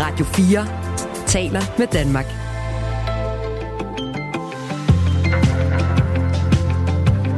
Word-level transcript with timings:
Radio 0.00 0.24
4 0.24 0.66
taler 1.26 1.60
med 1.78 1.86
Danmark. 1.86 2.26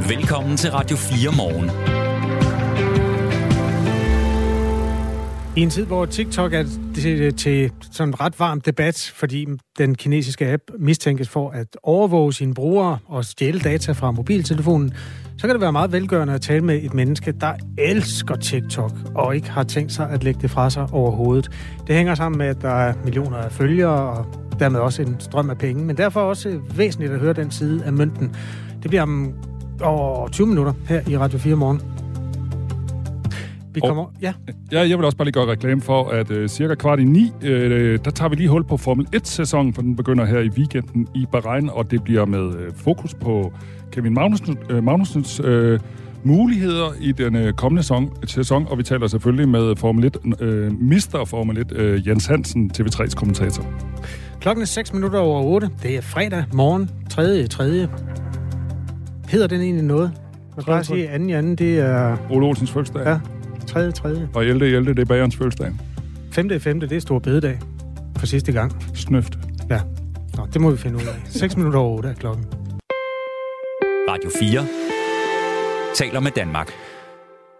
Velkommen 0.08 0.56
til 0.56 0.70
Radio 0.70 0.96
4 0.96 1.32
morgen. 1.36 1.91
I 5.56 5.60
en 5.60 5.70
tid, 5.70 5.84
hvor 5.86 6.06
TikTok 6.06 6.52
er 6.52 6.64
til, 6.94 7.34
til 7.34 7.70
sådan 7.92 8.08
en 8.08 8.20
ret 8.20 8.40
varm 8.40 8.60
debat, 8.60 9.12
fordi 9.14 9.46
den 9.78 9.94
kinesiske 9.94 10.52
app 10.52 10.62
mistænkes 10.78 11.28
for 11.28 11.50
at 11.50 11.66
overvåge 11.82 12.32
sine 12.32 12.54
brugere 12.54 12.98
og 13.06 13.24
stjæle 13.24 13.60
data 13.60 13.92
fra 13.92 14.10
mobiltelefonen, 14.10 14.94
så 15.38 15.46
kan 15.46 15.54
det 15.54 15.60
være 15.60 15.72
meget 15.72 15.92
velgørende 15.92 16.34
at 16.34 16.40
tale 16.40 16.64
med 16.64 16.82
et 16.82 16.94
menneske, 16.94 17.32
der 17.40 17.52
elsker 17.78 18.36
TikTok 18.36 18.92
og 19.14 19.36
ikke 19.36 19.50
har 19.50 19.62
tænkt 19.62 19.92
sig 19.92 20.10
at 20.10 20.24
lægge 20.24 20.42
det 20.42 20.50
fra 20.50 20.70
sig 20.70 20.86
overhovedet. 20.92 21.50
Det 21.86 21.94
hænger 21.94 22.14
sammen 22.14 22.38
med, 22.38 22.46
at 22.46 22.62
der 22.62 22.74
er 22.74 22.94
millioner 23.04 23.36
af 23.36 23.52
følgere 23.52 24.18
og 24.18 24.26
dermed 24.58 24.80
også 24.80 25.02
en 25.02 25.16
strøm 25.18 25.50
af 25.50 25.58
penge, 25.58 25.84
men 25.84 25.96
derfor 25.96 26.20
også 26.20 26.60
væsentligt 26.74 27.12
at 27.12 27.20
høre 27.20 27.32
den 27.32 27.50
side 27.50 27.84
af 27.84 27.92
mønten. 27.92 28.36
Det 28.82 28.90
bliver 28.90 29.02
om 29.02 29.34
over 29.80 30.28
20 30.28 30.46
minutter 30.46 30.72
her 30.88 31.00
i 31.08 31.18
Radio 31.18 31.38
4 31.38 31.56
morgen. 31.56 32.01
Vi 33.74 33.80
kommer... 33.80 34.02
Og, 34.02 34.12
ja. 34.22 34.32
ja. 34.72 34.80
Jeg 34.80 34.98
vil 34.98 35.04
også 35.04 35.16
bare 35.16 35.26
lige 35.26 35.32
gøre 35.32 35.46
reklame 35.46 35.80
for, 35.80 36.08
at 36.08 36.30
uh, 36.30 36.46
cirka 36.46 36.74
kvart 36.74 37.00
i 37.00 37.04
ni, 37.04 37.32
uh, 37.42 37.48
der 38.04 38.10
tager 38.14 38.28
vi 38.28 38.36
lige 38.36 38.48
hul 38.48 38.64
på 38.64 38.76
Formel 38.76 39.06
1-sæsonen, 39.16 39.74
for 39.74 39.82
den 39.82 39.96
begynder 39.96 40.24
her 40.24 40.38
i 40.38 40.48
weekenden 40.48 41.08
i 41.14 41.26
Bahrain, 41.32 41.70
og 41.70 41.90
det 41.90 42.04
bliver 42.04 42.24
med 42.26 42.44
uh, 42.44 42.54
fokus 42.76 43.14
på 43.14 43.52
Kevin 43.92 44.14
Magnussen, 44.14 44.58
uh, 44.72 44.84
Magnusens 44.84 45.40
uh, 45.40 45.78
muligheder 46.24 46.92
i 47.00 47.12
den 47.12 47.36
uh, 47.36 47.50
kommende 47.50 47.82
sæson, 47.82 48.12
sæson, 48.26 48.66
og 48.70 48.78
vi 48.78 48.82
taler 48.82 49.06
selvfølgelig 49.06 49.48
med 49.48 49.76
Formel 49.76 50.04
1, 50.04 50.16
uh, 50.24 50.80
Mister 50.80 51.24
Formel 51.24 51.58
1, 51.58 51.72
uh, 51.72 52.08
Jens 52.08 52.26
Hansen, 52.26 52.70
TV3's 52.78 53.14
kommentator. 53.14 53.64
Klokken 54.40 54.62
er 54.62 54.66
6 54.66 54.92
minutter 54.92 55.18
over 55.18 55.42
8. 55.42 55.70
Det 55.82 55.96
er 55.96 56.00
fredag 56.00 56.44
morgen, 56.52 56.90
3. 57.10 57.46
3. 57.46 57.88
Hedder 59.28 59.46
den 59.46 59.60
egentlig 59.60 59.84
noget? 59.84 60.12
Man 60.56 60.64
kan 60.64 60.72
bare 60.72 60.84
sige, 60.84 61.08
at 61.08 61.14
anden 61.14 61.30
i 61.30 61.32
anden, 61.32 61.56
det 61.56 61.78
er... 61.78 62.16
Ole 62.30 62.46
Olsens 62.46 62.70
fødselsdag. 62.70 63.06
Ja, 63.06 63.18
tredje, 63.66 63.92
tredje. 63.92 64.28
Og 64.34 64.44
11. 64.44 64.66
11. 64.66 64.94
det 64.94 64.98
er 64.98 65.04
bagerens 65.04 65.36
fødselsdag. 65.36 65.72
5. 66.32 66.60
5. 66.60 66.80
det 66.80 66.92
er 66.92 67.00
stor 67.00 67.18
bededag. 67.18 67.58
For 68.18 68.26
sidste 68.26 68.52
gang. 68.52 68.82
Snøft. 68.94 69.38
Ja. 69.70 69.80
Nå, 70.36 70.46
det 70.52 70.60
må 70.60 70.70
vi 70.70 70.76
finde 70.76 70.96
ud 70.96 71.02
af. 71.02 71.22
6 71.28 71.56
minutter 71.56 71.78
over 71.78 71.96
8 71.96 72.08
er 72.08 72.14
klokken. 72.14 72.44
Radio 74.08 74.30
4 74.38 74.66
taler 75.94 76.20
med 76.20 76.30
Danmark. 76.30 76.72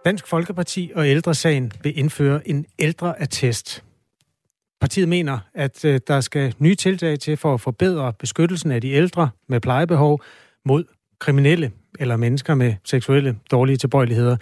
Dansk 0.05 0.27
Folkeparti 0.27 0.91
og 0.95 1.07
Ældresagen 1.07 1.71
vil 1.83 1.99
indføre 1.99 2.47
en 2.47 2.65
ældreattest. 2.79 3.83
Partiet 4.81 5.09
mener, 5.09 5.39
at 5.53 5.85
øh, 5.85 5.99
der 6.07 6.21
skal 6.21 6.53
nye 6.59 6.75
tiltag 6.75 7.19
til 7.19 7.37
for 7.37 7.53
at 7.53 7.61
forbedre 7.61 8.13
beskyttelsen 8.13 8.71
af 8.71 8.81
de 8.81 8.91
ældre 8.91 9.29
med 9.49 9.59
plejebehov 9.59 10.21
mod 10.65 10.83
kriminelle 11.19 11.71
eller 11.99 12.17
mennesker 12.17 12.55
med 12.55 12.73
seksuelle 12.83 13.35
dårlige 13.51 13.77
tilbøjeligheder. 13.77 14.37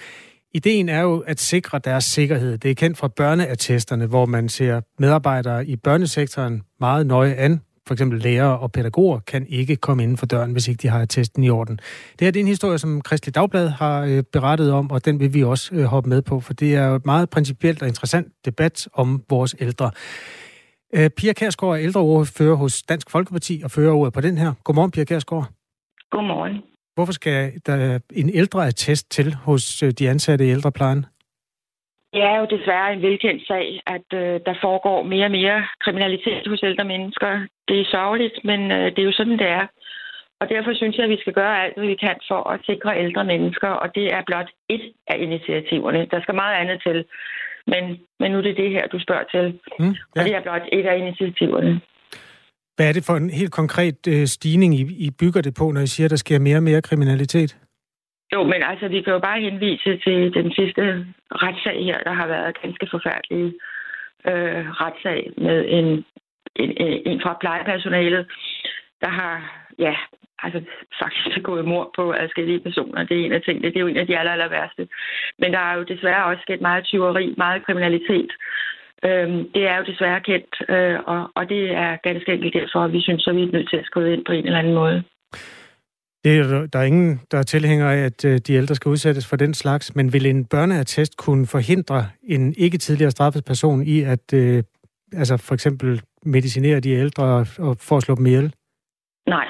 Ideen 0.54 0.90
er 0.90 1.02
jo 1.02 1.24
at 1.28 1.40
sikre 1.40 1.80
deres 1.80 2.04
sikkerhed. 2.04 2.58
Det 2.58 2.72
er 2.72 2.76
kendt 2.76 2.98
fra 2.98 3.08
børneattesterne, 3.08 4.06
hvor 4.06 4.26
man 4.26 4.50
ser 4.50 4.82
medarbejdere 5.00 5.68
i 5.68 5.76
børnesektoren 5.76 6.62
meget 6.80 7.08
nøje 7.08 7.34
an. 7.34 7.62
For 7.88 7.94
eksempel 7.94 8.20
lærere 8.20 8.60
og 8.60 8.72
pædagoger 8.72 9.20
kan 9.20 9.46
ikke 9.50 9.76
komme 9.76 10.04
inden 10.04 10.18
for 10.18 10.26
døren, 10.26 10.52
hvis 10.52 10.68
ikke 10.68 10.82
de 10.82 10.88
har 10.88 11.00
attesten 11.00 11.44
i 11.44 11.50
orden. 11.50 11.76
Det 12.12 12.22
her 12.22 12.32
det 12.32 12.40
er 12.40 12.44
en 12.44 12.48
historie, 12.48 12.78
som 12.78 13.02
Kristelig 13.02 13.36
Dagblad 13.36 13.70
har 13.70 14.02
øh, 14.02 14.24
berettet 14.34 14.72
om, 14.72 14.92
og 14.92 15.06
den 15.06 15.20
vil 15.20 15.34
vi 15.34 15.44
også 15.44 15.76
øh, 15.76 15.84
hoppe 15.84 16.10
med 16.10 16.22
på, 16.22 16.40
for 16.40 16.54
det 16.54 16.76
er 16.76 16.88
jo 16.88 16.96
et 16.96 17.06
meget 17.06 17.30
principielt 17.30 17.82
og 17.82 17.88
interessant 17.88 18.28
debat 18.46 18.88
om 18.94 19.24
vores 19.30 19.56
ældre. 19.60 19.92
Øh, 20.96 21.10
Pia 21.10 21.34
Kærsgaard 21.34 21.74
er 21.74 21.80
ældreordfører 21.80 22.56
hos 22.56 22.84
Dansk 22.84 23.10
Folkeparti 23.10 23.62
og 23.64 23.72
fører 23.72 23.94
ordet 23.94 24.14
på 24.14 24.22
den 24.22 24.38
her. 24.38 24.54
Godmorgen, 24.64 24.92
Pia 24.92 25.04
Kærsgaard. 25.04 25.50
Godmorgen. 26.12 26.71
Hvorfor 26.96 27.14
skal 27.14 27.52
der 27.66 28.00
en 28.14 28.30
ældreattest 28.30 29.12
til 29.12 29.34
hos 29.34 29.84
øh, 29.84 29.92
de 29.92 30.10
ansatte 30.10 30.46
i 30.46 30.50
ældreplejen? 30.50 31.06
Det 32.14 32.24
er 32.24 32.38
jo 32.40 32.48
desværre 32.56 32.94
en 32.94 33.02
velkendt 33.02 33.48
sag, 33.48 33.82
at 33.88 34.08
øh, 34.14 34.40
der 34.46 34.56
foregår 34.62 35.04
mere 35.04 35.26
og 35.26 35.32
mere 35.32 35.68
kriminalitet 35.84 36.48
hos 36.48 36.64
ældre 36.64 36.86
mennesker. 36.86 37.48
Det 37.68 37.80
er 37.80 37.92
sørgeligt, 37.92 38.38
men 38.44 38.72
øh, 38.72 38.86
det 38.92 39.00
er 39.00 39.10
jo 39.10 39.12
sådan, 39.12 39.40
det 39.40 39.48
er. 39.48 39.68
Og 40.42 40.50
derfor 40.50 40.74
synes 40.74 40.98
jeg, 40.98 41.04
at 41.04 41.10
vi 41.16 41.22
skal 41.22 41.34
gøre 41.34 41.64
alt, 41.64 41.76
hvad 41.78 41.88
vi 41.88 41.96
kan 41.96 42.18
for 42.28 42.50
at 42.50 42.60
sikre 42.66 43.00
ældre 43.04 43.24
mennesker, 43.26 43.68
og 43.68 43.96
det 43.96 44.06
er 44.14 44.22
blot 44.26 44.50
et 44.70 44.86
af 45.08 45.18
initiativerne. 45.20 46.08
Der 46.12 46.22
skal 46.22 46.36
meget 46.36 46.56
andet 46.62 46.82
til, 46.88 47.06
men, 47.68 47.84
men 48.20 48.32
nu 48.32 48.38
er 48.38 48.42
det 48.42 48.58
det 48.58 48.70
her, 48.70 48.88
du 48.88 49.00
spørger 49.00 49.28
til. 49.36 49.46
Mm, 49.80 49.86
ja. 49.86 50.22
Og 50.22 50.26
det 50.26 50.36
er 50.36 50.42
blot 50.42 50.66
et 50.72 50.86
af 50.86 50.98
initiativerne. 50.98 51.82
Hvad 52.82 52.90
er 52.90 52.98
det 53.00 53.06
for 53.10 53.18
en 53.18 53.30
helt 53.30 53.54
konkret 53.62 54.00
øh, 54.08 54.26
stigning, 54.36 54.72
I, 54.80 54.84
I 55.06 55.10
bygger 55.22 55.42
det 55.42 55.54
på, 55.60 55.66
når 55.72 55.82
I 55.82 55.88
siger, 55.88 56.06
at 56.08 56.12
der 56.12 56.24
sker 56.26 56.40
mere 56.40 56.58
og 56.58 56.64
mere 56.64 56.82
kriminalitet? 56.82 57.58
Jo, 58.34 58.44
men 58.44 58.62
altså, 58.72 58.88
vi 58.88 59.02
kan 59.02 59.14
jo 59.14 59.20
bare 59.20 59.42
henvise 59.42 59.98
til 60.06 60.34
den 60.34 60.52
sidste 60.58 60.84
retssag 61.44 61.78
her, 61.90 61.98
der 62.08 62.14
har 62.14 62.28
været 62.28 62.62
ganske 62.62 62.88
forfærdelig 62.92 63.46
øh, 64.30 64.64
retssag 64.82 65.32
med 65.38 65.58
en, 65.78 65.88
en, 66.56 66.72
en 67.10 67.22
fra 67.24 67.38
plejepersonalet, 67.42 68.24
der 69.02 69.10
har, 69.20 69.36
ja, 69.80 69.96
altså 70.44 70.60
faktisk 71.02 71.44
gået 71.50 71.66
mord 71.66 71.90
på 71.96 72.14
adskillige 72.14 72.60
personer. 72.68 73.04
Det 73.04 73.16
er 73.18 73.26
en 73.26 73.38
af 73.38 73.42
tingene. 73.42 73.68
Det 73.68 73.78
er 73.78 73.86
jo 73.86 73.94
en 73.94 74.04
af 74.04 74.08
de 74.08 74.18
aller, 74.20 74.32
aller 74.32 74.50
værste. 74.50 74.88
Men 75.40 75.54
der 75.54 75.60
er 75.60 75.74
jo 75.78 75.84
desværre 75.84 76.26
også 76.26 76.42
sket 76.42 76.62
meget 76.62 76.84
tyveri, 76.86 77.34
meget 77.38 77.66
kriminalitet. 77.66 78.32
Øhm, 79.06 79.52
det 79.54 79.64
er 79.68 79.78
jo 79.78 79.84
desværre 79.84 80.22
kendt, 80.22 80.54
øh, 80.70 81.00
og, 81.06 81.32
og 81.36 81.50
det 81.50 81.72
er 81.72 81.98
ganske 82.04 82.34
enkelt 82.34 82.54
derfor, 82.54 82.80
at 82.80 82.94
vi 82.94 83.02
synes, 83.02 83.28
at 83.28 83.36
vi 83.36 83.44
er 83.44 83.52
nødt 83.52 83.70
til 83.70 83.78
at 83.78 83.86
skrive 83.86 84.14
ind 84.14 84.26
på 84.26 84.32
en 84.32 84.46
eller 84.46 84.60
anden 84.60 84.74
måde. 84.74 85.04
Det 86.24 86.40
er, 86.40 86.68
der 86.74 86.80
er 86.80 86.84
ingen, 86.84 87.20
der 87.32 87.38
er 87.38 87.44
tilhænger 87.44 87.90
af, 87.90 87.98
at 87.98 88.26
øh, 88.26 88.38
de 88.48 88.54
ældre 88.54 88.76
skal 88.76 88.90
udsættes 88.90 89.30
for 89.30 89.36
den 89.36 89.54
slags, 89.54 89.96
men 89.96 90.14
vil 90.14 90.26
en 90.26 90.46
børneattest 90.46 91.18
kunne 91.18 91.48
forhindre 91.48 92.06
en 92.24 92.54
ikke 92.58 92.78
tidligere 92.78 93.12
straffet 93.12 93.46
person 93.46 93.84
i 93.84 94.02
at 94.02 94.34
øh, 94.34 94.64
altså 95.14 95.38
for 95.48 95.54
eksempel 95.54 96.02
medicinere 96.26 96.80
de 96.80 96.92
ældre 96.92 97.24
og, 97.24 97.46
og 97.60 97.78
for 97.88 97.98
at 97.98 98.04
slå 98.04 98.16
dem 98.16 98.26
ihjel? 98.26 98.54
Nej, 99.28 99.48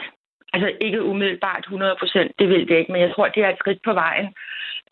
altså 0.54 0.72
ikke 0.82 1.04
umiddelbart 1.04 1.64
100 1.64 1.96
procent, 2.00 2.32
det 2.40 2.50
vil 2.50 2.68
det 2.68 2.78
ikke, 2.78 2.92
men 2.92 3.02
jeg 3.02 3.12
tror, 3.16 3.28
det 3.28 3.44
er 3.44 3.50
et 3.50 3.60
skridt 3.60 3.82
på 3.86 3.94
vejen. 3.94 4.28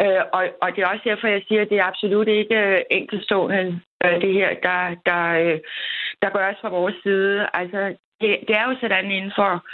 Øh, 0.01 0.21
og, 0.33 0.43
og 0.61 0.67
det 0.75 0.81
er 0.81 0.87
også 0.87 1.05
derfor, 1.09 1.27
jeg 1.27 1.43
siger, 1.47 1.61
at 1.61 1.69
det 1.69 1.77
er 1.79 1.89
absolut 1.91 2.27
ikke 2.27 2.55
øh, 2.55 2.81
enkeltstående, 2.91 3.81
det 4.07 4.33
her, 4.33 4.49
der, 4.63 4.95
der, 5.05 5.23
øh, 5.43 5.59
der 6.21 6.29
gøres 6.29 6.57
fra 6.61 6.69
vores 6.69 6.95
side. 7.03 7.47
Altså, 7.53 7.95
det, 8.21 8.39
det 8.47 8.55
er 8.55 8.63
jo 8.69 8.75
sådan 8.81 9.11
inden 9.11 9.31
for 9.35 9.65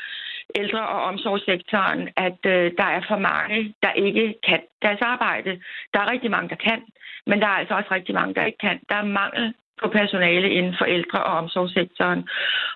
ældre- 0.56 0.88
og 0.88 1.04
omsorgssektoren, 1.04 2.10
at 2.18 2.40
øh, 2.46 2.72
der 2.78 2.84
er 2.84 3.02
for 3.08 3.18
mange, 3.18 3.74
der 3.84 3.92
ikke 3.92 4.36
kan 4.48 4.62
deres 4.82 5.02
arbejde. 5.02 5.62
Der 5.94 6.00
er 6.00 6.12
rigtig 6.12 6.32
mange, 6.32 6.50
der 6.50 6.56
kan, 6.56 6.82
men 7.28 7.40
der 7.42 7.48
er 7.48 7.58
altså 7.62 7.74
også 7.74 7.90
rigtig 7.92 8.16
mange, 8.16 8.34
der 8.34 8.46
ikke 8.46 8.58
kan. 8.58 8.80
Der 8.90 8.96
er 8.96 9.06
mangel 9.06 9.54
på 9.82 9.88
personale 9.90 10.50
inden 10.50 10.76
for 10.78 10.86
ældre- 10.86 11.24
og 11.24 11.38
omsorgssektoren. 11.38 12.28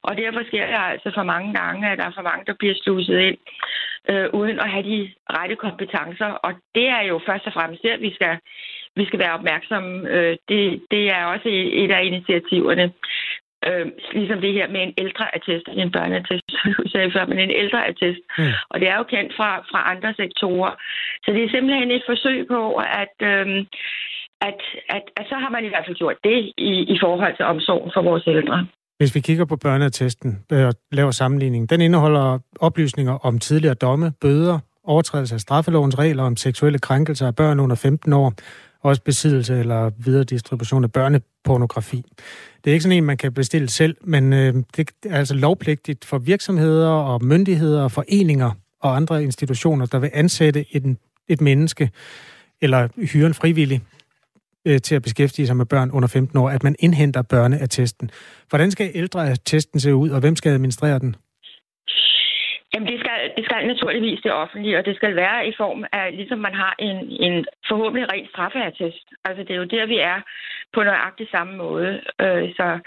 Og 0.02 0.18
derfor 0.18 0.42
sker 0.48 0.66
det 0.66 0.76
altså 0.92 1.12
for 1.16 1.24
mange 1.24 1.54
gange, 1.54 1.90
at 1.90 1.98
der 1.98 2.06
er 2.06 2.12
for 2.16 2.22
mange, 2.22 2.46
der 2.46 2.54
bliver 2.60 2.76
sluset 2.84 3.20
ind, 3.20 3.38
øh, 4.10 4.28
uden 4.34 4.60
at 4.60 4.70
have 4.70 4.84
de 4.84 5.12
rette 5.38 5.56
kompetencer. 5.56 6.26
Og 6.26 6.52
det 6.76 6.88
er 6.88 7.02
jo 7.02 7.22
først 7.28 7.48
og 7.48 7.54
fremmest 7.54 7.84
det, 7.84 8.02
vi 8.02 8.14
skal, 8.14 8.38
vi 9.00 9.06
skal 9.06 9.20
være 9.20 9.38
opmærksomme. 9.40 9.92
Øh, 10.16 10.34
det, 10.50 10.62
det 10.94 11.04
er 11.16 11.24
også 11.34 11.50
et 11.84 11.92
af 11.98 12.02
initiativerne. 12.12 12.86
Øh, 13.68 13.86
ligesom 14.20 14.40
det 14.46 14.54
her 14.58 14.68
med 14.74 14.82
en 14.84 14.94
ældreattest, 15.04 15.66
en 15.84 15.92
børneattest, 15.96 16.48
sagde 16.94 17.12
før, 17.16 17.26
men 17.26 17.40
en 17.40 17.54
ældreattest. 17.62 18.22
Mm. 18.38 18.54
Og 18.72 18.76
det 18.80 18.88
er 18.90 18.98
jo 18.98 19.06
kendt 19.14 19.32
fra, 19.38 19.50
fra 19.72 19.80
andre 19.94 20.12
sektorer. 20.22 20.74
Så 21.24 21.30
det 21.36 21.42
er 21.44 21.50
simpelthen 21.50 21.92
et 21.92 22.04
forsøg 22.12 22.40
på, 22.54 22.62
at, 23.04 23.16
øh, 23.32 23.48
at, 24.50 24.60
at, 24.96 25.04
at 25.20 25.26
så 25.32 25.36
har 25.44 25.50
man 25.56 25.66
i 25.66 25.72
hvert 25.72 25.86
fald 25.86 26.02
gjort 26.02 26.18
det 26.24 26.38
i, 26.72 26.74
i 26.94 26.98
forhold 27.04 27.36
til 27.36 27.46
omsorgen 27.46 27.92
for 27.96 28.02
vores 28.02 28.24
ældre. 28.28 28.68
Hvis 29.00 29.16
vi 29.16 29.20
kigger 29.20 29.46
på 29.46 29.56
børneattesten 29.56 30.32
øh, 30.54 30.68
og 30.68 30.74
laver 30.92 31.12
sammenligning, 31.12 31.70
den 31.70 31.82
indeholder 31.82 32.40
oplysninger 32.60 33.16
om 33.28 33.40
tidligere 33.40 33.76
domme, 33.76 34.12
bøder, 34.22 34.60
overtrædelse 34.84 35.36
af 35.36 35.40
straffelovens 35.40 36.00
regler 36.00 36.24
om 36.24 36.36
seksuelle 36.36 36.80
krænkelser 36.80 37.28
af 37.28 37.36
børn 37.36 37.60
under 37.60 37.76
15 37.76 38.14
år, 38.14 38.34
også 38.82 39.02
besiddelse 39.02 39.60
eller 39.60 39.92
videre 39.98 40.24
distribution 40.24 40.84
af 40.84 40.92
børnepornografi. 40.92 42.04
Det 42.64 42.70
er 42.70 42.74
ikke 42.74 42.84
sådan 42.84 42.98
en, 42.98 43.04
man 43.04 43.18
kan 43.18 43.34
bestille 43.34 43.70
selv, 43.70 43.98
men 44.02 44.34
øh, 44.34 44.54
det 44.78 44.90
er 45.06 45.18
altså 45.18 45.34
lovpligtigt 45.34 46.06
for 46.06 46.18
virksomheder 46.18 46.90
og 46.90 47.26
myndigheder 47.26 47.84
og 47.84 47.92
foreninger 47.92 48.52
og 48.82 48.96
andre 48.96 49.24
institutioner, 49.24 49.86
der 49.86 50.00
vil 50.00 50.10
ansætte 50.14 50.66
et, 50.72 50.98
et 51.28 51.42
menneske 51.42 51.90
eller 52.62 52.88
hyre 53.14 53.28
en 53.28 53.34
frivillig 53.34 53.82
øh, 54.66 54.82
til 54.82 54.96
at 54.96 55.02
beskæftige 55.02 55.48
sig 55.48 55.58
med 55.58 55.66
børn 55.66 55.92
under 55.92 56.08
15 56.08 56.38
år, 56.38 56.50
at 56.50 56.64
man 56.64 56.76
indhenter 56.80 57.22
børneattesten. 57.22 58.12
Hvordan 58.50 58.72
skal 58.72 58.92
ældreattesten 58.94 59.80
se 59.80 59.96
ud, 59.96 60.10
og 60.10 60.20
hvem 60.20 60.36
skal 60.36 60.52
administrere 60.52 61.00
den? 61.00 61.16
Jamen, 62.74 62.88
det 62.92 63.00
skal, 63.00 63.32
det 63.38 63.46
skal 63.46 63.68
naturligvis 63.68 64.22
det 64.24 64.34
offentlige, 64.34 64.78
og 64.78 64.86
det 64.86 64.96
skal 64.96 65.16
være 65.16 65.48
i 65.48 65.54
form 65.58 65.86
af, 65.94 66.16
ligesom 66.16 66.40
man 66.40 66.54
har 66.54 66.76
en, 66.80 66.98
en 67.28 67.46
forhåbentlig 67.68 68.12
ren 68.14 68.28
straffeattest. 68.28 69.06
Altså, 69.26 69.44
det 69.44 69.52
er 69.52 69.62
jo 69.64 69.64
der, 69.64 69.86
vi 69.86 69.98
er 69.98 70.22
på 70.74 70.84
nøjagtig 70.84 71.28
samme 71.32 71.58
måde. 71.58 72.02
Øh, 72.22 72.50
så 72.58 72.80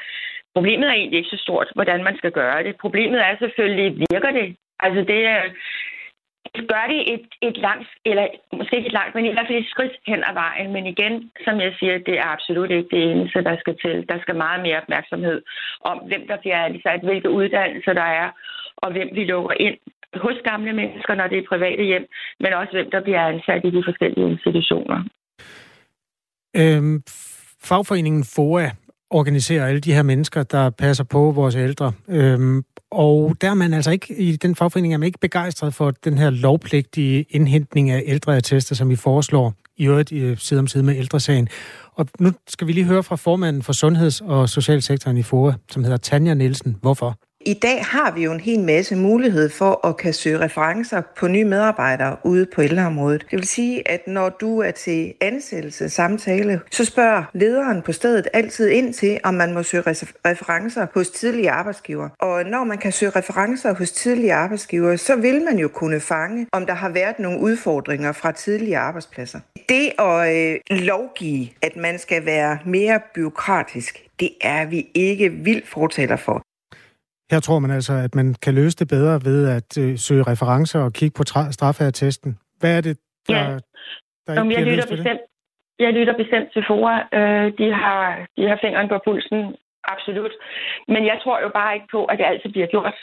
problemet 0.55 0.89
er 0.89 0.93
egentlig 0.93 1.19
ikke 1.19 1.37
så 1.37 1.43
stort, 1.43 1.69
hvordan 1.75 2.05
man 2.05 2.17
skal 2.17 2.33
gøre 2.33 2.63
det. 2.65 2.77
Problemet 2.77 3.21
er 3.21 3.37
selvfølgelig, 3.39 4.07
virker 4.11 4.31
det? 4.31 4.57
Altså 4.81 5.01
det 5.13 5.27
er, 5.27 5.43
gør 6.73 6.85
det 6.93 7.01
et, 7.15 7.27
et 7.49 7.57
langt, 7.57 7.89
eller 8.05 8.27
måske 8.53 8.77
ikke 8.77 8.87
et 8.87 8.99
langt, 9.01 9.15
men 9.15 9.27
i 9.27 9.33
hvert 9.33 9.47
fald 9.47 9.59
et 9.59 9.71
skridt 9.71 9.93
hen 10.07 10.23
ad 10.29 10.35
vejen. 10.35 10.73
Men 10.73 10.87
igen, 10.87 11.31
som 11.45 11.61
jeg 11.61 11.75
siger, 11.79 11.99
det 11.99 12.19
er 12.19 12.33
absolut 12.35 12.71
ikke 12.71 12.97
det 12.97 13.03
eneste, 13.11 13.45
der 13.45 13.57
skal 13.61 13.77
til. 13.79 14.09
Der 14.09 14.19
skal 14.21 14.37
meget 14.37 14.63
mere 14.63 14.81
opmærksomhed 14.83 15.43
om, 15.81 15.99
hvem 15.99 16.27
der 16.27 16.37
bliver 16.37 16.65
ansat, 16.65 17.01
hvilke 17.01 17.31
uddannelser 17.31 17.93
der 17.93 18.09
er, 18.23 18.31
og 18.83 18.93
hvem 18.93 19.09
vi 19.15 19.25
lukker 19.25 19.55
ind 19.67 19.79
hos 20.15 20.37
gamle 20.45 20.73
mennesker, 20.73 21.15
når 21.15 21.27
det 21.27 21.39
er 21.39 21.49
private 21.49 21.85
hjem, 21.85 22.07
men 22.41 22.53
også 22.53 22.73
hvem 22.73 22.91
der 22.91 23.01
bliver 23.03 23.23
ansat 23.33 23.65
i 23.65 23.71
de 23.71 23.83
forskellige 23.87 24.31
institutioner. 24.31 24.99
Øhm, 26.57 27.03
fagforeningen 27.63 28.25
FOA 28.35 28.71
organiserer 29.11 29.67
alle 29.67 29.81
de 29.81 29.95
her 29.95 30.03
mennesker, 30.03 30.43
der 30.43 30.71
passer 30.71 31.05
på 31.05 31.31
vores 31.31 31.57
ældre. 31.57 31.93
Øhm, 32.09 32.63
og 32.91 33.37
der 33.41 33.51
er 33.51 33.55
man 33.55 33.73
altså 33.73 33.91
ikke, 33.91 34.15
i 34.19 34.37
den 34.37 34.55
fagforening 34.57 34.95
er 34.95 34.99
man 34.99 35.07
ikke 35.07 35.19
begejstret 35.19 35.75
for 35.75 35.91
den 35.91 36.19
her 36.19 36.31
lovpligtige 36.31 37.25
indhentning 37.31 37.91
af 37.91 38.03
ældreattester, 38.07 38.75
som 38.75 38.91
vi 38.91 38.97
foreslår 38.97 39.55
i 39.77 39.87
øvrigt 39.87 40.13
øh, 40.13 40.37
side 40.37 40.61
om 40.61 40.67
side 40.67 40.85
med 40.85 40.97
ældresagen. 40.97 41.49
Og 41.95 42.07
nu 42.21 42.31
skal 42.49 42.67
vi 42.67 42.73
lige 42.73 42.87
høre 42.87 43.03
fra 43.03 43.17
formanden 43.17 43.63
for 43.63 43.73
Sundheds- 43.73 44.21
og 44.21 44.49
Socialsektoren 44.49 45.17
i 45.17 45.23
FOA, 45.23 45.53
som 45.69 45.85
hedder 45.85 45.97
Tanja 45.97 46.35
Nielsen. 46.35 46.77
Hvorfor? 46.83 47.17
I 47.45 47.55
dag 47.55 47.85
har 47.85 48.11
vi 48.11 48.25
jo 48.25 48.33
en 48.33 48.41
hel 48.41 48.61
masse 48.61 48.97
mulighed 48.97 49.51
for 49.51 49.87
at 49.87 49.97
kan 49.97 50.13
søge 50.13 50.41
referencer 50.41 51.03
på 51.19 51.29
nye 51.29 51.45
medarbejdere 51.45 52.17
ude 52.25 52.47
på 52.55 52.63
ældreområdet. 52.63 53.27
Det 53.31 53.37
vil 53.39 53.47
sige, 53.47 53.89
at 53.89 54.07
når 54.07 54.29
du 54.29 54.59
er 54.59 54.71
til 54.71 55.15
ansættelse 55.21 55.89
samtale, 55.89 56.61
så 56.71 56.85
spørger 56.85 57.25
lederen 57.33 57.83
på 57.83 57.93
stedet 57.93 58.29
altid 58.33 58.69
ind 58.69 58.95
til, 58.95 59.21
om 59.25 59.35
man 59.35 59.55
må 59.55 59.63
søge 59.63 59.83
referencer 60.27 60.87
hos 60.95 61.11
tidligere 61.11 61.53
arbejdsgiver. 61.53 62.09
Og 62.19 62.45
når 62.45 62.65
man 62.65 62.79
kan 62.79 62.93
søge 62.93 63.11
referencer 63.11 63.75
hos 63.75 63.93
tidligere 63.93 64.37
arbejdsgiver, 64.37 64.97
så 64.97 65.17
vil 65.17 65.43
man 65.45 65.59
jo 65.59 65.69
kunne 65.69 66.01
fange, 66.01 66.47
om 66.53 66.67
der 66.67 66.75
har 66.75 66.89
været 66.89 67.19
nogle 67.19 67.41
udfordringer 67.41 68.13
fra 68.13 68.33
tidligere 68.33 68.81
arbejdspladser. 68.81 69.41
Det 69.69 69.93
at 69.99 70.37
øh, 70.37 70.59
lovgive, 70.71 71.49
at 71.63 71.77
man 71.77 71.99
skal 71.99 72.27
være 72.27 72.59
mere 72.67 73.01
byråkratisk, 73.15 74.03
det 74.21 74.31
er 74.41 74.65
vi 74.65 74.87
ikke 74.95 75.29
vildt 75.29 75.69
fortaler 75.69 76.17
for. 76.17 76.43
Her 77.33 77.41
tror 77.41 77.59
man 77.59 77.71
altså, 77.71 77.95
at 78.07 78.15
man 78.15 78.35
kan 78.45 78.55
løse 78.55 78.77
det 78.81 78.89
bedre 78.89 79.15
ved 79.29 79.39
at 79.59 79.71
øh, 79.83 79.99
søge 80.07 80.23
referencer 80.33 80.81
og 80.87 80.93
kigge 80.93 81.15
på 81.19 81.23
straffeattesten. 81.59 82.31
Hvad 82.61 82.77
er 82.77 82.81
det, 82.89 82.97
der, 83.29 83.35
ja. 83.35 83.59
der 84.27 84.33
ikke 84.33 84.55
jeg 84.59 84.67
lytter 84.71 84.89
bestemt, 84.97 85.21
Jeg 85.79 85.93
lytter 85.99 86.17
bestemt 86.23 86.49
til 86.53 86.63
FOA. 86.69 86.97
Øh, 87.19 87.47
de, 87.61 87.67
har, 87.83 88.03
de 88.37 88.43
har 88.51 88.59
fingeren 88.65 88.89
på 88.89 88.99
pulsen, 89.07 89.41
absolut. 89.95 90.35
Men 90.89 91.03
jeg 91.11 91.17
tror 91.23 91.37
jo 91.45 91.51
bare 91.59 91.75
ikke 91.75 91.89
på, 91.97 92.01
at 92.05 92.19
det 92.19 92.25
altid 92.25 92.51
bliver 92.57 92.67
gjort. 92.75 92.97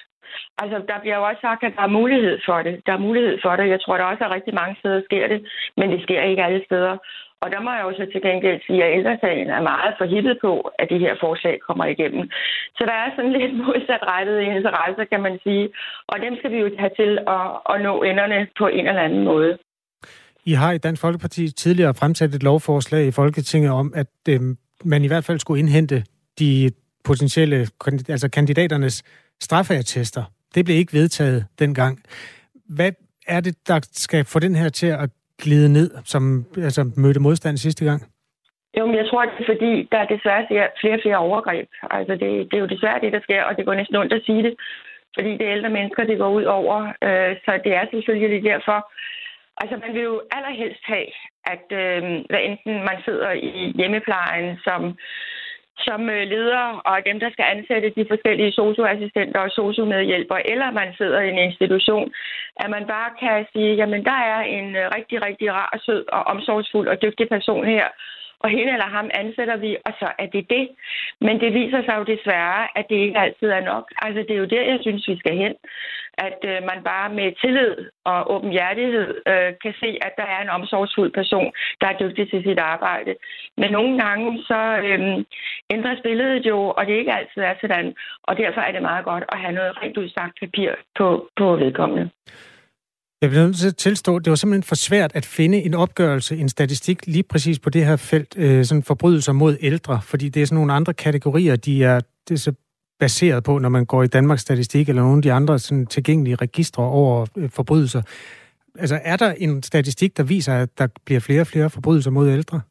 Altså, 0.61 0.77
der 0.89 0.97
bliver 1.01 1.17
jo 1.19 1.23
også 1.29 1.41
sagt, 1.41 1.63
at 1.63 1.73
der 1.77 1.83
er 1.89 1.97
mulighed 1.99 2.35
for 2.47 2.59
det. 2.67 2.75
Der 2.85 2.93
er 2.93 3.05
mulighed 3.07 3.35
for 3.43 3.55
det. 3.55 3.69
Jeg 3.69 3.81
tror, 3.81 3.97
der 3.97 4.03
også 4.03 4.23
er 4.23 4.35
rigtig 4.37 4.53
mange 4.61 4.75
steder, 4.79 5.01
sker 5.09 5.27
det, 5.27 5.39
men 5.77 5.91
det 5.91 5.99
sker 6.05 6.21
ikke 6.29 6.43
alle 6.43 6.61
steder. 6.69 6.97
Og 7.43 7.47
der 7.53 7.61
må 7.65 7.71
jeg 7.73 7.83
også 7.89 8.05
til 8.13 8.21
gengæld 8.27 8.59
sige, 8.67 8.83
at 8.83 8.93
ældresagen 8.97 9.49
er 9.57 9.61
meget 9.71 9.93
forhippet 9.97 10.35
på, 10.45 10.53
at 10.79 10.87
det 10.91 10.99
her 10.99 11.13
forslag 11.23 11.55
kommer 11.67 11.85
igennem. 11.85 12.23
Så 12.77 12.83
der 12.89 12.95
er 13.03 13.09
sådan 13.15 13.35
lidt 13.39 13.53
modsatrettet 13.65 14.37
interesser, 14.39 15.03
i 15.03 15.09
kan 15.11 15.21
man 15.27 15.35
sige. 15.43 15.65
Og 16.07 16.17
dem 16.25 16.33
skal 16.39 16.51
vi 16.51 16.59
jo 16.63 16.69
tage 16.77 16.93
til 17.01 17.11
at, 17.35 17.47
at 17.71 17.81
nå 17.87 17.93
enderne 18.09 18.47
på 18.59 18.67
en 18.67 18.87
eller 18.87 19.01
anden 19.07 19.23
måde. 19.23 19.57
I 20.45 20.53
har 20.53 20.71
i 20.71 20.77
Dansk 20.77 21.01
Folkeparti 21.01 21.51
tidligere 21.51 21.93
fremsat 21.93 22.35
et 22.35 22.43
lovforslag 22.43 23.03
i 23.07 23.11
Folketinget 23.11 23.71
om, 23.71 23.93
at 23.95 24.13
øh, 24.29 24.39
man 24.83 25.03
i 25.03 25.07
hvert 25.07 25.25
fald 25.25 25.39
skulle 25.39 25.59
indhente 25.59 26.03
de 26.39 26.71
potentielle, 27.03 27.67
altså 28.09 28.29
kandidaternes 28.29 29.03
straffeattester. 29.41 30.23
Det 30.55 30.65
blev 30.65 30.77
ikke 30.77 30.93
vedtaget 30.93 31.45
dengang. 31.59 31.99
Hvad 32.75 32.91
er 33.27 33.39
det, 33.39 33.67
der 33.67 33.79
skal 33.91 34.25
få 34.25 34.39
den 34.39 34.55
her 34.55 34.69
til 34.69 34.87
at 34.87 35.09
glide 35.43 35.69
ned, 35.77 35.89
som 36.05 36.23
altså, 36.67 36.81
mødte 36.97 37.19
modstand 37.19 37.57
sidste 37.57 37.85
gang? 37.85 38.01
Jo, 38.77 38.85
men 38.85 38.95
jeg 38.95 39.07
tror, 39.09 39.25
det 39.25 39.41
er 39.43 39.53
fordi, 39.53 39.71
der 39.91 40.11
desværre 40.13 40.45
sker 40.45 40.65
flere 40.81 40.97
og 40.97 41.03
flere 41.03 41.17
overgreb. 41.27 41.67
Altså, 41.97 42.13
det, 42.21 42.29
det 42.49 42.55
er 42.57 42.63
jo 42.65 42.73
desværre 42.75 43.01
det, 43.03 43.11
der 43.13 43.21
sker, 43.27 43.43
og 43.43 43.57
det 43.57 43.65
går 43.65 43.73
næsten 43.73 43.95
ondt 43.95 44.13
at 44.13 44.25
sige 44.25 44.43
det. 44.43 44.53
Fordi 45.15 45.31
det 45.37 45.45
er 45.45 45.55
ældre 45.57 45.75
mennesker, 45.77 46.03
det 46.03 46.17
går 46.17 46.31
ud 46.39 46.43
over. 46.43 46.77
Øh, 47.07 47.31
så 47.45 47.51
det 47.65 47.71
er 47.79 47.83
selvfølgelig 47.91 48.43
derfor. 48.51 48.77
Altså, 49.61 49.75
man 49.83 49.91
vil 49.95 50.03
jo 50.11 50.21
allerhelst 50.37 50.83
have, 50.93 51.09
at 51.53 51.65
øh, 51.81 52.01
hvad 52.29 52.41
enten 52.49 52.73
man 52.89 52.97
sidder 53.05 53.31
i 53.31 53.73
hjemmeplejen 53.79 54.57
som 54.67 54.81
som 55.87 56.09
øh, 56.09 56.23
leder 56.33 56.65
og 56.89 56.97
dem, 57.05 57.19
der 57.19 57.29
skal 57.31 57.45
ansætte 57.53 57.89
de 57.97 58.05
forskellige 58.11 58.51
socioassistenter 58.51 59.39
og 59.39 59.51
sociomedhjælpere, 59.51 60.49
eller 60.51 60.71
man 60.71 60.89
sidder 60.97 61.19
i 61.21 61.29
en 61.29 61.37
institution, 61.49 62.07
at 62.63 62.69
man 62.69 62.85
bare 62.87 63.09
kan 63.19 63.45
sige, 63.53 63.75
jamen 63.75 64.03
der 64.09 64.19
er 64.33 64.41
en 64.57 64.75
øh, 64.75 64.85
rigtig, 64.97 65.17
rigtig 65.27 65.47
rar, 65.53 65.79
sød 65.85 66.03
og 66.15 66.21
omsorgsfuld 66.33 66.87
og 66.87 67.01
dygtig 67.01 67.29
person 67.29 67.65
her, 67.65 67.87
og 68.43 68.49
hende 68.49 68.71
eller 68.73 68.89
ham 68.97 69.09
ansætter 69.13 69.57
vi, 69.57 69.77
og 69.85 69.93
så 69.99 70.07
er 70.19 70.27
det 70.35 70.49
det. 70.49 70.65
Men 71.21 71.39
det 71.39 71.53
viser 71.53 71.81
sig 71.83 71.95
jo 71.99 72.03
desværre, 72.13 72.61
at 72.79 72.85
det 72.89 72.95
ikke 72.95 73.19
altid 73.19 73.47
er 73.47 73.63
nok. 73.71 73.85
Altså, 74.01 74.19
det 74.27 74.33
er 74.35 74.43
jo 74.43 74.53
der, 74.53 74.63
jeg 74.71 74.79
synes, 74.81 75.07
vi 75.07 75.17
skal 75.19 75.35
hen. 75.37 75.53
At 76.27 76.39
øh, 76.51 76.59
man 76.69 76.79
bare 76.91 77.09
med 77.13 77.27
tillid 77.41 77.75
og 78.05 78.19
åbenhjertighed 78.33 79.07
øh, 79.31 79.51
kan 79.63 79.73
se, 79.81 79.89
at 80.07 80.13
der 80.17 80.27
er 80.35 80.41
en 80.41 80.49
omsorgsfuld 80.57 81.11
person, 81.19 81.51
der 81.81 81.87
er 81.87 81.99
dygtig 82.03 82.29
til 82.29 82.43
sit 82.43 82.59
arbejde. 82.59 83.15
Men 83.57 83.71
nogle 83.71 83.93
gange 84.03 84.43
så 84.43 84.61
øh, 84.87 85.01
ændres 85.75 85.99
billedet 86.03 86.45
jo, 86.45 86.59
og 86.77 86.85
det 86.85 86.93
ikke 86.93 87.13
altid 87.13 87.41
er 87.41 87.55
sådan. 87.61 87.95
Og 88.23 88.37
derfor 88.37 88.61
er 88.61 88.71
det 88.71 88.81
meget 88.81 89.05
godt 89.05 89.23
at 89.31 89.37
have 89.39 89.53
noget 89.53 89.77
rent 89.81 89.97
udsagt 89.97 90.39
papir 90.39 90.71
på, 90.97 91.29
på 91.35 91.55
vedkommende. 91.55 92.09
Jeg 93.21 93.29
bliver 93.29 93.43
nødt 93.43 93.57
til 93.57 93.67
at 93.67 93.75
tilstå, 93.75 94.15
at 94.15 94.25
det 94.25 94.29
var 94.29 94.35
simpelthen 94.35 94.63
for 94.63 94.75
svært 94.75 95.11
at 95.15 95.25
finde 95.25 95.57
en 95.57 95.73
opgørelse, 95.73 96.37
en 96.37 96.49
statistik 96.49 97.07
lige 97.07 97.23
præcis 97.23 97.59
på 97.59 97.69
det 97.69 97.85
her 97.85 97.95
felt, 97.95 98.37
øh, 98.37 98.65
sådan 98.65 98.83
forbrydelser 98.83 99.33
mod 99.33 99.57
ældre, 99.61 100.01
fordi 100.01 100.29
det 100.29 100.41
er 100.41 100.45
sådan 100.45 100.55
nogle 100.55 100.73
andre 100.73 100.93
kategorier, 100.93 101.55
de 101.55 101.83
er, 101.83 101.99
det 102.27 102.33
er 102.33 102.39
så 102.39 102.53
baseret 102.99 103.43
på, 103.43 103.57
når 103.57 103.69
man 103.69 103.85
går 103.85 104.03
i 104.03 104.07
Danmarks 104.07 104.41
Statistik 104.41 104.89
eller 104.89 105.01
nogle 105.01 105.17
af 105.17 105.21
de 105.21 105.31
andre 105.31 105.59
sådan, 105.59 105.85
tilgængelige 105.85 106.35
registre 106.35 106.83
over 106.83 107.25
øh, 107.37 107.49
forbrydelser. 107.49 108.01
Altså, 108.79 108.99
er 109.03 109.17
der 109.17 109.33
en 109.37 109.63
statistik, 109.63 110.17
der 110.17 110.23
viser, 110.23 110.53
at 110.53 110.69
der 110.77 110.87
bliver 111.05 111.19
flere 111.19 111.41
og 111.41 111.47
flere 111.47 111.69
forbrydelser 111.69 112.11
mod 112.11 112.29
ældre? 112.29 112.61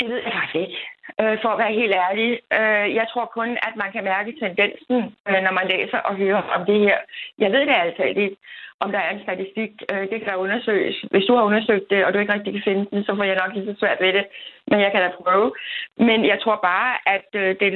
Det 0.00 0.08
ved 0.08 0.20
jeg 0.24 0.32
faktisk 0.34 0.54
ikke 0.54 0.78
øh, 1.20 1.36
for 1.42 1.50
at 1.52 1.60
være 1.62 1.78
helt 1.80 1.94
ærlig. 2.06 2.28
Øh, 2.58 2.86
jeg 2.98 3.06
tror 3.12 3.26
kun, 3.38 3.50
at 3.68 3.74
man 3.82 3.92
kan 3.92 4.04
mærke 4.04 4.30
tendensen, 4.42 4.98
øh, 5.28 5.40
når 5.46 5.52
man 5.58 5.66
læser 5.74 5.98
og 6.08 6.14
hører 6.22 6.42
om 6.56 6.66
det 6.66 6.78
her. 6.80 6.98
Jeg 7.38 7.50
ved 7.52 7.62
det 7.70 7.76
altså 7.86 8.02
ikke, 8.02 8.36
om 8.80 8.92
der 8.92 8.98
er 8.98 9.10
en 9.10 9.22
statistik. 9.22 9.72
Øh, 9.90 10.04
det 10.10 10.18
kan 10.18 10.28
der 10.30 10.44
undersøges. 10.46 10.96
Hvis 11.10 11.26
du 11.28 11.34
har 11.36 11.42
undersøgt 11.42 11.90
det, 11.90 12.04
og 12.04 12.14
du 12.14 12.18
ikke 12.18 12.34
rigtig 12.34 12.52
kan 12.52 12.68
finde 12.68 12.86
den, 12.90 13.04
så 13.04 13.16
får 13.16 13.24
jeg 13.24 13.36
nok 13.42 13.54
lige 13.54 13.66
så 13.66 13.74
svært 13.80 14.00
ved 14.00 14.12
det. 14.12 14.24
Men 14.70 14.80
jeg 14.80 14.90
kan 14.92 15.00
da 15.02 15.10
prøve. 15.22 15.52
Men 15.98 16.18
jeg 16.26 16.38
tror 16.40 16.58
bare, 16.70 16.92
at 17.14 17.28
øh, 17.34 17.56
den, 17.60 17.74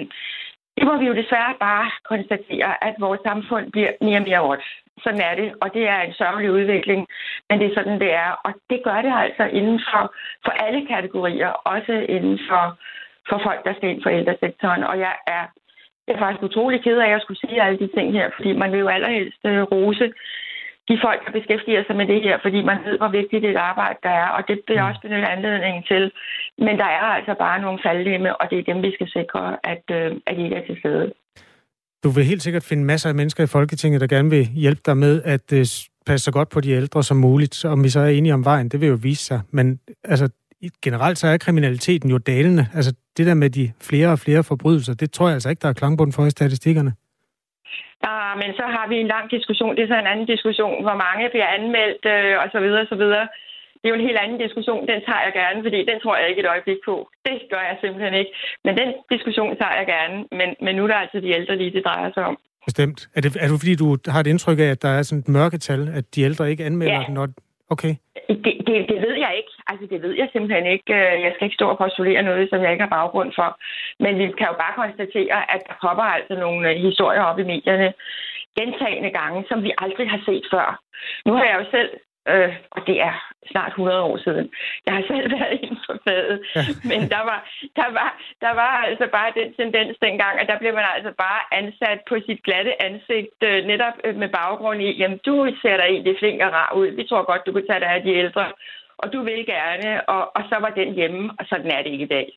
det 0.77 0.85
må 0.87 0.99
vi 0.99 1.07
jo 1.07 1.15
desværre 1.15 1.55
bare 1.61 1.91
konstatere, 2.05 2.85
at 2.89 2.95
vores 2.99 3.21
samfund 3.29 3.73
bliver 3.73 3.93
mere 4.01 4.21
og 4.21 4.27
mere 4.29 4.39
hårdt. 4.47 4.65
Sådan 5.05 5.21
er 5.21 5.35
det, 5.35 5.49
og 5.63 5.75
det 5.75 5.85
er 5.89 6.01
en 6.01 6.13
sørgelig 6.13 6.51
udvikling, 6.53 7.07
men 7.49 7.59
det 7.61 7.67
er 7.67 7.75
sådan, 7.75 8.01
det 8.01 8.13
er. 8.15 8.31
Og 8.45 8.53
det 8.71 8.81
gør 8.85 8.99
det 9.03 9.13
altså 9.25 9.45
inden 9.59 9.81
for, 9.91 10.15
for 10.45 10.53
alle 10.65 10.87
kategorier, 10.87 11.49
også 11.49 11.93
inden 11.93 12.39
for, 12.49 12.65
for 13.29 13.39
folk, 13.47 13.65
der 13.65 13.75
skal 13.75 13.91
ind 13.91 14.03
for 14.03 14.11
ældresektoren. 14.11 14.85
Og 14.85 14.99
jeg 14.99 15.15
er, 15.27 15.45
jeg 16.07 16.15
er 16.15 16.19
faktisk 16.19 16.43
utrolig 16.43 16.83
ked 16.83 16.99
af, 16.99 17.05
at 17.07 17.11
jeg 17.11 17.21
skulle 17.21 17.41
sige 17.41 17.63
alle 17.63 17.79
de 17.79 17.91
ting 17.97 18.13
her, 18.13 18.31
fordi 18.37 18.53
man 18.53 18.73
vil 18.73 18.81
jo 18.81 18.89
allerhelst 18.89 19.43
øh, 19.45 19.63
rose 19.63 20.13
de 20.89 20.99
folk, 21.07 21.21
der 21.27 21.33
beskæftiger 21.39 21.83
sig 21.87 21.97
med 22.01 22.07
det 22.13 22.21
her, 22.27 22.37
fordi 22.45 22.59
man 22.71 22.79
ved, 22.87 22.97
hvor 22.99 23.11
vigtigt 23.19 23.43
det 23.43 23.57
arbejde 23.71 23.99
der 24.03 24.15
er, 24.23 24.29
og 24.37 24.43
det 24.49 24.57
bliver 24.67 24.83
også 24.89 25.01
benyttet 25.05 25.29
anledningen 25.37 25.83
til. 25.91 26.03
Men 26.67 26.75
der 26.83 26.91
er 26.99 27.07
altså 27.19 27.35
bare 27.45 27.61
nogle 27.65 27.79
faldlemme, 27.85 28.31
og 28.41 28.45
det 28.51 28.59
er 28.59 28.69
dem, 28.71 28.83
vi 28.83 28.93
skal 28.97 29.09
sikre, 29.19 29.43
at, 29.73 29.85
øh, 29.99 30.11
at 30.27 30.37
de 30.37 30.43
ikke 30.45 30.57
er 30.57 30.67
til 30.67 30.77
stede. 30.83 31.13
Du 32.05 32.09
vil 32.09 32.25
helt 32.25 32.43
sikkert 32.43 32.65
finde 32.65 32.85
masser 32.85 33.09
af 33.09 33.15
mennesker 33.15 33.45
i 33.45 33.47
Folketinget, 33.57 34.01
der 34.01 34.07
gerne 34.07 34.31
vil 34.31 34.45
hjælpe 34.47 34.83
dig 34.87 34.97
med 34.97 35.23
at 35.25 35.53
uh, 35.53 35.59
passe 36.07 36.25
så 36.25 36.33
godt 36.33 36.49
på 36.49 36.61
de 36.61 36.71
ældre 36.71 37.03
som 37.03 37.17
muligt. 37.17 37.65
Om 37.65 37.85
vi 37.85 37.89
så 37.89 38.01
er 38.01 38.07
enige 38.09 38.35
om 38.35 38.45
vejen, 38.45 38.69
det 38.69 38.81
vil 38.81 38.89
jo 38.89 38.99
vise 39.03 39.25
sig. 39.25 39.41
Men 39.51 39.81
altså, 40.05 40.29
generelt 40.83 41.19
så 41.19 41.27
er 41.27 41.37
kriminaliteten 41.37 42.11
jo 42.11 42.19
dalende. 42.19 42.67
Altså 42.75 42.93
det 43.17 43.27
der 43.27 43.35
med 43.35 43.51
de 43.51 43.73
flere 43.81 44.09
og 44.09 44.19
flere 44.19 44.45
forbrydelser, 44.45 44.95
det 44.95 45.13
tror 45.13 45.27
jeg 45.27 45.35
altså 45.35 45.51
ikke, 45.51 45.61
der 45.61 45.69
er 45.69 45.73
klangbund 45.73 46.13
for 46.13 46.27
i 46.27 46.31
statistikkerne. 46.31 46.93
Ja, 48.07 48.17
men 48.41 48.51
så 48.59 48.65
har 48.75 48.85
vi 48.91 48.97
en 49.01 49.13
lang 49.15 49.27
diskussion. 49.37 49.77
Det 49.77 49.83
er 49.83 49.93
så 49.93 49.99
en 50.01 50.13
anden 50.13 50.29
diskussion, 50.35 50.77
hvor 50.87 50.97
mange 51.05 51.25
bliver 51.35 51.49
anmeldt 51.59 52.05
øh, 52.15 52.35
og 52.43 52.47
så 52.55 52.59
videre 52.65 52.83
og 52.87 52.91
så 52.93 52.99
videre. 53.05 53.27
Det 53.79 53.85
er 53.87 53.93
jo 53.95 54.01
en 54.01 54.09
helt 54.09 54.23
anden 54.25 54.39
diskussion. 54.45 54.83
Den 54.93 55.01
tager 55.09 55.23
jeg 55.27 55.33
gerne, 55.41 55.59
fordi 55.67 55.79
den 55.91 55.99
tror 56.03 56.17
jeg 56.17 56.29
ikke 56.29 56.43
et 56.45 56.53
øjeblik 56.55 56.81
på. 56.89 56.95
Det 57.27 57.37
gør 57.53 57.63
jeg 57.69 57.77
simpelthen 57.81 58.15
ikke. 58.21 58.33
Men 58.65 58.73
den 58.81 58.91
diskussion 59.13 59.53
tager 59.61 59.77
jeg 59.81 59.87
gerne. 59.95 60.17
Men, 60.39 60.49
men 60.65 60.73
nu 60.77 60.83
er 60.85 60.91
der 60.93 61.05
altså 61.05 61.19
de 61.25 61.31
ældre 61.39 61.57
lige, 61.57 61.73
det 61.77 61.85
drejer 61.89 62.11
sig 62.15 62.25
om. 62.31 62.37
Bestemt. 62.69 62.99
Er 63.17 63.21
det, 63.21 63.37
er 63.43 63.47
det 63.49 63.61
fordi, 63.63 63.75
du 63.85 63.89
har 64.13 64.21
et 64.21 64.27
indtryk 64.27 64.59
af, 64.59 64.71
at 64.77 64.83
der 64.83 64.93
er 64.99 65.03
sådan 65.03 65.23
et 65.25 65.29
mørketal, 65.29 65.83
at 65.99 66.05
de 66.15 66.23
ældre 66.23 66.51
ikke 66.51 66.65
anmelder, 66.65 67.05
ja. 67.09 67.13
når, 67.17 67.27
Okay. 67.75 67.95
Det, 68.29 68.55
det, 68.67 68.77
det 68.91 68.99
ved 69.07 69.15
jeg 69.25 69.33
ikke. 69.37 69.53
Altså, 69.71 69.85
det 69.93 70.03
ved 70.03 70.15
jeg 70.21 70.29
simpelthen 70.33 70.67
ikke. 70.67 70.95
Øh, 70.95 71.15
jeg 71.25 71.33
skal 71.35 71.45
ikke 71.45 71.61
stå 71.61 71.67
og 71.71 71.79
postulere 71.79 72.23
noget, 72.23 72.51
som 72.51 72.63
jeg 72.63 72.73
ikke 72.73 72.85
har 72.87 72.97
baggrund 72.99 73.33
for. 73.39 73.49
Men 74.05 74.13
vi 74.19 74.25
kan 74.39 74.51
jo 74.53 74.57
bare 74.65 74.79
konstatere, 74.83 75.39
at 75.55 75.61
der 75.69 75.75
popper 75.85 76.07
altså 76.17 76.35
nogle 76.45 76.71
øh, 76.71 76.77
historier 76.87 77.23
op 77.31 77.39
i 77.39 77.51
medierne 77.53 77.93
gentagende 78.59 79.11
gange, 79.11 79.45
som 79.49 79.59
vi 79.67 79.71
aldrig 79.85 80.11
har 80.11 80.21
set 80.29 80.47
før. 80.55 80.69
Nu 81.27 81.33
har 81.33 81.45
jeg 81.45 81.57
jo 81.61 81.65
selv 81.71 81.91
øh, 82.33 82.53
og 82.71 82.81
det 82.87 82.97
er 83.09 83.15
snart 83.51 83.69
100 83.69 84.03
år 84.03 84.17
siden. 84.27 84.47
Jeg 84.87 84.95
har 84.95 85.05
selv 85.13 85.27
været 85.37 85.59
inden 85.63 85.81
for 85.87 85.97
faget, 86.07 86.39
men 86.91 87.01
der 87.15 87.23
var, 87.31 87.41
der, 87.81 87.89
var, 87.99 88.11
der 88.45 88.53
var 88.63 88.75
altså 88.89 89.07
bare 89.17 89.37
den 89.41 89.49
tendens 89.61 89.97
dengang, 90.07 90.35
at 90.41 90.49
der 90.51 90.59
blev 90.59 90.73
man 90.75 90.85
altså 90.97 91.13
bare 91.25 91.41
ansat 91.61 92.01
på 92.09 92.15
sit 92.27 92.41
glatte 92.47 92.83
ansigt, 92.83 93.39
øh, 93.51 93.65
netop 93.71 93.97
øh, 94.05 94.17
med 94.23 94.29
baggrund 94.29 94.81
i, 94.83 94.91
jamen 95.01 95.21
du 95.27 95.35
ser 95.63 95.77
dig 95.77 95.87
egentlig 95.89 96.17
flink 96.19 96.41
og 96.43 96.53
rar 96.53 96.73
ud, 96.81 96.89
vi 96.99 97.05
tror 97.07 97.23
godt, 97.31 97.47
du 97.47 97.53
kan 97.53 97.67
tage 97.67 97.81
dig 97.81 97.91
af 97.97 98.03
de 98.03 98.15
ældre, 98.23 98.47
og 98.99 99.13
du 99.13 99.23
vil 99.23 99.47
gerne, 99.47 100.09
og, 100.09 100.37
og 100.37 100.43
så 100.51 100.57
var 100.61 100.71
den 100.71 100.95
hjemme, 100.95 101.31
og 101.39 101.45
sådan 101.49 101.71
er 101.71 101.83
det 101.83 101.91
ikke 101.91 102.05
i 102.05 102.15
dag. 102.19 102.29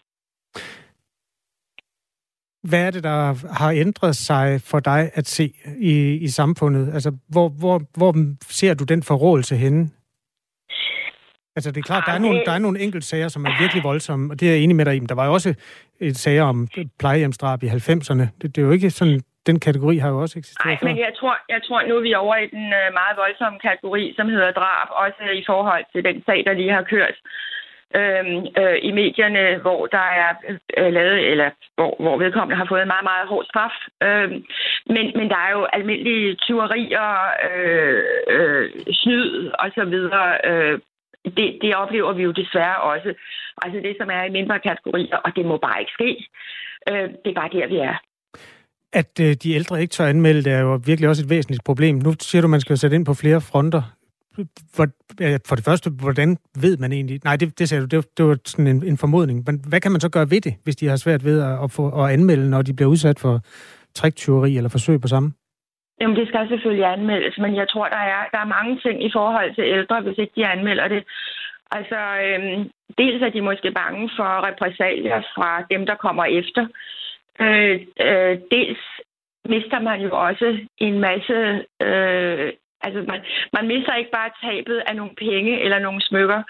Hvad 2.63 2.87
er 2.87 2.91
det, 2.91 3.03
der 3.03 3.19
har 3.53 3.71
ændret 3.71 4.15
sig 4.15 4.61
for 4.61 4.79
dig 4.79 5.11
at 5.13 5.27
se 5.27 5.53
i, 5.77 6.13
i 6.13 6.27
samfundet? 6.27 6.93
Altså, 6.93 7.11
hvor, 7.29 7.49
hvor, 7.49 7.81
hvor 7.97 8.13
ser 8.41 8.73
du 8.73 8.83
den 8.83 9.03
forrådelse 9.03 9.55
henne? 9.55 9.89
Altså, 11.55 11.71
det 11.71 11.77
er 11.77 11.87
klart, 11.91 12.03
der 12.07 12.13
er, 12.13 12.19
nogle, 12.19 12.41
der 12.45 12.51
er 12.51 12.59
nogle 12.59 12.79
enkelte 12.79 13.07
sager, 13.07 13.27
som 13.27 13.45
er 13.45 13.61
virkelig 13.61 13.83
voldsomme, 13.83 14.33
og 14.33 14.39
det 14.39 14.47
er 14.47 14.53
jeg 14.53 14.61
enig 14.61 14.75
med 14.75 14.85
dig 14.85 14.95
i. 14.95 14.99
Men 14.99 15.09
der 15.09 15.15
var 15.15 15.25
jo 15.25 15.33
også 15.33 15.53
et 15.99 16.17
sager 16.17 16.43
om 16.43 16.67
plejehjemsdrab 16.99 17.63
i 17.63 17.67
90'erne. 17.67 18.25
Det, 18.41 18.55
det 18.55 18.57
er 18.57 18.65
jo 18.65 18.71
ikke 18.71 18.89
sådan, 18.89 19.21
den 19.45 19.59
kategori 19.59 19.97
har 19.97 20.09
jo 20.09 20.19
også 20.21 20.39
eksisteret 20.39 20.81
Nej, 20.81 20.93
men 20.93 20.97
jeg 20.97 21.13
tror, 21.19 21.35
jeg 21.49 21.61
tror 21.67 21.79
nu, 21.89 22.01
vi 22.01 22.11
er 22.11 22.17
over 22.17 22.35
i 22.35 22.47
den 22.55 22.65
øh, 22.81 22.87
meget 22.99 23.15
voldsomme 23.23 23.59
kategori, 23.59 24.13
som 24.17 24.27
hedder 24.29 24.51
drab, 24.51 24.87
også 25.05 25.23
i 25.41 25.43
forhold 25.51 25.85
til 25.93 26.01
den 26.03 26.23
sag, 26.25 26.39
der 26.47 26.53
lige 26.53 26.73
har 26.79 26.85
kørt 26.93 27.15
øh, 27.99 28.25
øh, 28.61 28.77
i 28.81 28.91
medierne, 28.91 29.43
hvor 29.61 29.81
der 29.85 30.07
er 30.23 30.31
øh, 30.77 30.93
lavet, 30.93 31.31
eller 31.31 31.49
hvor, 31.75 31.95
hvor 32.03 32.17
vedkommende 32.17 32.59
har 32.61 32.67
fået 32.69 32.81
en 32.81 32.93
meget, 32.93 33.07
meget 33.11 33.27
hård 33.27 33.45
straf. 33.45 33.75
Øh, 34.07 34.31
men, 34.95 35.05
men 35.17 35.27
der 35.33 35.39
er 35.47 35.51
jo 35.57 35.63
almindelige 35.77 36.35
tyverier, 36.35 37.09
øh, 37.49 38.03
øh, 38.35 38.69
snyd 39.01 39.51
osv., 39.63 39.95
øh, 40.51 40.79
det, 41.37 41.47
det 41.61 41.75
oplever 41.75 42.13
vi 42.13 42.23
jo 42.23 42.31
desværre 42.31 42.81
også. 42.81 43.13
Altså 43.63 43.79
det, 43.83 43.95
som 43.99 44.09
er 44.09 44.23
i 44.23 44.29
mindre 44.29 44.59
kategorier, 44.59 45.17
og 45.17 45.35
det 45.35 45.45
må 45.45 45.57
bare 45.57 45.79
ikke 45.79 45.91
ske. 45.97 46.27
Øh, 46.89 47.09
det 47.23 47.29
er 47.29 47.39
bare 47.41 47.49
der, 47.53 47.67
vi 47.67 47.77
er. 47.77 47.95
At 48.93 49.19
øh, 49.21 49.33
de 49.43 49.53
ældre 49.53 49.81
ikke 49.81 49.91
tør 49.91 50.05
anmelde, 50.05 50.43
det 50.43 50.53
er 50.53 50.59
jo 50.59 50.79
virkelig 50.85 51.09
også 51.09 51.23
et 51.23 51.29
væsentligt 51.29 51.63
problem. 51.63 51.95
Nu 51.95 52.13
siger 52.19 52.41
du, 52.41 52.47
man 52.47 52.61
skal 52.61 52.77
sætte 52.77 52.95
ind 52.95 53.05
på 53.05 53.13
flere 53.13 53.41
fronter 53.41 53.81
for, 54.75 54.85
for 55.47 55.55
det 55.55 55.65
første, 55.65 55.89
hvordan 55.89 56.37
ved 56.61 56.77
man 56.77 56.91
egentlig... 56.91 57.19
Nej, 57.23 57.35
det, 57.35 57.59
det 57.59 57.69
sagde 57.69 57.81
du, 57.87 57.97
det, 57.97 58.17
det 58.17 58.25
var 58.25 58.37
sådan 58.45 58.67
en, 58.67 58.83
en 58.85 58.97
formodning. 58.97 59.43
Men 59.47 59.61
hvad 59.69 59.81
kan 59.81 59.91
man 59.91 60.01
så 60.01 60.09
gøre 60.09 60.29
ved 60.29 60.41
det, 60.41 60.53
hvis 60.63 60.75
de 60.75 60.87
har 60.87 60.95
svært 60.95 61.25
ved 61.25 61.41
at, 61.41 61.63
at, 61.63 61.71
få, 61.71 62.03
at 62.03 62.09
anmelde, 62.13 62.49
når 62.49 62.61
de 62.61 62.73
bliver 62.73 62.89
udsat 62.89 63.19
for 63.19 63.39
triktyveri 63.95 64.57
eller 64.57 64.69
forsøg 64.69 65.01
på 65.01 65.07
samme? 65.07 65.33
Jamen, 66.01 66.15
det 66.15 66.27
skal 66.27 66.47
selvfølgelig 66.49 66.85
anmeldes, 66.85 67.37
men 67.37 67.55
jeg 67.55 67.67
tror, 67.69 67.87
der 67.87 68.03
er, 68.15 68.21
der 68.31 68.39
er 68.39 68.53
mange 68.57 68.79
ting 68.85 69.05
i 69.05 69.11
forhold 69.13 69.55
til 69.55 69.63
ældre, 69.63 70.01
hvis 70.01 70.17
ikke 70.17 70.33
de 70.35 70.47
anmelder 70.47 70.87
det. 70.87 71.03
Altså, 71.71 71.99
øhm, 72.25 72.69
dels 72.97 73.21
er 73.23 73.29
de 73.29 73.41
måske 73.41 73.71
bange 73.71 74.09
for 74.17 74.47
repressalier 74.47 75.21
fra 75.35 75.65
dem, 75.71 75.85
der 75.85 75.95
kommer 75.95 76.25
efter. 76.25 76.67
Øh, 77.39 77.75
øh, 78.05 78.37
dels 78.51 78.79
mister 79.45 79.79
man 79.79 80.01
jo 80.01 80.09
også 80.27 80.47
en 80.77 80.99
masse 80.99 81.37
øh, 81.81 82.53
Altså, 82.83 82.99
man, 83.11 83.21
man 83.53 83.67
mister 83.67 83.93
ikke 83.95 84.11
bare 84.11 84.37
tabet 84.43 84.77
af 84.87 84.95
nogle 84.95 85.15
penge 85.15 85.53
eller 85.63 85.79
nogle 85.79 86.01
smykker. 86.01 86.43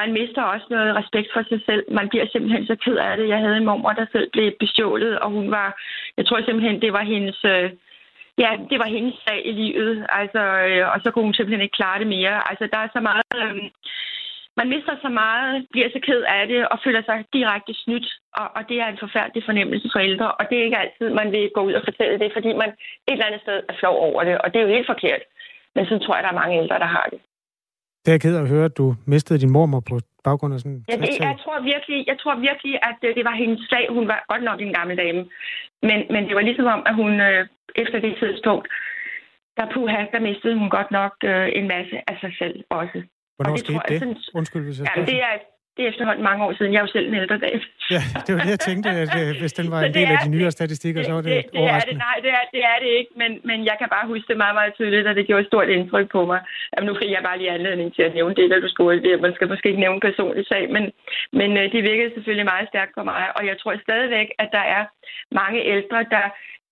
Man 0.00 0.12
mister 0.12 0.42
også 0.42 0.66
noget 0.70 0.96
respekt 0.96 1.28
for 1.32 1.42
sig 1.48 1.60
selv. 1.66 1.84
Man 1.98 2.08
bliver 2.08 2.26
simpelthen 2.26 2.66
så 2.66 2.76
ked 2.84 2.96
af 2.96 3.16
det. 3.16 3.28
Jeg 3.28 3.38
havde 3.38 3.56
en 3.56 3.64
mor, 3.64 3.92
der 3.92 4.06
selv 4.12 4.30
blev 4.30 4.52
bestjålet, 4.60 5.18
og 5.18 5.30
hun 5.30 5.50
var... 5.50 5.68
Jeg 6.16 6.26
tror 6.26 6.42
simpelthen, 6.44 6.82
det 6.82 6.92
var 6.92 7.04
hendes... 7.12 7.38
Øh, 7.44 7.70
ja, 8.38 8.50
det 8.70 8.78
var 8.78 8.88
hendes 8.96 9.14
sag 9.26 9.46
i 9.46 9.52
livet. 9.52 10.06
Altså, 10.08 10.42
øh, 10.68 10.92
og 10.92 11.00
så 11.02 11.10
kunne 11.10 11.24
hun 11.24 11.34
simpelthen 11.34 11.62
ikke 11.62 11.78
klare 11.80 11.98
det 11.98 12.06
mere. 12.06 12.50
Altså, 12.50 12.68
der 12.72 12.78
er 12.78 12.88
så 12.92 13.00
meget... 13.00 13.24
Øh, 13.36 13.70
man 14.56 14.68
mister 14.68 14.94
så 15.02 15.08
meget, 15.08 15.66
bliver 15.70 15.88
så 15.92 16.00
ked 16.08 16.22
af 16.38 16.46
det 16.48 16.68
og 16.68 16.78
føler 16.84 17.02
sig 17.02 17.24
direkte 17.32 17.74
snydt. 17.74 18.08
Og, 18.40 18.46
og 18.56 18.62
det 18.68 18.76
er 18.80 18.88
en 18.88 19.02
forfærdelig 19.04 19.42
fornemmelse 19.44 19.88
for 19.92 19.98
ældre. 19.98 20.32
Og 20.32 20.44
det 20.50 20.58
er 20.58 20.64
ikke 20.64 20.82
altid, 20.84 21.10
man 21.10 21.32
vil 21.32 21.50
gå 21.54 21.60
ud 21.68 21.72
og 21.72 21.82
fortælle 21.84 22.18
det, 22.18 22.30
fordi 22.32 22.52
man 22.52 22.70
et 23.08 23.12
eller 23.12 23.26
andet 23.26 23.40
sted 23.40 23.62
er 23.68 23.74
flov 23.80 23.96
over 24.08 24.24
det. 24.24 24.38
Og 24.38 24.48
det 24.52 24.58
er 24.58 24.66
jo 24.66 24.74
helt 24.76 24.86
forkert. 24.86 25.22
Men 25.74 25.86
så 25.86 25.98
tror 25.98 26.14
jeg, 26.16 26.22
der 26.24 26.30
er 26.30 26.40
mange 26.42 26.58
ældre, 26.62 26.78
der 26.78 26.90
har 26.96 27.06
det. 27.12 27.20
Det 28.04 28.14
er 28.14 28.18
ked 28.18 28.36
at 28.36 28.48
høre, 28.48 28.64
at 28.64 28.76
du 28.80 28.86
mistede 29.06 29.38
din 29.42 29.52
mormor 29.56 29.80
på 29.90 29.94
baggrund 30.24 30.54
af 30.54 30.60
sådan 30.60 30.84
ja, 30.88 30.96
det, 30.96 31.20
jeg 31.30 31.38
tror 31.44 31.56
virkelig, 31.72 31.98
jeg 32.10 32.18
tror 32.22 32.34
virkelig, 32.48 32.74
at 32.90 32.98
øh, 33.06 33.14
det 33.18 33.24
var 33.24 33.36
hendes 33.42 33.60
sag. 33.72 33.84
Hun 33.96 34.08
var 34.08 34.24
godt 34.32 34.42
nok 34.48 34.60
en 34.60 34.72
gammel 34.78 34.96
dame. 35.02 35.20
Men, 35.88 35.98
men 36.14 36.22
det 36.28 36.34
var 36.38 36.44
ligesom 36.48 36.66
om, 36.76 36.82
at 36.86 36.94
hun 36.94 37.12
øh, 37.28 37.40
efter 37.82 37.98
det 38.06 38.14
tidspunkt, 38.22 38.66
der 39.56 39.72
puha, 39.74 40.00
der 40.14 40.20
mistede 40.28 40.58
hun 40.60 40.70
godt 40.70 40.90
nok 40.90 41.14
øh, 41.24 41.48
en 41.58 41.66
masse 41.74 41.96
af 42.10 42.16
sig 42.20 42.32
selv 42.40 42.56
også. 42.80 42.98
Hvornår 43.36 43.52
og 43.52 43.56
det 43.56 43.64
skete 43.64 43.78
tror, 43.78 43.88
det? 43.90 43.98
Sådan, 43.98 44.16
Undskyld, 44.38 44.64
hvis 44.64 44.78
jeg 44.80 44.86
ja, 44.96 45.02
det 45.12 45.18
er, 45.28 45.34
det 45.76 45.84
er 45.84 45.88
efterhånden 45.92 46.24
mange 46.30 46.44
år 46.46 46.52
siden. 46.56 46.72
Jeg 46.72 46.78
er 46.78 46.86
jo 46.86 46.92
selv 46.96 47.06
en 47.08 47.14
ældre 47.22 47.38
dag. 47.46 47.54
Ja, 47.94 48.02
det 48.24 48.30
var 48.34 48.40
det, 48.44 48.50
jeg 48.56 48.64
tænkte, 48.70 48.90
at 49.04 49.12
øh, 49.20 49.30
hvis 49.40 49.52
den 49.60 49.66
var 49.74 49.80
en 49.80 49.94
del 49.98 50.08
af 50.14 50.18
de 50.24 50.30
nyere 50.34 50.50
statistikker, 50.58 51.00
så 51.02 51.12
var 51.16 51.22
det, 51.28 51.36
det, 51.36 51.52
det 51.52 51.64
er 51.74 51.80
det, 51.88 51.96
Nej, 52.08 52.16
det 52.24 52.30
er, 52.38 52.44
det 52.54 52.62
er 52.72 52.78
det 52.84 52.90
ikke, 52.98 53.12
men, 53.22 53.30
men 53.48 53.58
jeg 53.70 53.76
kan 53.80 53.88
bare 53.96 54.06
huske 54.12 54.26
det 54.30 54.36
meget, 54.44 54.56
meget 54.60 54.72
tydeligt, 54.78 55.06
og 55.10 55.14
det 55.14 55.26
gjorde 55.26 55.42
et 55.42 55.50
stort 55.52 55.68
indtryk 55.68 56.08
på 56.16 56.20
mig. 56.30 56.40
Jamen, 56.72 56.86
nu 56.88 56.94
fik 57.00 57.10
jeg 57.10 57.22
bare 57.28 57.38
lige 57.38 57.54
anledning 57.58 57.94
til 57.94 58.02
at 58.08 58.14
nævne 58.14 58.34
det, 58.34 58.50
der 58.50 58.60
du 58.60 58.68
spurgte. 58.74 59.16
Man 59.26 59.34
skal 59.34 59.48
måske 59.48 59.68
ikke 59.68 59.84
nævne 59.86 60.00
personlig 60.08 60.44
sag, 60.52 60.64
men, 60.76 60.84
men 61.40 61.50
øh, 61.60 61.72
det 61.72 61.80
virkede 61.90 62.14
selvfølgelig 62.14 62.46
meget 62.52 62.68
stærkt 62.72 62.92
på 62.98 63.02
mig, 63.10 63.22
og 63.36 63.42
jeg 63.50 63.56
tror 63.58 63.74
stadigvæk, 63.88 64.28
at 64.42 64.48
der 64.56 64.64
er 64.76 64.84
mange 65.40 65.60
ældre, 65.74 66.00
der 66.14 66.26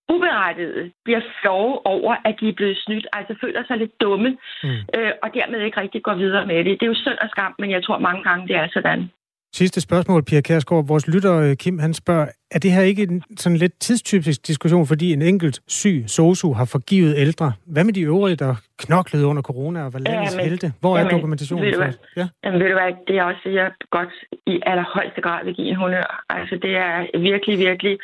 uberettiget 0.09 0.91
bliver 1.05 1.21
flove 1.41 1.85
over, 1.85 2.15
at 2.25 2.35
de 2.39 2.49
er 2.49 2.53
blevet 2.53 2.77
snydt, 2.77 3.07
altså 3.13 3.35
føler 3.41 3.63
sig 3.67 3.77
lidt 3.77 4.01
dumme, 4.01 4.37
mm. 4.63 4.69
øh, 4.95 5.11
og 5.23 5.29
dermed 5.33 5.59
ikke 5.61 5.81
rigtig 5.81 6.03
går 6.03 6.15
videre 6.15 6.45
med 6.45 6.57
det. 6.57 6.79
Det 6.79 6.83
er 6.83 6.93
jo 6.93 7.03
synd 7.05 7.17
og 7.21 7.29
skam, 7.29 7.55
men 7.59 7.71
jeg 7.71 7.83
tror 7.83 7.97
mange 7.97 8.23
gange, 8.23 8.47
det 8.47 8.55
er 8.55 8.67
sådan. 8.73 9.11
Sidste 9.55 9.81
spørgsmål, 9.81 10.23
Pia 10.23 10.41
Kærsgaard. 10.41 10.87
Vores 10.87 11.07
lytter, 11.07 11.35
øh, 11.43 11.55
Kim, 11.55 11.79
han 11.79 11.93
spørger, 11.93 12.27
er 12.51 12.59
det 12.59 12.71
her 12.71 12.81
ikke 12.81 13.03
en 13.03 13.23
sådan 13.37 13.57
lidt 13.57 13.79
tidstypisk 13.79 14.47
diskussion, 14.47 14.87
fordi 14.87 15.13
en 15.13 15.21
enkelt 15.21 15.59
syg 15.67 16.03
sosu 16.07 16.53
har 16.53 16.65
forgivet 16.65 17.13
ældre? 17.17 17.53
Hvad 17.65 17.83
med 17.83 17.93
de 17.93 18.01
øvrige, 18.01 18.35
der 18.35 18.55
knoklede 18.77 19.25
under 19.25 19.41
corona 19.41 19.85
og 19.85 19.93
var 19.93 19.99
landets 19.99 20.35
ja, 20.35 20.43
helte? 20.43 20.73
Hvor 20.79 20.97
jamen, 20.97 21.11
er 21.11 21.15
dokumentationen 21.17 21.73
for? 21.75 21.83
Ja? 22.19 22.27
Jamen, 22.43 22.59
ved 22.59 22.67
du 22.67 22.73
hvad, 22.73 22.91
det 23.07 23.17
er 23.17 23.23
også, 23.23 23.49
jeg 23.49 23.71
godt 23.89 24.13
i 24.47 24.59
allerhøjeste 24.65 25.21
grad 25.21 25.45
vil 25.45 25.55
give 25.55 25.67
en 25.67 25.75
honør. 25.75 26.23
Altså, 26.29 26.55
det 26.61 26.75
er 26.75 27.19
virkelig, 27.19 27.57
virkelig. 27.59 27.97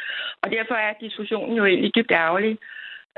Og 0.44 0.50
derfor 0.52 0.76
er 0.76 0.94
diskussionen 1.02 1.58
jo 1.58 1.66
egentlig 1.66 1.92
dybt 1.96 2.12
ærgerlig, 2.12 2.58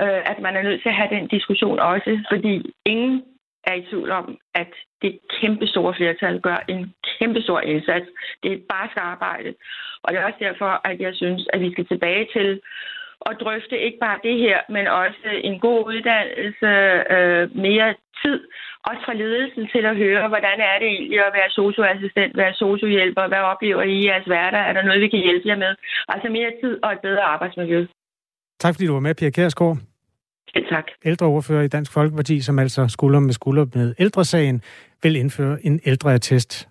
øh, 0.02 0.20
at 0.32 0.38
man 0.42 0.56
er 0.56 0.62
nødt 0.62 0.82
til 0.82 0.88
at 0.88 0.94
have 0.94 1.10
den 1.16 1.26
diskussion 1.28 1.78
også, 1.78 2.12
fordi 2.30 2.54
ingen 2.86 3.22
er 3.64 3.74
i 3.74 3.86
tvivl 3.90 4.10
om, 4.10 4.38
at 4.54 4.72
det 5.02 5.18
kæmpe 5.40 5.66
store 5.66 5.94
flertal 5.94 6.40
gør 6.40 6.58
en 6.68 6.94
kæmpe 7.18 7.42
stor 7.42 7.60
indsats. 7.60 8.06
Det 8.42 8.48
er 8.52 8.56
et 8.56 8.66
barsk 8.68 8.96
arbejde. 8.96 9.54
Og 10.02 10.12
det 10.12 10.18
er 10.20 10.24
også 10.24 10.38
derfor, 10.40 10.80
at 10.90 11.00
jeg 11.00 11.14
synes, 11.14 11.48
at 11.52 11.60
vi 11.60 11.72
skal 11.72 11.86
tilbage 11.86 12.28
til 12.36 12.60
at 13.30 13.36
drøfte 13.40 13.78
ikke 13.86 13.98
bare 13.98 14.18
det 14.22 14.38
her, 14.38 14.58
men 14.68 14.86
også 14.86 15.28
en 15.48 15.60
god 15.60 15.86
uddannelse, 15.86 16.70
øh, 17.16 17.56
mere 17.66 17.94
tid, 18.22 18.38
også 18.88 19.02
fra 19.06 19.14
ledelsen 19.22 19.68
til 19.74 19.84
at 19.90 19.96
høre, 19.96 20.28
hvordan 20.28 20.58
er 20.70 20.76
det 20.78 20.88
egentlig 20.88 21.20
at 21.26 21.32
være 21.38 21.50
socioassistent, 21.50 22.36
være 22.36 22.54
sociohjælper, 22.54 23.28
hvad 23.28 23.42
oplever 23.52 23.82
I 23.82 23.94
i 23.98 24.06
jeres 24.06 24.26
hverdag, 24.26 24.62
er 24.68 24.72
der 24.72 24.82
noget, 24.82 25.00
vi 25.00 25.08
kan 25.08 25.24
hjælpe 25.26 25.48
jer 25.48 25.56
med? 25.56 25.72
Altså 26.08 26.28
mere 26.28 26.52
tid 26.62 26.74
og 26.84 26.92
et 26.92 27.00
bedre 27.00 27.22
arbejdsmiljø. 27.22 27.86
Tak 28.60 28.74
fordi 28.74 28.86
du 28.86 28.92
var 28.92 29.06
med, 29.06 29.14
Pia 29.14 29.30
Kærsgaard. 29.30 29.76
Selv 30.54 30.66
tak. 30.70 30.84
Ældreordfører 31.04 31.62
i 31.62 31.68
Dansk 31.68 31.92
Folkeparti, 31.92 32.40
som 32.40 32.58
altså 32.58 32.88
skulder 32.88 33.20
med 33.20 33.32
skulder 33.32 33.66
med 33.74 33.94
ældresagen, 33.98 34.62
vil 35.02 35.16
indføre 35.16 35.66
en 35.66 35.80
ældreattest 35.84 36.68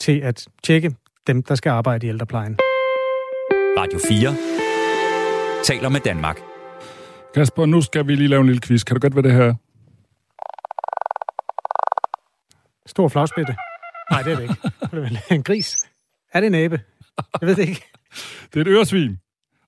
til 0.00 0.20
at 0.20 0.48
tjekke 0.62 0.94
dem, 1.26 1.42
der 1.42 1.54
skal 1.54 1.70
arbejde 1.70 2.06
i 2.06 2.08
ældreplejen. 2.08 2.58
Radio 3.78 3.98
4 4.08 5.64
taler 5.64 5.88
med 5.88 6.00
Danmark. 6.00 6.40
Kasper, 7.34 7.66
nu 7.66 7.80
skal 7.80 8.06
vi 8.06 8.14
lige 8.14 8.28
lave 8.28 8.40
en 8.40 8.46
lille 8.46 8.60
quiz. 8.60 8.84
Kan 8.84 8.96
du 8.96 9.00
godt, 9.00 9.12
hvad 9.12 9.22
det 9.22 9.32
her 9.32 9.54
Stor 12.86 13.08
flagspætte. 13.08 13.56
Nej, 14.10 14.22
det 14.22 14.32
er 14.32 14.36
det 14.36 14.42
ikke. 14.42 14.54
Det 15.14 15.22
er 15.30 15.34
en 15.34 15.42
gris. 15.42 15.76
Er 16.32 16.40
det 16.40 16.46
en 16.46 16.54
abe? 16.54 16.80
Jeg 17.40 17.48
ved 17.48 17.56
det 17.56 17.68
ikke. 17.68 17.84
Det 18.54 18.56
er 18.56 18.60
et 18.60 18.68
øresvin, 18.68 19.18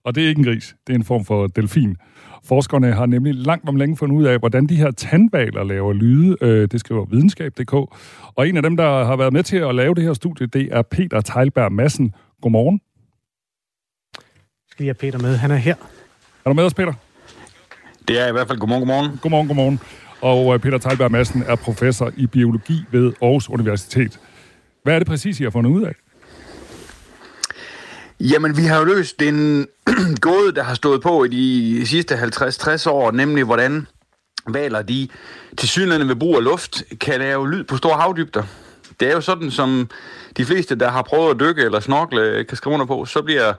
og 0.05 0.15
det 0.15 0.25
er 0.25 0.29
ikke 0.29 0.39
en 0.39 0.45
gris. 0.45 0.77
Det 0.87 0.93
er 0.93 0.99
en 0.99 1.05
form 1.05 1.25
for 1.25 1.47
delfin. 1.47 1.97
Forskerne 2.47 2.93
har 2.93 3.07
nemlig 3.07 3.35
langt 3.35 3.69
om 3.69 3.77
længe 3.77 3.97
fundet 3.97 4.17
ud 4.17 4.25
af, 4.25 4.39
hvordan 4.39 4.67
de 4.67 4.77
her 4.77 4.91
tandbaler 4.91 5.65
laver 5.65 5.93
lyde. 5.93 6.37
Øh, 6.41 6.69
det 6.69 6.81
skriver 6.81 7.05
videnskab.dk. 7.05 7.73
Og 8.35 8.49
en 8.49 8.57
af 8.57 8.63
dem, 8.63 8.77
der 8.77 9.05
har 9.05 9.17
været 9.17 9.33
med 9.33 9.43
til 9.43 9.57
at 9.57 9.75
lave 9.75 9.95
det 9.95 10.05
her 10.05 10.15
studie, 10.15 10.47
det 10.47 10.69
er 10.73 10.83
Peter 10.83 11.21
Teilberg 11.21 11.73
Madsen. 11.73 12.15
Godmorgen. 12.43 12.81
Skal 14.71 14.85
vi 14.85 14.87
have 14.87 14.95
Peter 14.95 15.19
med? 15.19 15.37
Han 15.37 15.51
er 15.51 15.57
her. 15.57 15.75
Er 16.45 16.51
du 16.51 16.53
med 16.53 16.65
os, 16.65 16.75
Peter? 16.75 16.93
Det 18.09 18.21
er 18.21 18.29
i 18.29 18.33
hvert 18.33 18.49
fald 18.49 18.59
godmorgen, 18.59 18.81
godmorgen. 18.81 19.19
Godmorgen, 19.23 19.47
godmorgen. 19.47 19.81
Og 20.21 20.55
øh, 20.55 20.61
Peter 20.61 20.79
Teilberg 20.79 21.11
Madsen 21.11 21.43
er 21.47 21.57
professor 21.57 22.13
i 22.17 22.27
biologi 22.27 22.85
ved 22.91 23.13
Aarhus 23.23 23.51
Universitet. 23.51 24.21
Hvad 24.83 24.95
er 24.95 24.99
det 24.99 25.09
præcis, 25.09 25.41
I 25.41 25.43
har 25.43 25.51
fundet 25.51 25.71
ud 25.71 25.83
af? 25.83 25.95
Jamen, 28.21 28.57
vi 28.57 28.63
har 28.63 28.79
jo 28.79 28.85
løst 28.85 29.21
den 29.21 29.67
gåde, 30.21 30.53
der 30.55 30.63
har 30.63 30.75
stået 30.75 31.03
på 31.03 31.25
i 31.25 31.29
de 31.29 31.87
sidste 31.87 32.15
50-60 32.15 32.91
år, 32.91 33.11
nemlig 33.11 33.45
hvordan 33.45 33.87
valer 34.49 34.83
de 34.83 35.09
til 35.59 35.69
synligheden 35.69 36.09
ved 36.09 36.17
brug 36.17 36.37
af 36.37 36.45
luft 36.45 36.83
kan 37.01 37.21
lave 37.21 37.51
lyd 37.51 37.65
på 37.65 37.77
store 37.77 37.97
havdybder. 37.97 38.43
Det 39.01 39.09
er 39.09 39.13
jo 39.13 39.21
sådan, 39.21 39.51
som 39.51 39.91
de 40.37 40.45
fleste, 40.45 40.75
der 40.75 40.91
har 40.91 41.03
prøvet 41.03 41.31
at 41.31 41.41
dykke 41.41 41.63
eller 41.63 41.81
snorkle, 41.81 42.45
kan 42.45 42.57
skrive 42.57 42.75
under 42.75 42.87
på, 42.87 43.05
så 43.05 43.23
bliver 43.23 43.53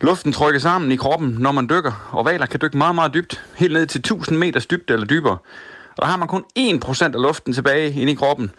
luften 0.00 0.32
trykket 0.32 0.62
sammen 0.62 0.92
i 0.92 0.96
kroppen, 0.96 1.36
når 1.38 1.52
man 1.52 1.68
dykker, 1.70 2.08
og 2.12 2.24
valer 2.24 2.46
kan 2.46 2.60
dykke 2.62 2.78
meget, 2.78 2.94
meget 2.94 3.14
dybt, 3.14 3.44
helt 3.54 3.72
ned 3.72 3.86
til 3.86 3.98
1000 3.98 4.38
meters 4.38 4.66
dybde 4.66 4.94
eller 4.94 5.06
dybere. 5.06 5.38
Og 5.96 6.02
der 6.02 6.06
har 6.06 6.16
man 6.16 6.28
kun 6.28 6.44
1% 6.58 7.04
af 7.04 7.22
luften 7.22 7.52
tilbage 7.52 7.92
inde 7.92 8.12
i 8.12 8.14
kroppen. 8.14 8.50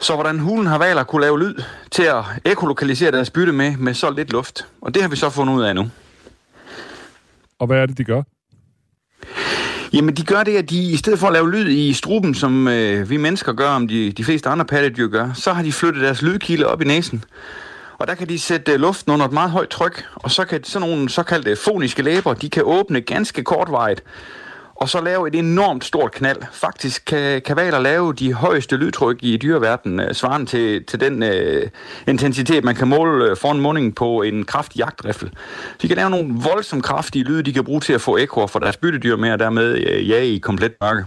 Så 0.00 0.14
hvordan 0.14 0.38
hulen 0.38 0.66
har 0.66 0.78
valer 0.78 1.04
kunne 1.04 1.22
lave 1.22 1.40
lyd 1.40 1.54
til 1.90 2.02
at 2.02 2.24
ekolokalisere 2.44 3.10
deres 3.10 3.30
bytte 3.30 3.52
med, 3.52 3.76
med 3.76 3.94
så 3.94 4.10
lidt 4.10 4.32
luft. 4.32 4.66
Og 4.80 4.94
det 4.94 5.02
har 5.02 5.08
vi 5.08 5.16
så 5.16 5.30
fundet 5.30 5.54
ud 5.54 5.62
af 5.62 5.74
nu. 5.74 5.90
Og 7.58 7.66
hvad 7.66 7.78
er 7.78 7.86
det, 7.86 7.98
de 7.98 8.04
gør? 8.04 8.22
Jamen, 9.92 10.16
de 10.16 10.24
gør 10.24 10.42
det, 10.42 10.56
at 10.56 10.70
de 10.70 10.82
i 10.92 10.96
stedet 10.96 11.18
for 11.18 11.26
at 11.26 11.32
lave 11.32 11.50
lyd 11.52 11.68
i 11.68 11.92
struben, 11.92 12.34
som 12.34 12.68
øh, 12.68 13.10
vi 13.10 13.16
mennesker 13.16 13.52
gør, 13.52 13.68
om 13.68 13.88
de, 13.88 14.12
de 14.12 14.24
fleste 14.24 14.48
andre 14.48 14.64
pattedyr 14.64 15.08
gør, 15.08 15.32
så 15.32 15.52
har 15.52 15.62
de 15.62 15.72
flyttet 15.72 16.02
deres 16.02 16.22
lydkilde 16.22 16.66
op 16.66 16.82
i 16.82 16.84
næsen. 16.84 17.24
Og 17.98 18.06
der 18.06 18.14
kan 18.14 18.28
de 18.28 18.38
sætte 18.38 18.72
øh, 18.72 18.80
luften 18.80 19.12
under 19.12 19.26
et 19.26 19.32
meget 19.32 19.50
højt 19.50 19.68
tryk, 19.68 20.04
og 20.14 20.30
så 20.30 20.44
kan 20.44 20.64
sådan 20.64 20.88
nogle 20.88 21.08
såkaldte 21.08 21.56
foniske 21.56 22.02
læber, 22.02 22.34
de 22.34 22.50
kan 22.50 22.62
åbne 22.66 23.00
ganske 23.00 23.44
kortvarigt, 23.44 24.02
og 24.80 24.88
så 24.88 25.00
lave 25.00 25.28
et 25.28 25.34
enormt 25.34 25.84
stort 25.84 26.12
knald. 26.12 26.42
Faktisk 26.52 27.02
kan, 27.06 27.42
kavaler 27.42 27.78
lave 27.78 28.12
de 28.12 28.32
højeste 28.32 28.76
lydtryk 28.76 29.18
i 29.22 29.36
dyreverdenen, 29.36 30.00
øh, 30.00 30.14
svarende 30.14 30.46
til, 30.46 30.84
til 30.84 31.00
den 31.00 31.22
øh, 31.22 31.66
intensitet, 32.08 32.64
man 32.64 32.74
kan 32.74 32.88
måle 32.88 33.30
øh, 33.30 33.36
foran 33.36 33.60
mundingen 33.60 33.92
på 33.92 34.22
en 34.22 34.44
kraftig 34.44 34.78
jagtriffel. 34.78 35.30
De 35.82 35.88
kan 35.88 35.96
lave 35.96 36.10
nogle 36.10 36.34
voldsomt 36.52 36.84
kraftige 36.84 37.24
lyde, 37.24 37.42
de 37.42 37.52
kan 37.52 37.64
bruge 37.64 37.80
til 37.80 37.92
at 37.92 38.00
få 38.00 38.16
ekor 38.16 38.46
for 38.46 38.58
deres 38.58 38.76
byttedyr 38.76 39.16
med, 39.16 39.32
og 39.32 39.38
dermed 39.38 39.74
øh, 39.74 40.08
jage 40.08 40.26
i 40.26 40.38
komplet 40.38 40.72
mørke. 40.80 41.04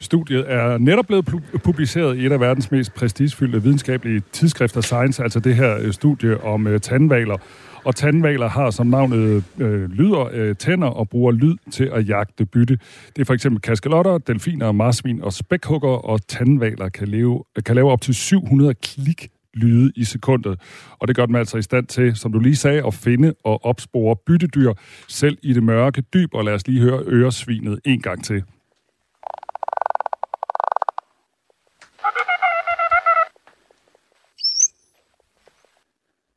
Studiet 0.00 0.44
er 0.48 0.78
netop 0.78 1.06
blevet 1.06 1.42
publiceret 1.64 2.16
i 2.16 2.26
et 2.26 2.32
af 2.32 2.40
verdens 2.40 2.70
mest 2.70 2.94
prestigefyldte 2.94 3.62
videnskabelige 3.62 4.22
tidsskrifter 4.32 4.80
Science, 4.80 5.22
altså 5.22 5.40
det 5.40 5.56
her 5.56 5.78
øh, 5.80 5.92
studie 5.92 6.44
om 6.44 6.80
tandvaler. 6.80 7.36
Og 7.84 7.96
tandvaler 7.96 8.48
har 8.48 8.70
som 8.70 8.86
navnet 8.86 9.44
øh, 9.58 9.90
lyder 9.90 10.28
øh, 10.32 10.56
tænder 10.56 10.88
og 10.88 11.08
bruger 11.08 11.32
lyd 11.32 11.56
til 11.70 11.84
at 11.84 12.08
jagte 12.08 12.46
bytte. 12.46 12.78
Det 13.16 13.22
er 13.22 13.24
for 13.24 13.34
eksempel 13.34 13.60
kaskelotter, 13.60 14.18
delfiner, 14.18 14.72
marsvin 14.72 15.22
og 15.22 15.32
spækhugger, 15.32 15.90
og 15.90 16.26
tandvaler 16.26 16.88
kan, 16.88 17.08
leve, 17.08 17.44
kan 17.66 17.74
lave 17.74 17.90
op 17.90 18.00
til 18.00 18.14
700 18.14 18.74
klik 18.74 19.28
lyde 19.54 19.92
i 19.96 20.04
sekundet. 20.04 20.60
Og 20.98 21.08
det 21.08 21.16
gør 21.16 21.26
dem 21.26 21.34
altså 21.34 21.56
i 21.56 21.62
stand 21.62 21.86
til, 21.86 22.16
som 22.16 22.32
du 22.32 22.38
lige 22.38 22.56
sagde, 22.56 22.86
at 22.86 22.94
finde 22.94 23.34
og 23.44 23.64
opspore 23.64 24.16
byttedyr, 24.26 24.72
selv 25.08 25.38
i 25.42 25.52
det 25.52 25.62
mørke 25.62 26.00
dyb. 26.00 26.34
Og 26.34 26.44
lad 26.44 26.54
os 26.54 26.66
lige 26.66 26.80
høre 26.80 27.02
øresvinet 27.06 27.80
en 27.84 28.00
gang 28.00 28.24
til. 28.24 28.44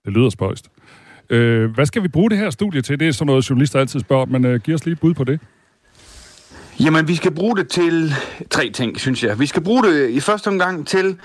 Det 0.05 0.13
lyder 0.15 0.29
spøjst. 0.29 0.76
Øh, 1.29 1.71
hvad 1.71 1.85
skal 1.85 2.03
vi 2.03 2.07
bruge 2.07 2.29
det 2.29 2.37
her 2.37 2.49
studie 2.49 2.81
til? 2.81 2.99
Det 2.99 3.07
er 3.07 3.11
sådan 3.11 3.25
noget, 3.25 3.49
journalister 3.49 3.79
altid 3.79 3.99
spørger, 3.99 4.25
men 4.25 4.45
øh, 4.45 4.59
giv 4.59 4.75
os 4.75 4.85
lige 4.85 4.93
et 4.93 4.99
bud 4.99 5.13
på 5.13 5.23
det. 5.23 5.39
Jamen, 6.79 7.07
vi 7.07 7.15
skal 7.15 7.31
bruge 7.31 7.57
det 7.57 7.67
til 7.67 8.13
tre 8.49 8.69
ting, 8.69 8.99
synes 8.99 9.23
jeg. 9.23 9.39
Vi 9.39 9.45
skal 9.45 9.63
bruge 9.63 9.83
det 9.83 10.09
i 10.09 10.19
første 10.19 10.47
omgang 10.47 10.87
til 10.87 11.17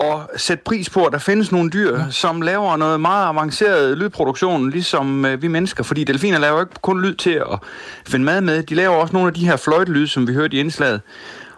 at 0.00 0.16
sætte 0.36 0.64
pris 0.64 0.90
på, 0.90 1.04
at 1.04 1.12
der 1.12 1.18
findes 1.18 1.52
nogle 1.52 1.70
dyr, 1.70 1.98
ja. 1.98 2.04
som 2.10 2.42
laver 2.42 2.76
noget 2.76 3.00
meget 3.00 3.26
avanceret 3.28 3.98
lydproduktion, 3.98 4.70
ligesom 4.70 5.24
øh, 5.24 5.42
vi 5.42 5.48
mennesker. 5.48 5.84
Fordi 5.84 6.04
delfiner 6.04 6.38
laver 6.38 6.60
ikke 6.60 6.74
kun 6.82 7.02
lyd 7.02 7.14
til 7.14 7.30
at 7.30 7.58
finde 8.06 8.24
mad 8.24 8.40
med, 8.40 8.62
de 8.62 8.74
laver 8.74 8.94
også 8.94 9.12
nogle 9.12 9.28
af 9.28 9.34
de 9.34 9.46
her 9.46 9.56
fløjtelyde, 9.56 10.08
som 10.08 10.28
vi 10.28 10.32
hørte 10.32 10.56
i 10.56 10.60
indslaget. 10.60 11.00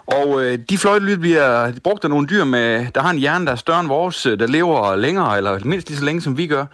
Og 0.06 0.44
øh, 0.44 0.58
de 0.70 0.78
fløjtelyd 0.78 1.16
bliver 1.16 1.72
brugt 1.84 2.04
af 2.04 2.10
nogle 2.10 2.26
dyr, 2.26 2.44
med, 2.44 2.86
der 2.94 3.00
har 3.00 3.10
en 3.10 3.18
hjerne, 3.18 3.46
der 3.46 3.52
er 3.52 3.56
større 3.56 3.80
end 3.80 3.88
vores, 3.88 4.26
øh, 4.26 4.38
der 4.38 4.46
lever 4.46 4.96
længere, 4.96 5.36
eller 5.36 5.58
mindst 5.64 5.88
lige 5.88 5.98
så 5.98 6.04
længe, 6.04 6.20
som 6.20 6.38
vi 6.38 6.46
gør 6.46 6.64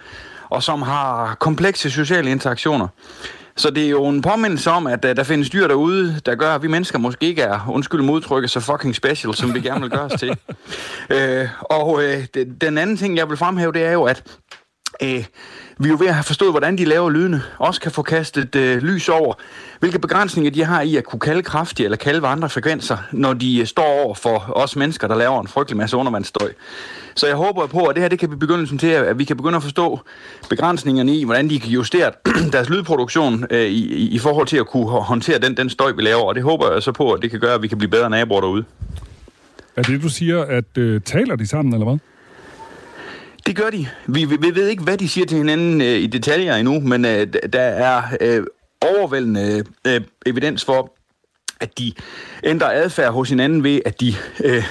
og 0.50 0.62
som 0.62 0.82
har 0.82 1.34
komplekse 1.34 1.90
sociale 1.90 2.30
interaktioner. 2.30 2.88
Så 3.56 3.70
det 3.70 3.84
er 3.84 3.88
jo 3.88 4.06
en 4.06 4.22
påmindelse 4.22 4.70
om, 4.70 4.86
at 4.86 5.04
uh, 5.04 5.10
der 5.10 5.22
findes 5.22 5.50
dyr 5.50 5.68
derude, 5.68 6.20
der 6.26 6.34
gør, 6.34 6.54
at 6.54 6.62
vi 6.62 6.68
mennesker 6.68 6.98
måske 6.98 7.26
ikke 7.26 7.42
er, 7.42 7.68
undskyld 7.70 8.02
modtrykket, 8.02 8.50
så 8.50 8.60
fucking 8.60 8.94
special, 8.94 9.34
som 9.34 9.54
vi 9.54 9.60
gerne 9.60 9.80
vil 9.80 9.90
gøre 9.90 10.00
os 10.04 10.20
til. 10.20 10.30
uh, 10.30 11.48
og 11.78 11.92
uh, 11.92 12.42
den 12.60 12.78
anden 12.78 12.96
ting, 12.96 13.16
jeg 13.16 13.28
vil 13.28 13.36
fremhæve, 13.36 13.72
det 13.72 13.84
er 13.84 13.92
jo, 13.92 14.04
at 14.04 14.22
uh, 15.02 15.24
vi 15.80 15.84
er 15.84 15.90
jo 15.90 15.96
ved 16.00 16.06
at 16.06 16.14
have 16.14 16.24
forstået, 16.24 16.52
hvordan 16.52 16.78
de 16.78 16.84
laver 16.84 17.10
lydene, 17.10 17.42
også 17.58 17.80
kan 17.80 17.90
få 17.90 18.02
kastet 18.02 18.56
øh, 18.56 18.78
lys 18.82 19.08
over, 19.08 19.34
hvilke 19.80 19.98
begrænsninger 19.98 20.50
de 20.50 20.64
har 20.64 20.82
i 20.82 20.96
at 20.96 21.04
kunne 21.04 21.20
kalde 21.20 21.42
kraftige 21.42 21.84
eller 21.84 21.96
kalde 21.96 22.26
andre 22.26 22.48
frekvenser, 22.48 22.96
når 23.12 23.32
de 23.32 23.60
øh, 23.60 23.66
står 23.66 24.02
over 24.04 24.14
for 24.14 24.52
os 24.56 24.76
mennesker, 24.76 25.08
der 25.08 25.14
laver 25.14 25.40
en 25.40 25.48
frygtelig 25.48 25.76
masse 25.76 25.96
undervandsstøj. 25.96 26.52
Så 27.14 27.26
jeg 27.26 27.36
håber 27.36 27.66
på, 27.66 27.84
at 27.84 27.96
det 27.96 28.02
her 28.02 28.08
det 28.08 28.18
kan 28.18 28.28
blive 28.28 28.40
begyndelsen 28.40 28.78
til, 28.78 28.86
at 28.86 29.18
vi 29.18 29.24
kan 29.24 29.36
begynde 29.36 29.56
at 29.56 29.62
forstå 29.62 30.00
begrænsningerne 30.50 31.16
i, 31.16 31.24
hvordan 31.24 31.50
de 31.50 31.60
kan 31.60 31.70
justere 31.70 32.12
deres 32.52 32.68
lydproduktion 32.68 33.46
øh, 33.50 33.66
i, 33.66 34.08
i 34.08 34.18
forhold 34.18 34.46
til 34.46 34.56
at 34.56 34.66
kunne 34.66 34.88
håndtere 34.88 35.38
den, 35.38 35.56
den 35.56 35.70
støj, 35.70 35.92
vi 35.92 36.02
laver. 36.02 36.22
Og 36.22 36.34
det 36.34 36.42
håber 36.42 36.72
jeg 36.72 36.82
så 36.82 36.92
på, 36.92 37.12
at 37.12 37.22
det 37.22 37.30
kan 37.30 37.40
gøre, 37.40 37.54
at 37.54 37.62
vi 37.62 37.68
kan 37.68 37.78
blive 37.78 37.90
bedre 37.90 38.10
naboer 38.10 38.40
derude. 38.40 38.64
Er 39.76 39.82
det, 39.82 40.02
du 40.02 40.08
siger, 40.08 40.42
at 40.42 40.78
øh, 40.78 41.00
taler 41.00 41.36
de 41.36 41.46
sammen, 41.46 41.74
eller 41.74 41.86
hvad? 41.86 41.98
Det 43.48 43.56
gør 43.56 43.70
de. 43.70 43.88
Vi, 44.06 44.24
vi, 44.24 44.36
vi 44.36 44.54
ved 44.54 44.68
ikke, 44.68 44.82
hvad 44.82 44.98
de 44.98 45.08
siger 45.08 45.26
til 45.26 45.38
hinanden 45.38 45.80
øh, 45.80 45.86
i 45.86 46.06
detaljer 46.06 46.56
endnu, 46.56 46.80
men 46.80 47.04
øh, 47.04 47.26
der 47.52 47.60
er 47.60 48.02
øh, 48.20 48.46
overvældende 48.82 49.64
øh, 49.86 50.00
evidens 50.26 50.64
for, 50.64 50.92
at 51.60 51.78
de 51.78 51.92
ændrer 52.44 52.70
adfærd 52.72 53.12
hos 53.12 53.28
hinanden 53.28 53.64
ved, 53.64 53.80
at 53.86 54.00
de 54.00 54.14
øh, 54.44 54.64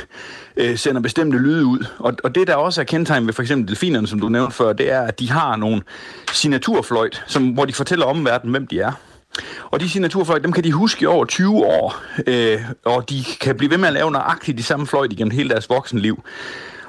øh, 0.57 0.77
sender 0.77 1.01
bestemte 1.01 1.37
lyde 1.37 1.65
ud. 1.65 1.85
Og, 1.99 2.13
og 2.23 2.35
det, 2.35 2.47
der 2.47 2.55
også 2.55 2.81
er 2.81 2.85
kendetegn 2.85 3.27
ved 3.27 3.33
for 3.33 3.41
eksempel 3.41 3.67
delfinerne, 3.67 4.07
som 4.07 4.19
du 4.19 4.29
nævnte 4.29 4.55
før, 4.55 4.73
det 4.73 4.91
er, 4.91 5.01
at 5.01 5.19
de 5.19 5.31
har 5.31 5.55
nogle 5.55 5.81
signaturfløjt, 6.31 7.23
som, 7.27 7.49
hvor 7.49 7.65
de 7.65 7.73
fortæller 7.73 8.05
omverdenen, 8.05 8.51
hvem 8.51 8.67
de 8.67 8.79
er. 8.79 8.91
Og 9.65 9.79
de 9.79 9.89
signaturfløjt, 9.89 10.43
dem 10.43 10.51
kan 10.51 10.63
de 10.63 10.71
huske 10.71 11.03
i 11.03 11.05
over 11.05 11.25
20 11.25 11.65
år, 11.65 12.01
øh, 12.27 12.59
og 12.85 13.09
de 13.09 13.23
kan 13.41 13.57
blive 13.57 13.71
ved 13.71 13.77
med 13.77 13.87
at 13.87 13.93
lave 13.93 14.11
nøjagtigt 14.11 14.57
de 14.57 14.63
samme 14.63 14.87
fløjt 14.87 15.11
igennem 15.11 15.31
hele 15.31 15.49
deres 15.49 15.69
voksenliv. 15.69 16.23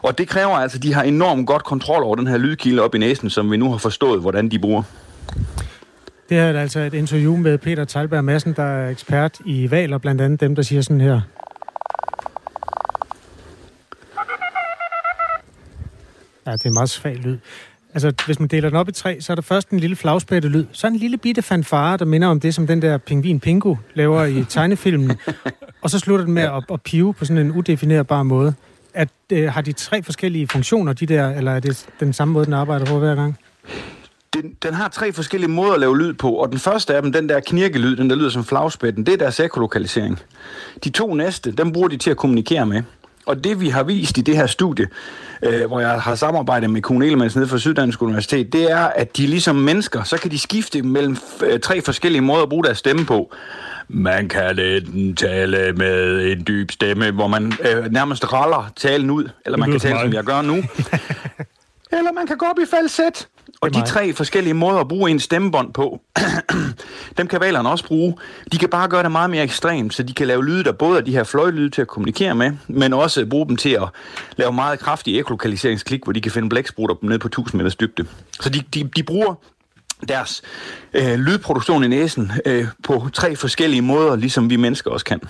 Og 0.03 0.19
det 0.19 0.29
kræver 0.29 0.51
altså, 0.51 0.79
at 0.79 0.83
de 0.83 0.95
har 0.95 1.03
enormt 1.03 1.47
godt 1.47 1.65
kontrol 1.65 2.03
over 2.03 2.17
den 2.17 2.27
her 2.27 2.37
lydkilde 2.37 2.83
op 2.83 2.95
i 2.95 2.99
næsen, 2.99 3.31
som 3.31 3.51
vi 3.51 3.57
nu 3.57 3.71
har 3.71 3.79
forstået, 3.79 4.21
hvordan 4.21 4.49
de 4.49 4.59
bruger. 4.59 4.83
Det 6.29 6.37
her 6.37 6.45
er 6.45 6.61
altså 6.61 6.81
et 6.81 6.95
interview 6.95 7.37
med 7.37 7.59
Peter 7.59 7.85
Talberg 7.85 8.25
Madsen, 8.25 8.53
der 8.53 8.63
er 8.63 8.91
ekspert 8.91 9.39
i 9.45 9.71
valer, 9.71 9.99
blandt 9.99 10.21
andet 10.21 10.41
dem, 10.41 10.55
der 10.55 10.63
siger 10.63 10.83
sådan 10.83 11.01
her. 11.01 11.21
Ja, 16.47 16.53
det 16.53 16.65
er 16.65 16.69
en 16.69 16.75
meget 16.75 16.91
svag 16.91 17.17
lyd. 17.17 17.39
Altså, 17.95 18.13
hvis 18.27 18.41
man 18.41 18.49
deler 18.49 18.69
den 18.69 18.79
op 18.79 18.89
i 18.89 18.93
tre, 18.93 19.21
så 19.21 19.33
er 19.33 19.35
der 19.35 19.43
først 19.43 19.71
en 19.71 19.81
lille 19.81 19.97
flagspætte 19.97 20.49
lyd, 20.49 20.65
så 20.73 20.87
en 20.87 20.97
lille 20.97 21.17
bitte 21.17 21.43
fanfare, 21.43 21.97
der 21.97 22.05
minder 22.05 22.29
om 22.29 22.41
det, 22.41 22.55
som 22.55 22.67
den 22.67 22.83
der 22.83 22.99
pingvin 22.99 23.41
Pingo 23.41 23.77
laver 23.95 24.25
i 24.25 24.45
tegnefilmen, 24.49 25.19
og 25.83 25.91
så 25.91 25.99
slutter 25.99 26.25
den 26.25 26.35
med 26.35 26.43
at, 26.43 26.65
at 26.73 26.83
pive 26.83 27.15
på 27.15 27.25
sådan 27.25 27.47
en 27.47 27.53
udefinerbar 27.53 28.23
måde 28.23 28.55
at, 28.95 29.09
øh, 29.33 29.53
har 29.53 29.61
de 29.61 29.73
tre 29.73 30.03
forskellige 30.03 30.49
funktioner, 30.49 30.93
de 30.93 31.07
der, 31.07 31.31
eller 31.31 31.53
er 31.53 31.61
det 31.61 31.87
den 32.01 32.13
samme 32.13 32.33
måde, 32.33 32.45
den 32.45 32.55
arbejder 32.55 32.87
på 32.87 32.99
hver 32.99 33.15
gang? 33.15 33.39
Den, 34.35 34.53
den 34.63 34.75
har 34.75 34.89
tre 34.89 35.13
forskellige 35.13 35.51
måder 35.51 35.73
at 35.73 35.81
lave 35.81 35.99
lyd 35.99 36.13
på, 36.13 36.31
og 36.31 36.51
den 36.51 36.59
første 36.59 36.95
af 36.95 37.03
dem, 37.03 37.13
den 37.13 37.29
der 37.29 37.41
knirkelyd, 37.41 37.97
den 37.97 38.11
der 38.11 38.17
lyder 38.17 38.31
som 38.31 38.45
flagspætten, 38.45 39.07
det 39.07 39.13
er 39.13 39.19
deres 39.19 39.41
ekolokalisering. 39.41 40.21
De 40.85 40.91
to 40.91 41.15
næste, 41.15 41.53
dem 41.53 41.73
bruger 41.73 41.89
de 41.89 41.97
til 41.97 42.11
at 42.11 42.17
kommunikere 42.17 42.67
med. 42.67 42.83
Og 43.27 43.45
det 43.45 43.61
vi 43.61 43.69
har 43.69 43.83
vist 43.83 44.19
i 44.19 44.21
det 44.21 44.37
her 44.37 44.47
studie, 44.47 44.87
øh, 45.43 45.67
hvor 45.67 45.81
jeg 45.81 46.01
har 46.01 46.15
samarbejdet 46.15 46.71
med 46.71 46.83
Kone 46.83 47.07
Elemans 47.07 47.37
nede 47.37 47.49
fra 47.49 47.59
Syddansk 47.59 48.03
Universitet, 48.03 48.53
det 48.53 48.71
er, 48.73 48.79
at 48.79 49.17
de 49.17 49.27
ligesom 49.27 49.57
mennesker, 49.57 50.03
så 50.03 50.17
kan 50.17 50.31
de 50.31 50.39
skifte 50.39 50.83
mellem 50.83 51.17
f- 51.17 51.59
tre 51.59 51.83
forskellige 51.83 52.23
måder 52.23 52.43
at 52.43 52.49
bruge 52.49 52.65
deres 52.65 52.79
stemme 52.79 53.07
på. 53.07 53.35
Man 53.89 54.29
kan 54.29 54.59
enten 54.59 55.17
tale 55.17 55.73
med 55.73 56.27
en 56.33 56.45
dyb 56.47 56.71
stemme, 56.71 57.11
hvor 57.11 57.27
man 57.27 57.53
øh, 57.61 57.93
nærmest 57.93 58.33
raller 58.33 58.73
talen 58.77 59.11
ud, 59.11 59.29
eller 59.47 59.59
man 59.59 59.71
kan 59.71 59.81
tale, 59.81 60.01
som 60.01 60.13
jeg 60.13 60.25
gør 60.25 60.43
nu. 60.43 60.55
eller 61.97 62.13
man 62.13 62.27
kan 62.27 62.37
gå 62.39 62.47
op 62.47 62.59
i 62.59 62.67
falset. 62.71 63.29
Og 63.61 63.75
de 63.75 63.87
tre 63.87 64.13
forskellige 64.13 64.55
måder 64.55 64.79
at 64.79 64.89
bruge 64.89 65.11
en 65.11 65.21
stemmebånd 65.21 65.73
på, 65.73 66.01
dem 67.19 67.27
kan 67.27 67.41
valerne 67.41 67.69
også 67.69 67.85
bruge. 67.85 68.17
De 68.53 68.59
kan 68.59 68.69
bare 68.69 68.89
gøre 68.89 69.03
det 69.03 69.13
meget 69.13 69.31
mere 69.31 69.43
ekstremt, 69.43 69.95
så 69.95 70.03
de 70.03 70.15
kan 70.15 70.27
lave 70.27 70.45
lyde, 70.45 70.65
der 70.65 70.73
både 70.73 70.99
er 70.99 71.05
de 71.05 71.13
her 71.13 71.25
fløjlyde 71.25 71.71
til 71.71 71.83
at 71.83 71.89
kommunikere 71.89 72.35
med, 72.35 72.53
men 72.67 72.93
også 72.93 73.27
bruge 73.27 73.49
dem 73.49 73.57
til 73.57 73.71
at 73.71 73.89
lave 74.37 74.53
meget 74.53 74.79
kraftige 74.79 75.19
ekolokaliseringsklik, 75.19 76.05
hvor 76.05 76.13
de 76.13 76.21
kan 76.21 76.33
finde 76.33 76.49
blæksprutter 76.49 76.97
ned 77.03 77.19
på 77.19 77.29
1000 77.29 77.59
meters 77.59 77.77
dybde. 77.77 78.07
Så 78.41 78.51
de, 78.51 78.63
de, 78.75 78.91
de 78.97 79.03
bruger 79.03 79.35
deres 80.09 80.43
øh, 80.95 81.15
lydproduktion 81.15 81.85
i 81.85 81.89
næsen 81.89 82.33
øh, 82.47 82.67
på 82.85 83.09
tre 83.13 83.37
forskellige 83.37 83.83
måder, 83.83 84.17
ligesom 84.17 84.51
vi 84.51 84.57
mennesker 84.57 84.91
også 84.91 85.05
kan. 85.05 85.21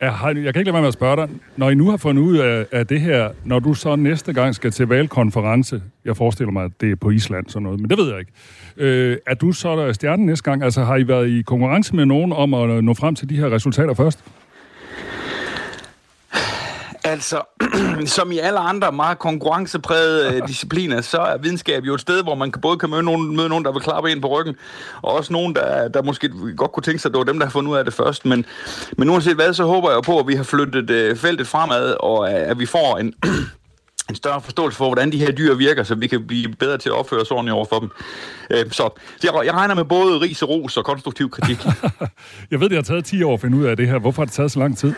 Jeg, 0.00 0.12
har, 0.12 0.28
jeg 0.28 0.34
kan 0.34 0.60
ikke 0.60 0.64
lade 0.64 0.72
være 0.72 0.82
med 0.82 0.88
at 0.88 0.94
spørge 0.94 1.16
dig, 1.16 1.28
når 1.56 1.70
I 1.70 1.74
nu 1.74 1.90
har 1.90 1.96
fundet 1.96 2.22
ud 2.22 2.36
af, 2.36 2.66
af 2.72 2.86
det 2.86 3.00
her, 3.00 3.28
når 3.44 3.58
du 3.58 3.74
så 3.74 3.96
næste 3.96 4.32
gang 4.32 4.54
skal 4.54 4.70
til 4.70 4.86
valgkonference, 4.86 5.82
jeg 6.04 6.16
forestiller 6.16 6.52
mig, 6.52 6.64
at 6.64 6.70
det 6.80 6.90
er 6.90 6.96
på 6.96 7.10
Island 7.10 7.48
sådan 7.48 7.62
noget, 7.62 7.80
men 7.80 7.90
det 7.90 7.98
ved 7.98 8.10
jeg 8.10 8.18
ikke. 8.18 8.32
Øh, 8.76 9.18
er 9.26 9.34
du 9.34 9.52
så 9.52 9.76
der 9.76 9.92
stjernen 9.92 10.26
næste 10.26 10.44
gang? 10.50 10.62
Altså 10.62 10.84
har 10.84 10.96
I 10.96 11.08
været 11.08 11.28
i 11.28 11.42
konkurrence 11.42 11.96
med 11.96 12.06
nogen 12.06 12.32
om 12.32 12.54
at 12.54 12.84
nå 12.84 12.94
frem 12.94 13.14
til 13.14 13.28
de 13.28 13.36
her 13.36 13.52
resultater 13.52 13.94
først? 13.94 14.24
Altså, 17.04 17.42
som 18.16 18.32
i 18.32 18.38
alle 18.38 18.58
andre 18.58 18.92
meget 18.92 19.18
konkurrenceprægede 19.18 20.36
øh, 20.36 20.48
discipliner, 20.48 21.00
så 21.00 21.18
er 21.18 21.38
videnskab 21.38 21.84
jo 21.84 21.94
et 21.94 22.00
sted, 22.00 22.22
hvor 22.22 22.34
man 22.34 22.52
kan 22.52 22.60
både 22.60 22.78
kan 22.78 22.90
møde 22.90 23.02
nogen, 23.02 23.36
møde 23.36 23.48
nogen 23.48 23.64
der 23.64 23.72
vil 23.72 23.82
klappe 23.82 24.12
en 24.12 24.20
på 24.20 24.28
ryggen, 24.28 24.56
og 25.02 25.12
også 25.12 25.32
nogen, 25.32 25.54
der, 25.54 25.88
der 25.88 26.02
måske 26.02 26.30
godt 26.56 26.72
kunne 26.72 26.82
tænke 26.82 26.98
sig, 26.98 27.08
at 27.08 27.12
det 27.12 27.18
var 27.18 27.24
dem, 27.24 27.38
der 27.38 27.46
har 27.46 27.50
fundet 27.50 27.70
ud 27.70 27.76
af 27.76 27.84
det 27.84 27.94
først. 27.94 28.26
Men, 28.26 28.44
men 28.98 29.10
uanset 29.10 29.34
hvad, 29.34 29.54
så 29.54 29.64
håber 29.64 29.90
jeg 29.90 30.02
på, 30.02 30.18
at 30.18 30.26
vi 30.26 30.34
har 30.34 30.42
flyttet 30.42 30.90
øh, 30.90 31.16
feltet 31.16 31.46
fremad, 31.46 31.96
og 32.00 32.28
øh, 32.28 32.50
at 32.50 32.58
vi 32.58 32.66
får 32.66 32.98
en, 32.98 33.14
en 34.10 34.14
større 34.14 34.40
forståelse 34.40 34.78
for, 34.78 34.84
hvordan 34.86 35.12
de 35.12 35.18
her 35.18 35.32
dyr 35.32 35.54
virker, 35.54 35.82
så 35.82 35.94
vi 35.94 36.06
kan 36.06 36.26
blive 36.26 36.54
bedre 36.58 36.78
til 36.78 36.88
at 36.88 36.94
opføre 36.94 37.20
os 37.20 37.30
ordentligt 37.30 37.54
over 37.54 37.64
for 37.64 37.78
dem. 37.78 37.90
Øh, 38.50 38.70
så 38.70 38.90
jeg, 39.22 39.32
jeg 39.44 39.54
regner 39.54 39.74
med 39.74 39.84
både 39.84 40.20
ris 40.20 40.42
og 40.42 40.48
ros 40.48 40.76
og 40.76 40.84
konstruktiv 40.84 41.30
kritik. 41.30 41.58
jeg 42.50 42.60
ved, 42.60 42.68
det 42.68 42.76
har 42.76 42.82
taget 42.82 43.04
10 43.04 43.22
år 43.22 43.34
at 43.34 43.40
finde 43.40 43.56
ud 43.58 43.64
af 43.64 43.76
det 43.76 43.88
her. 43.88 43.98
Hvorfor 43.98 44.22
har 44.22 44.26
det 44.26 44.34
taget 44.34 44.52
så 44.52 44.58
lang 44.58 44.78
tid? 44.78 44.94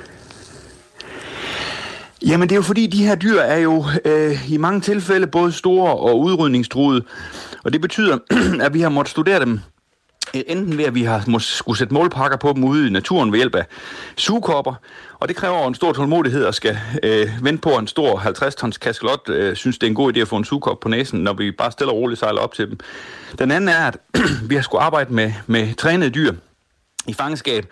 Jamen 2.22 2.48
det 2.48 2.54
er 2.54 2.56
jo 2.56 2.62
fordi, 2.62 2.86
de 2.86 3.06
her 3.06 3.14
dyr 3.14 3.40
er 3.40 3.58
jo 3.58 3.84
øh, 4.04 4.52
i 4.52 4.56
mange 4.56 4.80
tilfælde 4.80 5.26
både 5.26 5.52
store 5.52 5.96
og 5.96 6.20
udrydningstruede. 6.20 7.02
Og 7.64 7.72
det 7.72 7.80
betyder, 7.80 8.18
at 8.66 8.74
vi 8.74 8.80
har 8.80 8.88
måttet 8.88 9.10
studere 9.10 9.40
dem 9.40 9.60
øh, 10.36 10.42
enten 10.46 10.78
ved, 10.78 10.84
at 10.84 10.94
vi 10.94 11.02
har 11.02 11.38
skulle 11.38 11.78
sætte 11.78 11.94
målpakker 11.94 12.36
på 12.36 12.52
dem 12.52 12.64
ude 12.64 12.86
i 12.86 12.90
naturen 12.90 13.32
ved 13.32 13.38
hjælp 13.38 13.54
af 13.54 13.66
sugekopper, 14.16 14.74
og 15.14 15.28
det 15.28 15.36
kræver 15.36 15.68
en 15.68 15.74
stor 15.74 15.92
tålmodighed 15.92 16.44
at 16.44 16.54
skal 16.54 16.78
øh, 17.02 17.28
vente 17.42 17.60
på, 17.60 17.70
at 17.74 17.80
en 17.80 17.86
stor 17.86 18.18
50-tons 18.18 18.78
kaskelot 18.78 19.28
øh, 19.28 19.56
synes, 19.56 19.78
det 19.78 19.86
er 19.86 19.90
en 19.90 19.94
god 19.94 20.16
idé 20.16 20.20
at 20.20 20.28
få 20.28 20.36
en 20.36 20.44
sugekop 20.44 20.80
på 20.80 20.88
næsen, 20.88 21.20
når 21.20 21.32
vi 21.32 21.50
bare 21.50 21.72
stille 21.72 21.92
og 21.92 21.96
roligt 21.96 22.20
sejler 22.20 22.40
op 22.40 22.54
til 22.54 22.68
dem. 22.70 22.78
Den 23.38 23.50
anden 23.50 23.68
er, 23.68 23.86
at 23.86 23.96
vi 24.48 24.54
har 24.54 24.62
skulle 24.62 24.82
arbejde 24.82 25.14
med, 25.14 25.32
med 25.46 25.74
trænede 25.74 26.10
dyr 26.10 26.32
i 27.08 27.12
fangenskab, 27.12 27.66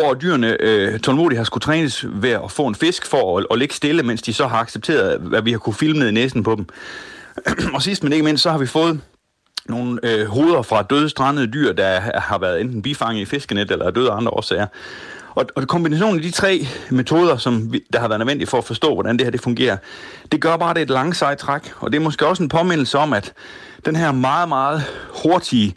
hvor 0.00 0.14
dyrene 0.14 0.56
øh, 0.60 1.00
tålmodigt 1.00 1.38
har 1.38 1.44
skulle 1.44 1.62
trænes 1.62 2.04
ved 2.08 2.30
at 2.30 2.50
få 2.50 2.66
en 2.66 2.74
fisk 2.74 3.06
for 3.06 3.38
at, 3.38 3.46
at 3.50 3.58
ligge 3.58 3.74
stille, 3.74 4.02
mens 4.02 4.22
de 4.22 4.34
så 4.34 4.46
har 4.46 4.58
accepteret, 4.58 5.34
at 5.34 5.44
vi 5.44 5.50
har 5.50 5.58
kunne 5.58 5.74
filme 5.74 5.98
ned 5.98 6.08
i 6.08 6.12
næsen 6.12 6.42
på 6.42 6.54
dem. 6.54 6.66
og 7.74 7.82
sidst 7.82 8.02
men 8.02 8.12
ikke 8.12 8.24
mindst, 8.24 8.42
så 8.42 8.50
har 8.50 8.58
vi 8.58 8.66
fået 8.66 9.00
nogle 9.68 10.00
øh, 10.02 10.26
hoveder 10.26 10.62
fra 10.62 10.82
døde 10.82 11.08
strandede 11.08 11.46
dyr, 11.46 11.72
der 11.72 12.00
har 12.00 12.38
været 12.38 12.60
enten 12.60 12.82
bifanget 12.82 13.22
i 13.22 13.24
fiskenet 13.24 13.70
eller 13.70 13.90
døde 13.90 14.10
af 14.10 14.16
andre 14.16 14.30
årsager. 14.30 14.66
Og, 15.34 15.46
og 15.54 15.68
kombinationen 15.68 16.16
af 16.16 16.22
de 16.22 16.30
tre 16.30 16.66
metoder, 16.90 17.36
som 17.36 17.72
vi, 17.72 17.84
der 17.92 18.00
har 18.00 18.08
været 18.08 18.18
nødvendige 18.18 18.46
for 18.46 18.58
at 18.58 18.64
forstå, 18.64 18.94
hvordan 18.94 19.16
det 19.16 19.26
her 19.26 19.30
det 19.30 19.40
fungerer, 19.40 19.76
det 20.32 20.40
gør 20.40 20.56
bare, 20.56 20.74
det 20.74 20.82
et 20.82 20.90
langt 20.90 21.16
sejt 21.16 21.38
træk. 21.38 21.72
Og 21.78 21.92
det 21.92 21.98
er 21.98 22.02
måske 22.02 22.26
også 22.26 22.42
en 22.42 22.48
påmindelse 22.48 22.98
om, 22.98 23.12
at 23.12 23.32
den 23.84 23.96
her 23.96 24.12
meget, 24.12 24.48
meget 24.48 24.82
hurtige 25.22 25.74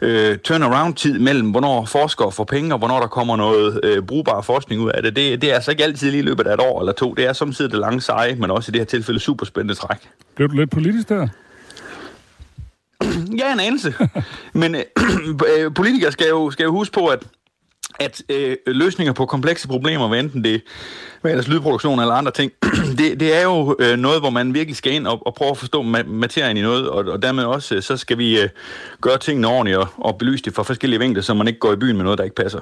øh, 0.00 0.38
turnaround-tid 0.38 1.18
mellem, 1.18 1.50
hvornår 1.50 1.84
forskere 1.84 2.32
får 2.32 2.44
penge, 2.44 2.74
og 2.74 2.78
hvornår 2.78 3.00
der 3.00 3.06
kommer 3.06 3.36
noget 3.36 3.80
øh, 3.84 4.02
brugbar 4.02 4.40
forskning 4.40 4.82
ud 4.82 4.90
af 4.90 5.02
det. 5.02 5.16
det. 5.16 5.42
Det 5.42 5.50
er 5.50 5.54
altså 5.54 5.70
ikke 5.70 5.84
altid 5.84 6.10
lige 6.10 6.22
i 6.22 6.26
løbet 6.26 6.46
af 6.46 6.54
et 6.54 6.60
år 6.60 6.80
eller 6.80 6.92
to. 6.92 7.14
Det 7.14 7.24
er 7.24 7.32
samtidig 7.32 7.70
det 7.70 7.80
lange 7.80 8.00
seje, 8.00 8.34
men 8.34 8.50
også 8.50 8.70
i 8.70 8.72
det 8.72 8.80
her 8.80 8.86
tilfælde 8.86 9.20
superspændende 9.20 9.74
træk. 9.74 9.98
Blev 10.34 10.48
du 10.48 10.54
lidt 10.54 10.70
politisk 10.70 11.08
der? 11.08 11.28
ja, 13.40 13.52
en 13.52 13.60
anelse. 13.60 13.94
men 14.52 14.74
øh, 14.74 14.82
øh, 15.58 15.74
politikere 15.74 16.12
skal 16.12 16.26
jo, 16.28 16.50
skal 16.50 16.64
jo 16.64 16.70
huske 16.70 16.92
på, 16.92 17.06
at 17.06 17.22
at 18.00 18.22
øh, 18.28 18.56
løsninger 18.66 19.12
på 19.12 19.26
komplekse 19.26 19.68
problemer, 19.68 20.08
hvad 20.08 20.20
enten 20.20 20.44
det 20.44 20.62
er 21.24 21.28
ellers 21.28 21.48
lydproduktion 21.48 22.00
eller 22.00 22.14
andre 22.14 22.32
ting, 22.32 22.52
det, 22.98 23.20
det 23.20 23.36
er 23.36 23.42
jo 23.42 23.76
øh, 23.78 23.96
noget, 23.96 24.20
hvor 24.20 24.30
man 24.30 24.54
virkelig 24.54 24.76
skal 24.76 24.92
ind 24.92 25.06
og, 25.06 25.26
og 25.26 25.34
prøve 25.34 25.50
at 25.50 25.58
forstå 25.58 25.82
ma- 25.82 26.06
materien 26.06 26.56
i 26.56 26.62
noget, 26.62 26.90
og, 26.90 27.04
og 27.04 27.22
dermed 27.22 27.44
også, 27.44 27.74
øh, 27.74 27.82
så 27.82 27.96
skal 27.96 28.18
vi 28.18 28.40
øh, 28.40 28.48
gøre 29.00 29.18
tingene 29.18 29.48
ordentligt 29.48 29.76
og, 29.76 29.88
og 29.96 30.18
belyse 30.18 30.44
det 30.44 30.54
fra 30.54 30.62
forskellige 30.62 31.00
vinkler, 31.00 31.22
så 31.22 31.34
man 31.34 31.46
ikke 31.46 31.58
går 31.58 31.72
i 31.72 31.76
byen 31.76 31.96
med 31.96 32.04
noget, 32.04 32.18
der 32.18 32.24
ikke 32.24 32.36
passer. 32.36 32.60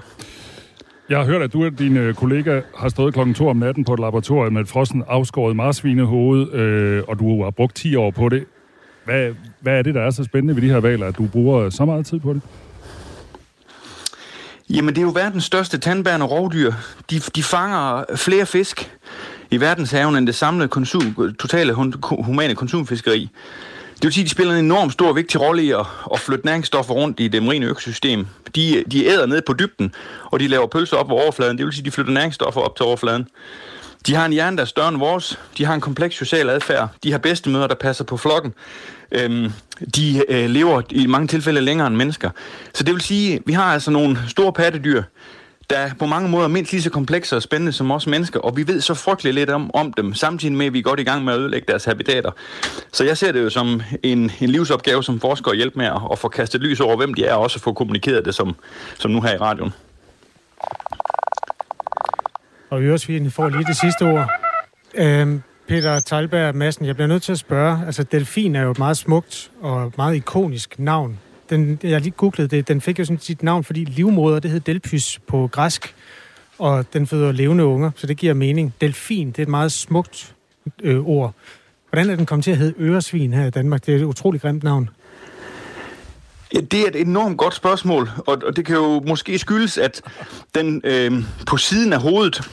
Jeg 1.09 1.19
har 1.19 1.25
hørt, 1.25 1.43
at 1.43 1.53
du 1.53 1.65
og 1.65 1.79
din 1.79 1.97
øh, 1.97 2.15
kollega 2.15 2.61
har 2.77 2.89
stået 2.89 3.15
klokken 3.15 3.35
2 3.35 3.49
om 3.49 3.57
natten 3.57 3.85
på 3.85 3.95
et 3.95 4.01
laboratorium 4.01 4.53
med 4.53 4.61
et 4.63 4.69
frossen 4.69 5.05
afskåret 5.09 5.57
marsvinehoved, 5.57 6.53
øh, 6.53 7.03
og 7.09 7.19
du 7.19 7.43
har 7.43 7.51
brugt 7.51 7.77
10 7.77 7.97
år 7.97 8.11
på 8.11 8.29
det. 8.29 8.45
Hvad, 9.05 9.35
hvad 9.61 9.79
er 9.79 9.83
det, 9.83 9.95
der 9.95 10.01
er 10.01 10.11
så 10.11 10.25
spændende 10.25 10.57
ved 10.57 10.63
de 10.63 10.69
her 10.69 10.81
valer, 10.81 11.07
at 11.07 11.19
du 11.19 11.27
bruger 11.27 11.71
så 11.71 11.85
meget 11.85 12.07
tid 12.07 12.21
på 12.21 12.33
det? 12.33 12.43
Jamen, 14.71 14.95
det 14.95 15.01
er 15.01 15.07
jo 15.07 15.13
verdens 15.15 15.45
største 15.45 15.79
tandbærende 15.79 16.27
rovdyr. 16.27 16.73
De, 17.11 17.19
de 17.19 17.43
fanger 17.43 18.05
flere 18.17 18.47
fisk 18.47 18.91
i 19.51 19.61
verdenshaven 19.61 20.17
end 20.17 20.27
det 20.27 20.35
samlede 20.35 20.69
konsum, 20.69 21.35
totale 21.39 21.73
humane 22.03 22.55
konsumfiskeri. 22.55 23.29
Det 23.95 24.05
vil 24.05 24.13
sige, 24.13 24.23
at 24.23 24.27
de 24.27 24.31
spiller 24.31 24.55
en 24.55 24.65
enorm 24.65 24.91
stor 24.91 25.13
vigtig 25.13 25.41
rolle 25.41 25.63
i 25.63 25.71
at, 25.71 25.87
at 26.15 26.21
flytte 26.21 26.47
næringsstoffer 26.47 26.95
rundt 26.95 27.21
i 27.21 27.29
det 27.29 27.43
marine 27.43 27.67
økosystem. 27.67 28.27
De, 28.55 28.85
de 28.91 29.07
æder 29.07 29.27
ned 29.27 29.43
på 29.43 29.53
dybden, 29.53 29.95
og 30.25 30.41
de 30.41 30.49
laver 30.49 30.67
pølser 30.67 30.97
op 30.97 31.07
på 31.07 31.15
overfladen. 31.15 31.59
Det 31.59 31.67
vil 31.67 31.73
sige, 31.73 31.83
at 31.83 31.87
de 31.87 31.91
flytter 31.91 32.13
næringsstoffer 32.13 32.61
op 32.61 32.77
til 32.77 32.87
overfladen. 32.87 33.29
De 34.07 34.15
har 34.15 34.27
en 34.27 34.33
hjerne, 34.33 34.57
der 34.57 34.63
er 34.63 34.67
større 34.67 34.89
end 34.89 34.97
vores. 34.97 35.39
De 35.59 35.65
har 35.65 35.75
en 35.75 35.81
kompleks 35.81 36.17
social 36.17 36.51
adfærd. 36.51 36.89
De 37.03 37.13
har 37.13 37.19
bedstemøder, 37.19 37.67
der 37.67 37.75
passer 37.75 38.05
på 38.05 38.17
flokken. 38.17 38.55
Øhm, 39.13 39.53
de 39.97 40.25
øh, 40.29 40.51
lever 40.51 40.83
i 40.91 41.07
mange 41.07 41.29
tilfælde 41.29 41.61
længere 41.61 41.87
end 41.87 41.97
mennesker. 41.97 42.31
Så 42.75 42.85
det 42.85 42.95
vil 42.95 43.03
sige, 43.03 43.35
at 43.35 43.43
vi 43.47 43.53
har 43.53 43.65
altså 43.65 43.91
nogle 43.91 44.19
store 44.29 44.53
pattedyr, 44.53 45.03
der 45.71 45.91
på 45.99 46.07
mange 46.07 46.29
måder 46.29 46.45
er 46.45 46.49
mindst 46.49 46.73
lige 46.73 46.83
så 46.83 46.91
komplekse 46.91 47.37
og 47.37 47.43
spændende 47.43 47.73
som 47.73 47.91
os 47.91 48.07
mennesker, 48.07 48.41
og 48.41 48.57
vi 48.57 48.67
ved 48.67 48.81
så 48.81 48.95
frygteligt 48.95 49.35
lidt 49.35 49.51
om, 49.51 49.75
om 49.75 49.93
dem, 49.93 50.15
samtidig 50.15 50.55
med, 50.55 50.67
at 50.67 50.73
vi 50.73 50.79
er 50.79 50.83
godt 50.83 51.01
i 51.01 51.05
gang 51.05 51.25
med 51.25 51.33
at 51.33 51.39
ødelægge 51.39 51.67
deres 51.69 51.85
habitater. 51.85 52.31
Så 52.93 53.05
jeg 53.05 53.17
ser 53.17 53.33
det 53.33 53.43
jo 53.43 53.51
som 53.51 53.83
en, 54.03 54.33
en 54.41 54.49
livsopgave 54.49 55.05
som 55.05 55.21
forsker 55.21 55.51
at 55.51 55.57
hjælpe 55.57 55.79
med 55.79 55.87
at, 55.87 56.01
at 56.13 56.19
få 56.19 56.29
kastet 56.29 56.61
lys 56.61 56.81
over, 56.81 56.97
hvem 56.97 57.15
de 57.15 57.25
er, 57.25 57.35
og 57.35 57.43
også 57.43 57.61
få 57.61 57.73
kommunikeret 57.73 58.25
det 58.25 58.35
som, 58.35 58.57
som 58.99 59.11
nu 59.11 59.21
her 59.21 59.35
i 59.35 59.39
radioen. 59.39 59.73
Og 62.75 62.83
Øresvin 62.83 63.31
får 63.31 63.49
lige 63.49 63.65
det 63.65 63.77
sidste 63.77 64.03
ord. 64.03 64.31
Øhm, 64.95 65.43
Peter 65.69 66.01
Talberg 66.01 66.55
Madsen, 66.55 66.87
jeg 66.87 66.95
bliver 66.95 67.09
nødt 67.09 67.23
til 67.23 67.33
at 67.33 67.39
spørge, 67.39 67.87
altså 67.87 68.03
delfin 68.03 68.57
er 68.57 68.63
jo 68.63 68.71
et 68.71 68.79
meget 68.79 68.97
smukt 68.97 69.51
og 69.61 69.93
meget 69.97 70.17
ikonisk 70.17 70.79
navn. 70.79 71.19
Den, 71.51 71.79
jeg 71.83 72.01
lige 72.01 72.11
googlet 72.11 72.51
det, 72.51 72.69
den 72.69 72.81
fik 72.81 72.99
jo 72.99 73.05
sådan 73.05 73.19
sit 73.21 73.43
navn, 73.43 73.65
fordi 73.65 73.85
livmoder, 73.85 74.39
det 74.39 74.51
hed 74.51 74.61
delpys 74.61 75.21
på 75.27 75.49
græsk, 75.53 75.95
og 76.59 76.85
den 76.93 77.07
føder 77.07 77.33
levende 77.33 77.65
unger, 77.65 77.91
så 77.97 78.07
det 78.07 78.17
giver 78.17 78.35
mening. 78.35 78.75
Delfin, 78.81 79.29
det 79.29 79.39
er 79.39 79.43
et 79.43 79.49
meget 79.49 79.73
smukt 79.73 80.35
øh, 80.83 81.09
ord. 81.09 81.35
Hvordan 81.91 82.11
er 82.11 82.17
den 82.17 82.27
kommet 82.27 82.45
til 82.45 82.51
at 82.51 82.57
hedde 82.57 82.75
øresvin 82.79 83.33
her 83.33 83.47
i 83.47 83.51
Danmark? 83.51 83.87
Det 83.87 83.95
er 83.95 83.99
et 83.99 84.05
utroligt 84.05 84.43
grimt 84.43 84.63
navn. 84.63 84.91
Ja, 86.55 86.61
det 86.61 86.81
er 86.81 86.89
et 86.89 87.01
enormt 87.01 87.39
godt 87.39 87.55
spørgsmål, 87.55 88.11
og, 88.27 88.43
og 88.47 88.57
det 88.57 88.67
kan 88.67 88.77
jo 88.77 89.03
måske 89.07 89.39
skyldes, 89.39 89.79
at 89.79 90.03
den 90.55 90.81
øh, 90.85 91.13
på 91.47 91.57
siden 91.57 91.93
af 91.93 92.01
hovedet 92.01 92.51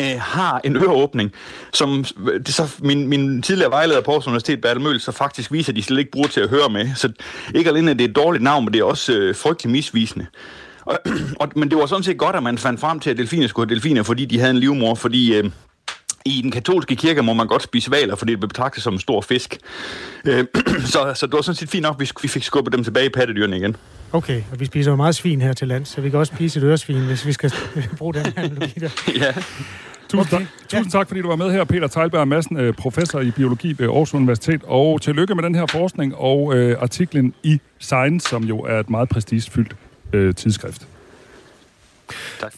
øh, 0.00 0.20
har 0.20 0.60
en 0.64 0.76
øreåbning, 0.76 1.32
som 1.72 2.04
øh, 2.32 2.40
det 2.40 2.54
så 2.54 2.74
min, 2.78 3.08
min 3.08 3.42
tidligere 3.42 3.70
vejleder 3.70 4.00
på 4.00 4.10
Aarhus 4.10 4.26
Universitet, 4.26 4.60
Bertel 4.60 4.82
Møl, 4.82 5.00
så 5.00 5.12
faktisk 5.12 5.52
viser, 5.52 5.72
at 5.72 5.76
de 5.76 5.82
slet 5.82 5.98
ikke 5.98 6.10
bruger 6.10 6.28
til 6.28 6.40
at 6.40 6.48
høre 6.48 6.68
med. 6.68 6.94
Så 6.94 7.12
ikke 7.54 7.70
alene 7.70 7.90
er 7.90 7.94
det 7.94 8.04
et 8.04 8.16
dårligt 8.16 8.44
navn, 8.44 8.64
men 8.64 8.74
det 8.74 8.80
er 8.80 8.84
også 8.84 9.12
øh, 9.12 9.36
frygtelig 9.36 9.72
misvisende. 9.72 10.26
Og, 10.84 10.98
og, 11.40 11.48
men 11.56 11.70
det 11.70 11.78
var 11.78 11.86
sådan 11.86 12.04
set 12.04 12.18
godt, 12.18 12.36
at 12.36 12.42
man 12.42 12.58
fandt 12.58 12.80
frem 12.80 13.00
til, 13.00 13.10
at 13.10 13.16
delfiner 13.16 13.46
skulle 13.46 13.68
have 13.68 13.74
delfiner, 13.74 14.02
fordi 14.02 14.24
de 14.24 14.38
havde 14.38 14.50
en 14.50 14.58
livmor, 14.58 14.94
fordi 14.94 15.34
øh, 15.34 15.50
i 16.24 16.40
den 16.42 16.50
katolske 16.50 16.96
kirke 16.96 17.22
må 17.22 17.32
man 17.32 17.46
godt 17.46 17.62
spise 17.62 17.90
valer, 17.90 18.16
fordi 18.16 18.32
det 18.32 18.38
bliver 18.40 18.48
betragtet 18.48 18.82
som 18.82 18.92
en 18.92 19.00
stor 19.00 19.20
fisk. 19.20 19.58
Øh, 20.24 20.44
så, 20.92 21.12
så 21.14 21.26
det 21.26 21.32
var 21.32 21.42
sådan 21.42 21.56
set 21.56 21.68
fint 21.68 21.82
nok, 21.82 22.02
at 22.02 22.12
vi 22.22 22.28
fik 22.28 22.42
skubbet 22.42 22.72
dem 22.72 22.84
tilbage 22.84 23.06
i 23.06 23.08
pattedyrene 23.08 23.56
igen. 23.56 23.76
Okay, 24.12 24.42
og 24.52 24.60
vi 24.60 24.64
spiser 24.64 24.90
jo 24.90 24.96
meget 24.96 25.14
svin 25.14 25.40
her 25.40 25.52
til 25.52 25.68
land, 25.68 25.84
så 25.84 26.00
vi 26.00 26.10
kan 26.10 26.18
også 26.18 26.34
spise 26.34 26.58
et 26.58 26.64
øresvin, 26.64 27.06
hvis 27.06 27.26
vi 27.26 27.32
skal 27.32 27.52
bruge 27.98 28.14
den 28.14 28.26
analogi 28.36 28.80
der. 28.80 28.90
ja. 29.24 29.34
Tusind, 30.08 30.34
okay. 30.34 30.46
tak, 30.46 30.68
tusind 30.68 30.92
tak, 30.92 31.08
fordi 31.08 31.22
du 31.22 31.28
var 31.28 31.36
med 31.36 31.52
her, 31.52 31.64
Peter 31.64 31.86
Teilberg 31.86 32.28
Madsen, 32.28 32.56
øh, 32.56 32.74
professor 32.74 33.20
i 33.20 33.30
biologi 33.30 33.74
ved 33.78 33.86
Aarhus 33.86 34.14
Universitet. 34.14 34.62
Og 34.64 35.02
tillykke 35.02 35.34
med 35.34 35.42
den 35.42 35.54
her 35.54 35.66
forskning 35.66 36.14
og 36.14 36.56
øh, 36.56 36.76
artiklen 36.80 37.34
i 37.42 37.60
Science, 37.78 38.28
som 38.28 38.44
jo 38.44 38.58
er 38.58 38.80
et 38.80 38.90
meget 38.90 39.08
prestigefyldt 39.08 39.76
øh, 40.12 40.34
tidsskrift. 40.34 40.86
Tak. 42.40 42.54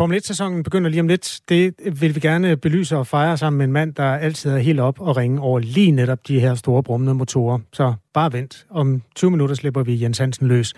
Formel 0.00 0.18
1-sæsonen 0.18 0.62
begynder 0.62 0.90
lige 0.90 1.00
om 1.00 1.08
lidt. 1.08 1.40
Det 1.48 1.74
vil 2.00 2.14
vi 2.14 2.20
gerne 2.20 2.56
belyse 2.56 2.96
og 2.96 3.06
fejre 3.06 3.36
sammen 3.36 3.58
med 3.58 3.64
en 3.64 3.72
mand, 3.72 3.94
der 3.94 4.04
altid 4.04 4.50
er 4.50 4.58
helt 4.58 4.80
op 4.80 5.00
og 5.00 5.16
ringe 5.16 5.40
over 5.40 5.58
lige 5.58 5.90
netop 5.90 6.28
de 6.28 6.40
her 6.40 6.54
store 6.54 6.82
brummende 6.82 7.14
motorer. 7.14 7.58
Så 7.72 7.94
bare 8.14 8.32
vent. 8.32 8.66
Om 8.70 9.02
20 9.16 9.30
minutter 9.30 9.54
slipper 9.54 9.82
vi 9.82 10.02
Jens 10.02 10.18
Hansen 10.18 10.48
løs. 10.48 10.74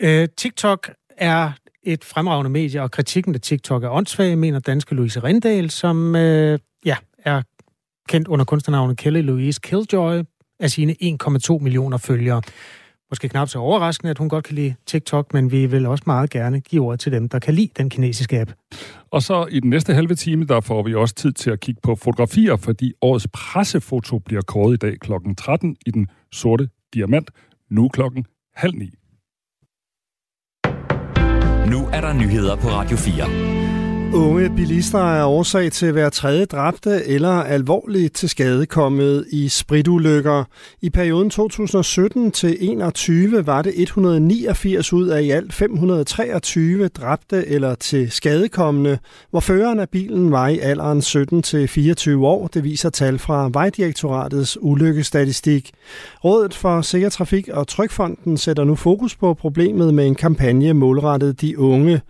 Øh, 0.00 0.28
TikTok 0.36 0.90
er 1.16 1.50
et 1.82 2.04
fremragende 2.04 2.50
medie, 2.50 2.82
og 2.82 2.90
kritikken 2.90 3.34
af 3.34 3.40
TikTok 3.40 3.84
er 3.84 3.90
åndssvag, 3.90 4.38
mener 4.38 4.58
danske 4.58 4.94
Louise 4.94 5.20
Rindal, 5.20 5.70
som 5.70 6.16
øh, 6.16 6.58
ja, 6.84 6.96
er 7.18 7.42
kendt 8.08 8.28
under 8.28 8.44
kunstnernavnet 8.44 8.96
Kelly 8.96 9.22
Louise 9.22 9.60
Killjoy 9.62 10.22
af 10.60 10.70
sine 10.70 10.96
1,2 11.02 11.58
millioner 11.58 11.96
følgere. 11.96 12.42
Måske 13.10 13.28
knap 13.28 13.48
så 13.48 13.58
overraskende, 13.58 14.10
at 14.10 14.18
hun 14.18 14.28
godt 14.28 14.44
kan 14.44 14.54
lide 14.54 14.74
TikTok, 14.86 15.34
men 15.34 15.52
vi 15.52 15.66
vil 15.66 15.86
også 15.86 16.04
meget 16.06 16.30
gerne 16.30 16.60
give 16.60 16.82
ord 16.82 16.98
til 16.98 17.12
dem, 17.12 17.28
der 17.28 17.38
kan 17.38 17.54
lide 17.54 17.70
den 17.76 17.90
kinesiske 17.90 18.40
app. 18.40 18.52
Og 19.10 19.22
så 19.22 19.46
i 19.50 19.60
den 19.60 19.70
næste 19.70 19.94
halve 19.94 20.14
time, 20.14 20.44
der 20.44 20.60
får 20.60 20.82
vi 20.82 20.94
også 20.94 21.14
tid 21.14 21.32
til 21.32 21.50
at 21.50 21.60
kigge 21.60 21.80
på 21.82 21.94
fotografier, 21.94 22.56
fordi 22.56 22.92
årets 23.02 23.28
pressefoto 23.32 24.18
bliver 24.18 24.42
kåret 24.42 24.74
i 24.74 24.76
dag 24.76 25.00
kl. 25.00 25.12
13 25.38 25.76
i 25.86 25.90
den 25.90 26.06
sorte 26.32 26.68
diamant, 26.94 27.30
nu 27.70 27.88
klokken 27.88 28.26
halv 28.54 28.74
ni. 28.74 28.90
Nu 31.70 31.86
er 31.92 32.00
der 32.00 32.12
nyheder 32.12 32.56
på 32.56 32.68
Radio 32.68 32.96
4. 32.96 33.57
Unge 34.14 34.50
bilister 34.56 34.98
er 34.98 35.24
årsag 35.24 35.72
til 35.72 35.92
hver 35.92 36.08
tredje 36.08 36.44
dræbte 36.44 37.04
eller 37.06 37.28
alvorligt 37.28 38.14
til 38.14 38.28
skade 38.28 38.66
kommet 38.66 39.26
i 39.30 39.48
spritulykker. 39.48 40.44
I 40.80 40.90
perioden 40.90 41.30
2017 41.30 42.30
til 42.30 42.56
21 42.60 43.46
var 43.46 43.62
det 43.62 43.72
189 43.76 44.92
ud 44.92 45.08
af 45.08 45.22
i 45.22 45.30
alt 45.30 45.52
523 45.52 46.88
dræbte 46.88 47.46
eller 47.46 47.74
til 47.74 48.10
skadekommende, 48.10 48.98
hvor 49.30 49.40
føreren 49.40 49.78
af 49.80 49.88
bilen 49.88 50.30
var 50.30 50.48
i 50.48 50.58
alderen 50.58 51.02
17 51.02 51.42
til 51.42 51.68
24 51.68 52.26
år. 52.26 52.46
Det 52.46 52.64
viser 52.64 52.90
tal 52.90 53.18
fra 53.18 53.50
Vejdirektoratets 53.52 54.58
ulykkestatistik. 54.60 55.70
Rådet 56.24 56.54
for 56.54 56.80
Sikker 56.80 57.08
Trafik 57.08 57.48
og 57.48 57.68
Trykfonden 57.68 58.36
sætter 58.36 58.64
nu 58.64 58.74
fokus 58.74 59.16
på 59.16 59.34
problemet 59.34 59.94
med 59.94 60.06
en 60.06 60.14
kampagne 60.14 60.74
målrettet 60.74 61.40
de 61.40 61.58
unge. 61.58 62.00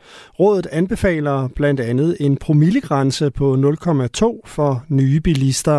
Rådet 0.41 0.67
anbefaler 0.73 1.49
blandt 1.49 1.81
andet 1.91 2.17
en 2.27 2.35
promillegrænse 2.47 3.31
på 3.39 3.47
0,2 3.55 4.41
for 4.57 4.71
nye 5.01 5.21
bilister. 5.29 5.79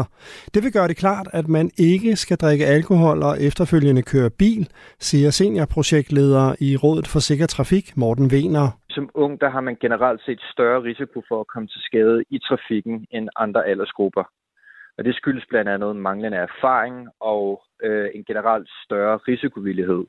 Det 0.53 0.63
vil 0.63 0.73
gøre 0.77 0.87
det 0.87 0.97
klart, 0.97 1.27
at 1.33 1.47
man 1.47 1.71
ikke 1.77 2.15
skal 2.15 2.37
drikke 2.37 2.65
alkohol 2.65 3.23
og 3.23 3.33
efterfølgende 3.47 4.03
køre 4.13 4.29
bil, 4.29 4.63
siger 4.99 5.29
seniorprojektleder 5.29 6.45
i 6.67 6.69
Rådet 6.83 7.07
for 7.07 7.19
Sikker 7.19 7.47
Trafik, 7.47 7.97
Morten 7.97 8.31
Vener. 8.31 8.67
Som 8.89 9.09
ung, 9.13 9.41
der 9.41 9.49
har 9.49 9.61
man 9.61 9.77
generelt 9.81 10.21
set 10.25 10.41
større 10.53 10.83
risiko 10.83 11.21
for 11.27 11.39
at 11.41 11.47
komme 11.53 11.67
til 11.67 11.81
skade 11.81 12.23
i 12.29 12.39
trafikken 12.39 13.05
end 13.11 13.29
andre 13.35 13.65
aldersgrupper. 13.67 14.23
Og 14.97 15.05
det 15.05 15.15
skyldes 15.15 15.45
blandt 15.49 15.69
andet 15.69 15.95
manglende 15.95 16.37
erfaring 16.37 17.07
og 17.19 17.61
øh, 17.83 18.09
en 18.15 18.23
generelt 18.23 18.69
større 18.85 19.17
risikovillighed. 19.17 20.03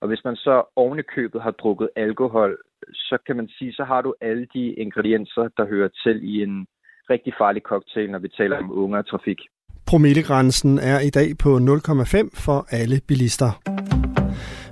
Og 0.00 0.08
hvis 0.08 0.24
man 0.24 0.36
så 0.36 0.54
ovenikøbet 0.76 1.14
købet 1.14 1.42
har 1.42 1.50
drukket 1.50 1.88
alkohol, 1.96 2.58
så 2.92 3.18
kan 3.26 3.36
man 3.36 3.48
sige, 3.58 3.72
så 3.72 3.84
har 3.84 4.02
du 4.02 4.14
alle 4.20 4.46
de 4.54 4.72
ingredienser, 4.72 5.48
der 5.56 5.66
hører 5.66 5.88
til 6.04 6.16
i 6.34 6.42
en 6.42 6.66
rigtig 7.10 7.32
farlig 7.38 7.62
cocktail, 7.62 8.10
når 8.10 8.18
vi 8.18 8.28
taler 8.28 8.56
om 8.58 8.72
unge 8.72 8.98
og 8.98 9.06
trafik. 9.06 9.38
Promillegrænsen 9.86 10.78
er 10.78 11.00
i 11.00 11.10
dag 11.10 11.28
på 11.42 11.56
0,5 11.56 12.30
for 12.46 12.66
alle 12.70 13.00
bilister. 13.08 13.50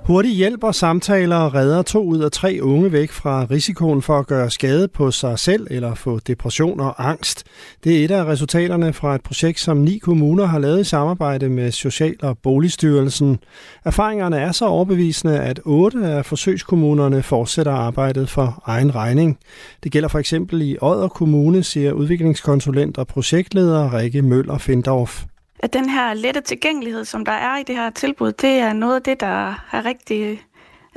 Hurtig 0.07 0.35
hjælp 0.35 0.63
og 0.63 0.75
samtaler 0.75 1.55
redder 1.55 1.81
to 1.81 2.03
ud 2.03 2.19
af 2.19 2.31
tre 2.31 2.59
unge 2.61 2.91
væk 2.91 3.11
fra 3.11 3.45
risikoen 3.51 4.01
for 4.01 4.19
at 4.19 4.27
gøre 4.27 4.51
skade 4.51 4.87
på 4.87 5.11
sig 5.11 5.39
selv 5.39 5.67
eller 5.69 5.95
få 5.95 6.19
depression 6.19 6.79
og 6.79 7.09
angst. 7.09 7.43
Det 7.83 7.99
er 7.99 8.05
et 8.05 8.11
af 8.11 8.25
resultaterne 8.25 8.93
fra 8.93 9.15
et 9.15 9.21
projekt, 9.21 9.59
som 9.59 9.77
ni 9.77 9.97
kommuner 9.97 10.45
har 10.45 10.59
lavet 10.59 10.79
i 10.79 10.83
samarbejde 10.83 11.49
med 11.49 11.71
Social- 11.71 12.15
og 12.21 12.37
Boligstyrelsen. 12.37 13.39
Erfaringerne 13.85 14.37
er 14.37 14.51
så 14.51 14.65
overbevisende, 14.65 15.39
at 15.39 15.59
otte 15.65 16.05
af 16.05 16.25
forsøgskommunerne 16.25 17.23
fortsætter 17.23 17.71
arbejdet 17.71 18.29
for 18.29 18.63
egen 18.65 18.95
regning. 18.95 19.37
Det 19.83 19.91
gælder 19.91 20.09
for 20.09 20.19
eksempel 20.19 20.61
i 20.61 20.77
Odder 20.81 21.07
Kommune, 21.07 21.63
siger 21.63 21.91
udviklingskonsulent 21.91 22.97
og 22.97 23.07
projektleder 23.07 23.97
Rikke 23.97 24.21
Møller 24.21 24.57
Findorf 24.57 25.23
at 25.59 25.73
den 25.73 25.89
her 25.89 26.13
lette 26.13 26.41
tilgængelighed, 26.41 27.05
som 27.05 27.25
der 27.25 27.31
er 27.31 27.57
i 27.57 27.63
det 27.63 27.75
her 27.75 27.89
tilbud, 27.89 28.31
det 28.31 28.49
er 28.49 28.73
noget 28.73 28.95
af 28.95 29.01
det, 29.01 29.19
der 29.19 29.65
er 29.71 29.85
rigtig, 29.85 30.41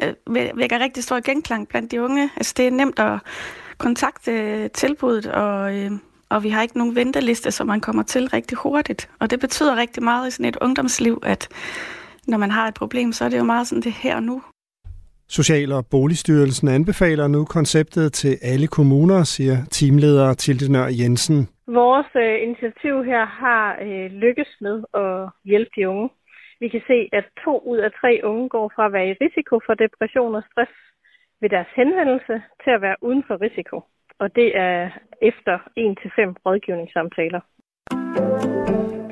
øh, 0.02 0.14
vækker 0.56 0.78
rigtig 0.78 1.04
stor 1.04 1.20
genklang 1.20 1.68
blandt 1.68 1.90
de 1.90 2.02
unge. 2.02 2.30
Altså 2.36 2.54
det 2.56 2.66
er 2.66 2.70
nemt 2.70 2.98
at 2.98 3.18
kontakte 3.78 4.68
tilbuddet, 4.68 5.26
og, 5.26 5.76
øh, 5.76 5.90
og 6.28 6.42
vi 6.42 6.48
har 6.48 6.62
ikke 6.62 6.78
nogen 6.78 6.94
venteliste, 6.94 7.50
så 7.50 7.64
man 7.64 7.80
kommer 7.80 8.02
til 8.02 8.28
rigtig 8.28 8.58
hurtigt. 8.58 9.08
Og 9.18 9.30
det 9.30 9.40
betyder 9.40 9.76
rigtig 9.76 10.02
meget 10.02 10.28
i 10.28 10.30
sådan 10.30 10.46
et 10.46 10.56
ungdomsliv, 10.60 11.20
at 11.22 11.48
når 12.26 12.38
man 12.38 12.50
har 12.50 12.68
et 12.68 12.74
problem, 12.74 13.12
så 13.12 13.24
er 13.24 13.28
det 13.28 13.38
jo 13.38 13.44
meget 13.44 13.66
sådan 13.66 13.82
det 13.82 13.92
her 13.92 14.16
og 14.16 14.22
nu. 14.22 14.42
Social- 15.28 15.72
og 15.72 15.86
Boligstyrelsen 15.86 16.68
anbefaler 16.68 17.28
nu 17.28 17.44
konceptet 17.44 18.12
til 18.12 18.38
alle 18.42 18.66
kommuner, 18.66 19.24
siger 19.24 19.58
teamleder 19.70 20.34
Tilde 20.34 20.72
Nør 20.72 20.86
Jensen. 20.86 21.48
Vores 21.72 22.06
øh, 22.16 22.42
initiativ 22.42 23.04
her 23.04 23.24
har 23.24 23.78
øh, 23.80 24.10
lykkes 24.10 24.56
med 24.60 24.76
at 24.94 25.28
hjælpe 25.44 25.70
de 25.76 25.88
unge. 25.88 26.10
Vi 26.60 26.68
kan 26.68 26.82
se, 26.86 27.08
at 27.12 27.24
to 27.44 27.58
ud 27.58 27.78
af 27.78 27.90
tre 28.00 28.20
unge 28.24 28.48
går 28.48 28.72
fra 28.74 28.86
at 28.86 28.92
være 28.92 29.08
i 29.08 29.18
risiko 29.20 29.60
for 29.66 29.74
depression 29.74 30.34
og 30.34 30.42
stress 30.50 30.72
ved 31.40 31.48
deres 31.48 31.70
henvendelse 31.76 32.42
til 32.64 32.70
at 32.70 32.82
være 32.82 32.96
uden 33.02 33.24
for 33.26 33.40
risiko. 33.40 33.82
Og 34.18 34.36
det 34.36 34.56
er 34.56 34.90
efter 35.22 35.58
1-5 35.58 36.34
rådgivningssamtaler. 36.46 37.40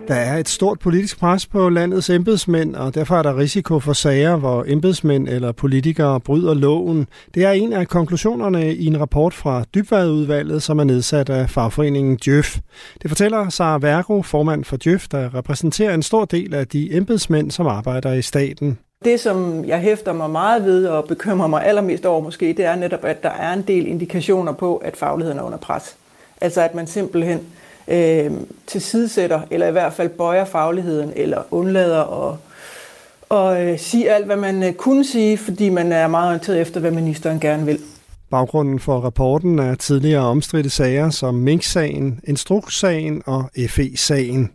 Der 0.08 0.14
er 0.14 0.36
et 0.36 0.48
stort 0.48 0.78
politisk 0.78 1.18
pres 1.18 1.46
på 1.46 1.68
landets 1.68 2.10
embedsmænd, 2.10 2.74
og 2.74 2.94
derfor 2.94 3.16
er 3.16 3.22
der 3.22 3.36
risiko 3.36 3.80
for 3.80 3.92
sager, 3.92 4.36
hvor 4.36 4.64
embedsmænd 4.66 5.28
eller 5.28 5.52
politikere 5.52 6.20
bryder 6.20 6.54
loven. 6.54 7.06
Det 7.34 7.44
er 7.44 7.50
en 7.50 7.72
af 7.72 7.88
konklusionerne 7.88 8.74
i 8.74 8.86
en 8.86 9.00
rapport 9.00 9.34
fra 9.34 9.64
Dybvadudvalget, 9.74 10.62
som 10.62 10.78
er 10.78 10.84
nedsat 10.84 11.30
af 11.30 11.50
fagforeningen 11.50 12.16
Djøf. 12.16 12.58
Det 13.02 13.10
fortæller 13.10 13.48
Sara 13.48 13.78
Vergo, 13.78 14.22
formand 14.22 14.64
for 14.64 14.76
Djøf, 14.76 15.08
der 15.08 15.34
repræsenterer 15.34 15.94
en 15.94 16.02
stor 16.02 16.24
del 16.24 16.54
af 16.54 16.66
de 16.66 16.96
embedsmænd, 16.96 17.50
som 17.50 17.66
arbejder 17.66 18.12
i 18.12 18.22
staten. 18.22 18.78
Det, 19.04 19.20
som 19.20 19.64
jeg 19.64 19.78
hæfter 19.78 20.12
mig 20.12 20.30
meget 20.30 20.64
ved 20.64 20.86
og 20.86 21.04
bekymrer 21.04 21.46
mig 21.46 21.66
allermest 21.66 22.06
over 22.06 22.20
måske, 22.20 22.46
det 22.46 22.64
er 22.64 22.76
netop, 22.76 23.04
at 23.04 23.22
der 23.22 23.30
er 23.30 23.52
en 23.52 23.62
del 23.62 23.86
indikationer 23.86 24.52
på, 24.52 24.76
at 24.76 24.96
fagligheden 24.96 25.38
er 25.38 25.42
under 25.42 25.58
pres. 25.58 25.96
Altså 26.40 26.60
at 26.60 26.74
man 26.74 26.86
simpelthen 26.86 27.40
øh, 27.88 28.30
tilsidesætter, 28.66 29.40
eller 29.50 29.66
i 29.66 29.72
hvert 29.72 29.92
fald 29.92 30.08
bøjer 30.08 30.44
fagligheden, 30.44 31.12
eller 31.16 31.42
undlader 31.50 32.30
at 32.30 32.38
og 33.28 33.62
øh, 33.62 33.78
sige 33.78 34.10
alt, 34.10 34.26
hvad 34.26 34.36
man 34.36 34.62
øh, 34.62 34.72
kunne 34.72 35.04
sige, 35.04 35.38
fordi 35.38 35.68
man 35.68 35.92
er 35.92 36.08
meget 36.08 36.28
orienteret 36.28 36.60
efter, 36.60 36.80
hvad 36.80 36.90
ministeren 36.90 37.40
gerne 37.40 37.66
vil. 37.66 37.78
Baggrunden 38.30 38.78
for 38.78 39.00
rapporten 39.00 39.58
er 39.58 39.74
tidligere 39.74 40.22
omstridte 40.22 40.70
sager 40.70 41.10
som 41.10 41.34
Mink-sagen, 41.34 42.20
Instruks-sagen 42.24 43.22
og 43.26 43.50
FE-sagen. 43.68 44.50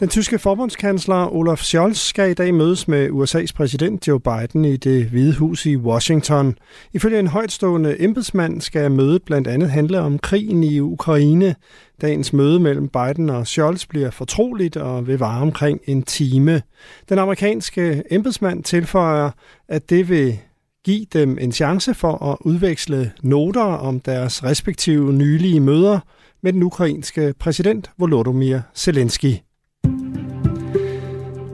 Den 0.00 0.08
tyske 0.08 0.38
forbundskansler 0.38 1.34
Olaf 1.34 1.58
Scholz 1.58 1.98
skal 1.98 2.30
i 2.30 2.34
dag 2.34 2.54
mødes 2.54 2.88
med 2.88 3.10
USA's 3.10 3.52
præsident 3.54 4.08
Joe 4.08 4.20
Biden 4.20 4.64
i 4.64 4.76
det 4.76 5.04
Hvide 5.04 5.36
Hus 5.36 5.66
i 5.66 5.76
Washington. 5.76 6.58
Ifølge 6.92 7.18
en 7.18 7.26
højtstående 7.26 8.02
embedsmand 8.02 8.60
skal 8.60 8.90
mødet 8.90 9.22
blandt 9.22 9.48
andet 9.48 9.70
handle 9.70 10.00
om 10.00 10.18
krigen 10.18 10.64
i 10.64 10.80
Ukraine. 10.80 11.54
Dagens 12.00 12.32
møde 12.32 12.60
mellem 12.60 12.88
Biden 12.88 13.30
og 13.30 13.46
Scholz 13.46 13.86
bliver 13.86 14.10
fortroligt 14.10 14.76
og 14.76 15.06
vil 15.06 15.18
vare 15.18 15.42
omkring 15.42 15.80
en 15.84 16.02
time. 16.02 16.62
Den 17.08 17.18
amerikanske 17.18 18.02
embedsmand 18.10 18.64
tilføjer, 18.64 19.30
at 19.68 19.90
det 19.90 20.08
vil 20.08 20.38
give 20.84 21.06
dem 21.12 21.38
en 21.40 21.52
chance 21.52 21.94
for 21.94 22.32
at 22.32 22.38
udveksle 22.40 23.12
noter 23.22 23.62
om 23.62 24.00
deres 24.00 24.44
respektive 24.44 25.12
nylige 25.12 25.60
møder 25.60 25.98
med 26.42 26.52
den 26.52 26.62
ukrainske 26.62 27.34
præsident 27.38 27.90
Volodymyr 27.98 28.60
Zelensky 28.74 29.45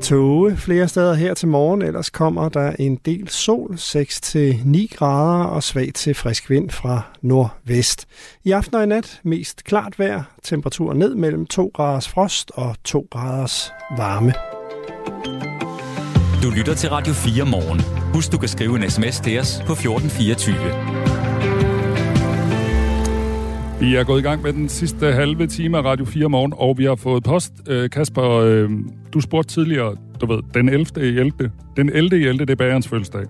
tåge 0.02 0.56
flere 0.56 0.88
steder 0.88 1.14
her 1.14 1.34
til 1.34 1.48
morgen, 1.48 1.82
ellers 1.82 2.10
kommer 2.10 2.48
der 2.48 2.72
en 2.78 2.96
del 2.96 3.28
sol, 3.28 3.74
6-9 3.74 4.86
grader 4.94 5.44
og 5.44 5.62
svag 5.62 5.90
til 5.94 6.14
frisk 6.14 6.50
vind 6.50 6.70
fra 6.70 7.02
nordvest. 7.20 8.06
I 8.44 8.50
aften 8.50 8.76
og 8.76 8.82
i 8.82 8.86
nat 8.86 9.20
mest 9.22 9.64
klart 9.64 9.98
vejr, 9.98 10.22
temperatur 10.42 10.92
ned 10.92 11.14
mellem 11.14 11.46
2 11.46 11.70
graders 11.74 12.08
frost 12.08 12.52
og 12.54 12.76
2 12.84 13.06
graders 13.10 13.72
varme. 13.96 14.32
Du 16.42 16.50
lytter 16.56 16.74
til 16.74 16.90
Radio 16.90 17.12
4 17.12 17.46
morgen. 17.46 17.80
Husk, 18.14 18.32
du 18.32 18.38
kan 18.38 18.48
skrive 18.48 18.76
en 18.76 18.90
sms 18.90 19.20
til 19.20 19.40
os 19.40 19.62
på 19.66 19.72
1424. 19.72 20.56
Vi 23.80 23.94
er 23.94 24.04
gået 24.04 24.20
i 24.20 24.22
gang 24.22 24.42
med 24.42 24.52
den 24.52 24.68
sidste 24.68 25.12
halve 25.12 25.46
time 25.46 25.78
af 25.78 25.82
Radio 25.84 26.04
4 26.04 26.28
morgen, 26.28 26.52
og 26.56 26.78
vi 26.78 26.84
har 26.84 26.94
fået 26.94 27.24
post. 27.24 27.52
Øh, 27.68 27.90
Kasper, 27.90 28.30
øh, 28.30 28.70
du 29.14 29.20
spurgte 29.20 29.55
tidligere, 29.55 29.96
du 30.20 30.27
ved, 30.27 30.42
den 30.55 30.68
11. 30.68 30.87
i 30.96 31.18
11. 31.18 31.51
Den 31.77 31.88
11. 31.88 32.20
i 32.20 32.25
11. 32.25 32.38
det 32.38 32.51
er 32.51 32.57
bagerens 32.57 32.88
fødselsdag. 32.88 33.25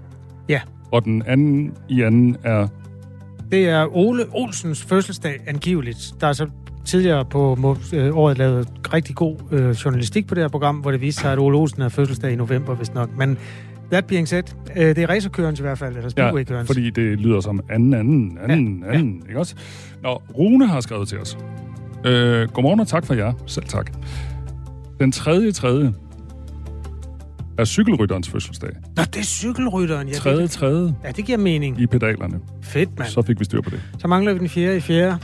Ja. 0.49 0.61
Og 0.93 1.05
den 1.05 1.23
anden 1.27 1.75
i 1.89 2.03
anden 2.03 2.37
er... 2.45 2.69
Det 3.51 3.69
er 3.69 3.97
Ole 3.97 4.25
Olsens 4.33 4.83
fødselsdag, 4.83 5.41
angiveligt. 5.47 6.15
Der 6.21 6.27
er 6.27 6.33
så 6.33 6.47
tidligere 6.85 7.25
på 7.25 7.77
øh, 7.95 8.17
året 8.17 8.39
lavet 8.39 8.69
rigtig 8.95 9.15
god 9.15 9.37
øh, 9.53 9.71
journalistik 9.71 10.27
på 10.27 10.35
det 10.35 10.43
her 10.43 10.49
program, 10.49 10.77
hvor 10.77 10.91
det 10.91 11.01
viste 11.01 11.21
sig, 11.21 11.33
at 11.33 11.39
Ole 11.39 11.59
Olsen 11.59 11.83
har 11.83 11.89
fødselsdag 11.89 12.33
i 12.33 12.37
november, 12.37 12.75
hvis 12.75 12.95
nok. 12.95 13.17
Men 13.19 13.39
That 13.93 14.07
being 14.07 14.29
said, 14.29 14.43
øh, 14.77 14.97
det 14.97 14.99
er 14.99 15.09
racerkørens 15.09 15.61
i 15.61 15.63
hvert 15.63 15.79
fald, 15.79 15.97
eller 15.97 16.09
speedwaykørens. 16.09 16.69
Ja, 16.69 16.73
fordi 16.73 16.91
det 16.91 17.19
lyder 17.19 17.41
som 17.41 17.61
anden, 17.71 17.95
anden, 17.95 18.39
anden, 18.43 18.85
ja, 18.87 18.93
anden, 18.93 19.23
ja. 19.25 19.29
ikke 19.29 19.41
også? 19.41 19.55
Nå, 20.03 20.23
Rune 20.39 20.67
har 20.67 20.81
skrevet 20.81 21.09
til 21.09 21.19
os. 21.19 21.39
Øh, 22.05 22.49
godmorgen 22.49 22.81
og 22.81 22.89
tak 22.89 23.07
for 23.07 23.15
jer. 23.15 23.33
Selv 23.47 23.67
tak. 23.67 23.93
Den 25.03 25.13
tredje 25.13 25.53
tredje. 25.53 25.93
er 27.59 27.65
cykelrytterens 27.65 28.29
fødselsdag. 28.29 28.71
Nå, 28.97 29.03
det 29.03 29.17
er 29.17 29.23
cykelrytteren. 29.25 30.09
Ja, 30.09 30.13
Tredje, 30.15 30.43
det, 30.43 30.51
tredje 30.51 30.95
ja, 31.05 31.11
det 31.11 31.25
giver 31.25 31.39
mening. 31.39 31.81
i 31.81 31.87
pedalerne. 31.87 32.41
Fedt, 32.63 32.99
mand. 32.99 33.11
Så 33.11 33.23
fik 33.23 33.41
vi 33.41 33.45
styr 33.45 33.61
på 33.61 33.71
det. 33.71 33.81
Så 33.99 34.09
mangler 34.09 34.33
vi 34.33 34.39
den 34.39 34.49
fjerde 34.49 34.77
i 34.77 34.81
fjerde. 34.81 35.19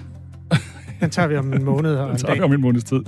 Den 1.01 1.11
tager 1.11 1.29
vi 1.29 1.37
om 1.37 1.53
en 1.53 1.65
måned 1.65 1.95
og 1.95 2.07
en 2.07 2.13
Det 2.13 2.21
tager 2.21 2.33
vi 2.35 2.39
dag. 2.39 2.45
om 2.45 2.53
en 2.53 2.61
måneds 2.61 2.85
tid. 2.85 3.01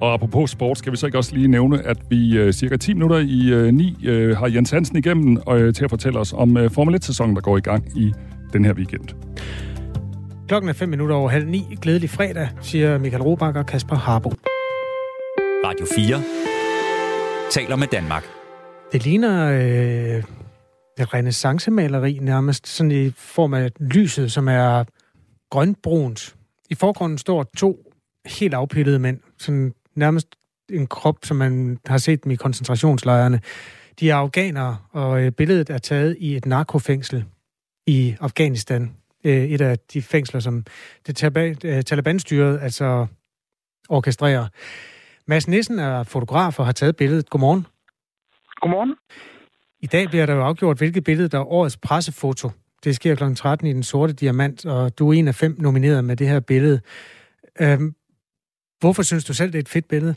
Og 0.00 0.12
apropos 0.14 0.50
sport, 0.50 0.78
skal 0.78 0.92
vi 0.92 0.96
så 0.96 1.06
ikke 1.06 1.18
også 1.18 1.34
lige 1.34 1.48
nævne, 1.48 1.82
at 1.86 1.98
vi 2.10 2.36
øh, 2.38 2.52
cirka 2.52 2.76
10 2.76 2.94
minutter 2.94 3.16
i 3.18 3.48
øh, 3.52 3.74
9 3.74 3.96
øh, 4.04 4.36
har 4.36 4.46
Jens 4.46 4.70
Hansen 4.70 4.96
igennem 4.96 5.38
øh, 5.50 5.74
til 5.74 5.84
at 5.84 5.90
fortælle 5.90 6.18
os 6.18 6.32
om 6.32 6.56
øh, 6.56 6.70
Formel 6.70 6.94
1-sæsonen, 6.94 7.36
der 7.36 7.42
går 7.42 7.56
i 7.56 7.60
gang 7.60 7.98
i 7.98 8.12
den 8.52 8.64
her 8.64 8.72
weekend. 8.74 9.04
Klokken 10.48 10.68
er 10.68 10.72
fem 10.74 10.88
minutter 10.88 11.14
over 11.16 11.28
halv 11.30 11.46
ni. 11.48 11.64
Glædelig 11.82 12.10
fredag, 12.10 12.48
siger 12.60 12.98
Michael 12.98 13.22
Robach 13.22 13.58
og 13.58 13.66
Kasper 13.66 13.96
Harbo. 13.96 14.32
Radio 15.66 15.86
4 15.94 16.22
taler 17.50 17.76
med 17.76 17.86
Danmark. 17.86 18.24
Det 18.92 19.04
ligner 19.04 19.50
øh, 19.52 20.24
et 20.98 21.14
renaissancemaleri 21.14 22.18
nærmest, 22.22 22.66
sådan 22.66 22.90
i 22.90 23.10
form 23.10 23.54
af 23.54 23.70
lyset, 23.80 24.32
som 24.32 24.48
er 24.48 24.84
grønbrunt. 25.50 26.36
I 26.70 26.74
forgrunden 26.74 27.18
står 27.18 27.42
to 27.56 27.92
helt 28.26 28.54
afpillede 28.54 28.98
mænd, 28.98 29.20
sådan 29.38 29.74
nærmest 29.94 30.28
en 30.70 30.86
krop, 30.86 31.16
som 31.22 31.36
man 31.36 31.78
har 31.86 31.98
set 31.98 32.24
dem 32.24 32.32
i 32.32 32.36
koncentrationslejrene. 32.36 33.40
De 34.00 34.10
er 34.10 34.16
afghanere, 34.16 34.78
og 34.92 35.22
øh, 35.22 35.32
billedet 35.32 35.70
er 35.70 35.78
taget 35.78 36.16
i 36.20 36.36
et 36.36 36.46
narkofængsel 36.46 37.24
i 37.86 38.16
Afghanistan. 38.20 38.96
Øh, 39.24 39.44
et 39.44 39.60
af 39.60 39.78
de 39.78 40.02
fængsler, 40.02 40.40
som 40.40 40.64
det 41.06 41.36
øh, 41.64 41.82
Taliban-styret 41.82 42.60
altså 42.62 43.06
orkestrerer. 43.88 44.48
Mads 45.28 45.48
Nissen 45.48 45.78
er 45.78 46.02
fotograf 46.02 46.58
og 46.58 46.64
har 46.64 46.72
taget 46.72 46.96
billedet. 46.96 47.30
Godmorgen. 47.30 47.66
Godmorgen. 48.60 48.96
I 49.80 49.86
dag 49.86 50.08
bliver 50.08 50.26
der 50.26 50.34
jo 50.34 50.42
afgjort, 50.42 50.78
hvilket 50.78 51.04
billede 51.04 51.28
der 51.28 51.38
er 51.38 51.52
årets 51.52 51.76
pressefoto. 51.76 52.48
Det 52.84 52.94
sker 52.94 53.14
kl. 53.14 53.34
13 53.36 53.66
i 53.66 53.72
Den 53.72 53.82
Sorte 53.82 54.12
Diamant, 54.12 54.66
og 54.66 54.98
du 54.98 55.08
er 55.08 55.12
en 55.12 55.28
af 55.28 55.34
fem 55.34 55.56
nomineret 55.58 56.04
med 56.04 56.16
det 56.16 56.28
her 56.28 56.40
billede. 56.40 56.80
Øhm, 57.60 57.94
hvorfor 58.80 59.02
synes 59.02 59.24
du 59.24 59.34
selv, 59.34 59.52
det 59.52 59.58
er 59.58 59.62
et 59.62 59.74
fedt 59.76 59.88
billede? 59.88 60.14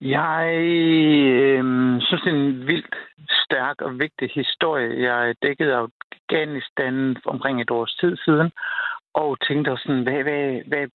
Jeg 0.00 0.44
øh, 0.54 1.64
synes, 2.06 2.22
det 2.24 2.32
er 2.32 2.36
en 2.36 2.66
vildt 2.66 2.94
stærk 3.44 3.80
og 3.80 3.98
vigtig 3.98 4.30
historie. 4.34 5.10
Jeg 5.10 5.34
dækkede 5.42 5.74
Afghanistan 5.74 7.16
omkring 7.26 7.60
et 7.60 7.70
års 7.70 7.94
tid 8.00 8.16
siden, 8.24 8.50
og 9.14 9.36
tænkte 9.48 9.72
også 9.72 9.84
sådan, 9.86 10.02
hvad, 10.02 10.22
hvad, 10.22 10.62
hvad 10.70 10.86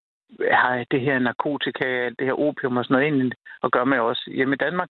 har 0.52 0.84
det 0.90 1.00
her 1.00 1.18
narkotika, 1.18 2.08
det 2.18 2.26
her 2.26 2.40
opium 2.40 2.76
og 2.76 2.84
sådan 2.84 2.94
noget 2.94 3.06
ind 3.06 3.32
at 3.64 3.72
gøre 3.72 3.86
med 3.86 3.98
os 3.98 4.24
hjemme 4.24 4.54
i 4.54 4.58
Danmark? 4.58 4.88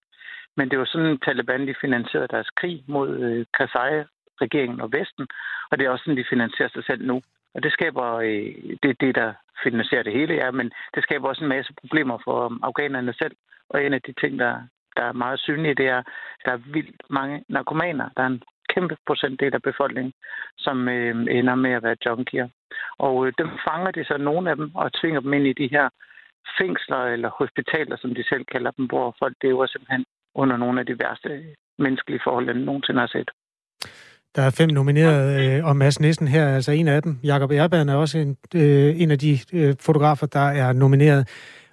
Men 0.57 0.71
det 0.71 0.79
var 0.79 0.85
sådan, 0.85 1.19
Taliban 1.19 1.69
de 1.69 1.75
finansierede 1.81 2.29
deres 2.29 2.51
krig 2.51 2.85
mod 2.89 3.19
øh, 3.19 3.47
Karzai-regeringen 3.57 4.81
og 4.81 4.93
Vesten, 4.93 5.27
og 5.71 5.79
det 5.79 5.87
er 5.87 5.91
også 5.91 6.03
sådan, 6.05 6.17
de 6.17 6.25
finansierer 6.29 6.69
sig 6.69 6.85
selv 6.85 7.07
nu. 7.07 7.23
Og 7.55 7.63
det 7.63 7.73
skaber, 7.73 8.15
øh, 8.15 8.55
det 8.83 8.91
er 8.91 9.01
det, 9.01 9.15
der 9.15 9.33
finansierer 9.63 10.03
det 10.03 10.13
hele, 10.13 10.35
ja, 10.35 10.51
men 10.51 10.73
det 10.95 11.03
skaber 11.03 11.29
også 11.29 11.45
en 11.45 11.49
masse 11.49 11.73
problemer 11.81 12.19
for 12.25 12.47
um, 12.47 12.61
afghanerne 12.63 13.13
selv. 13.13 13.37
Og 13.69 13.85
en 13.85 13.93
af 13.93 14.03
de 14.03 14.13
ting, 14.21 14.39
der, 14.39 14.63
der 14.97 15.03
er 15.03 15.13
meget 15.13 15.41
synlige, 15.41 15.75
det 15.75 15.87
er, 15.89 15.99
at 15.99 16.07
der 16.45 16.53
er 16.53 16.57
vildt 16.57 17.03
mange 17.11 17.45
narkomaner. 17.49 18.09
Der 18.17 18.23
er 18.23 18.27
en 18.27 18.43
kæmpe 18.75 18.97
procentdel 19.07 19.55
af 19.55 19.63
befolkningen, 19.63 20.13
som 20.59 20.89
øh, 20.89 21.27
ender 21.39 21.55
med 21.55 21.73
at 21.73 21.83
være 21.83 21.97
junkier. 22.07 22.49
Og 22.99 23.27
øh, 23.27 23.33
dem 23.39 23.49
fanger 23.67 23.91
de 23.91 24.05
så 24.05 24.17
nogle 24.19 24.51
af 24.51 24.57
dem 24.57 24.75
og 24.75 24.93
tvinger 24.93 25.21
dem 25.21 25.33
ind 25.33 25.47
i 25.47 25.53
de 25.53 25.69
her 25.71 25.89
fængsler 26.61 27.03
eller 27.15 27.31
hospitaler, 27.39 27.97
som 27.97 28.15
de 28.15 28.25
selv 28.29 28.45
kalder 28.45 28.71
dem, 28.71 28.87
hvor 28.87 29.17
folk 29.19 29.37
lever 29.43 29.67
simpelthen 29.67 30.05
under 30.35 30.57
nogle 30.57 30.81
af 30.81 30.87
de 30.87 30.99
værste 30.99 31.31
menneskelige 31.79 32.21
forhold, 32.25 32.47
jeg 32.47 32.55
nogensinde 32.55 33.01
har 33.01 33.07
set. 33.07 33.31
Der 34.37 34.43
er 34.43 34.51
fem 34.51 34.71
nomineret, 34.71 35.57
øh, 35.59 35.65
og 35.65 35.77
Mads 35.77 36.01
Nissen 36.01 36.29
her 36.29 36.43
er 36.43 36.55
altså 36.55 36.73
en 36.73 36.89
af 36.89 37.03
dem. 37.03 37.19
Jakob 37.25 37.51
Erban 37.51 37.89
er 37.89 37.95
også 37.95 38.19
en, 38.19 38.37
øh, 38.55 39.01
en 39.01 39.11
af 39.11 39.19
de 39.19 39.39
øh, 39.53 39.75
fotografer, 39.81 40.27
der 40.27 40.47
er 40.63 40.73
nomineret 40.73 41.29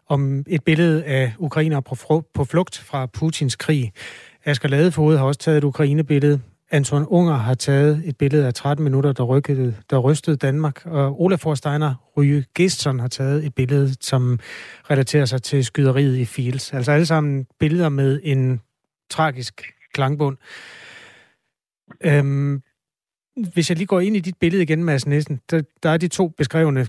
om 0.09 0.43
et 0.47 0.63
billede 0.65 1.03
af 1.05 1.33
ukrainer 1.39 1.79
på, 1.79 2.23
på 2.33 2.45
flugt 2.45 2.77
fra 2.89 3.05
Putins 3.05 3.55
krig. 3.55 3.91
Asger 4.45 4.69
Ladefod 4.69 5.17
har 5.17 5.25
også 5.25 5.39
taget 5.39 5.57
et 5.57 5.63
ukrainebillede. 5.63 6.41
Anton 6.73 7.05
Unger 7.07 7.33
har 7.33 7.53
taget 7.53 8.01
et 8.05 8.17
billede 8.17 8.47
af 8.47 8.53
13 8.53 8.83
minutter, 8.83 9.11
der, 9.11 9.23
rykkede, 9.23 9.75
der 9.89 9.97
rystede 9.97 10.37
Danmark. 10.37 10.85
Og 10.85 11.21
Olaf 11.21 11.39
Forsteiner 11.39 11.95
Ryge 12.17 12.45
Gestsson 12.55 12.99
har 12.99 13.07
taget 13.07 13.45
et 13.45 13.55
billede, 13.55 13.95
som 14.01 14.39
relaterer 14.89 15.25
sig 15.25 15.43
til 15.43 15.65
skyderiet 15.65 16.17
i 16.17 16.25
Fields. 16.25 16.73
Altså 16.73 16.91
alle 16.91 17.05
sammen 17.05 17.47
billeder 17.59 17.89
med 17.89 18.19
en 18.23 18.61
tragisk 19.09 19.61
klangbund. 19.93 20.37
Øhm, 22.05 22.61
hvis 23.53 23.69
jeg 23.69 23.77
lige 23.77 23.87
går 23.87 23.99
ind 23.99 24.15
i 24.15 24.19
dit 24.19 24.37
billede 24.39 24.63
igen, 24.63 24.83
Mads 24.83 25.07
Nissen, 25.07 25.39
der, 25.51 25.61
der 25.83 25.89
er 25.89 25.97
de 25.97 26.07
to 26.07 26.27
beskrevne 26.27 26.87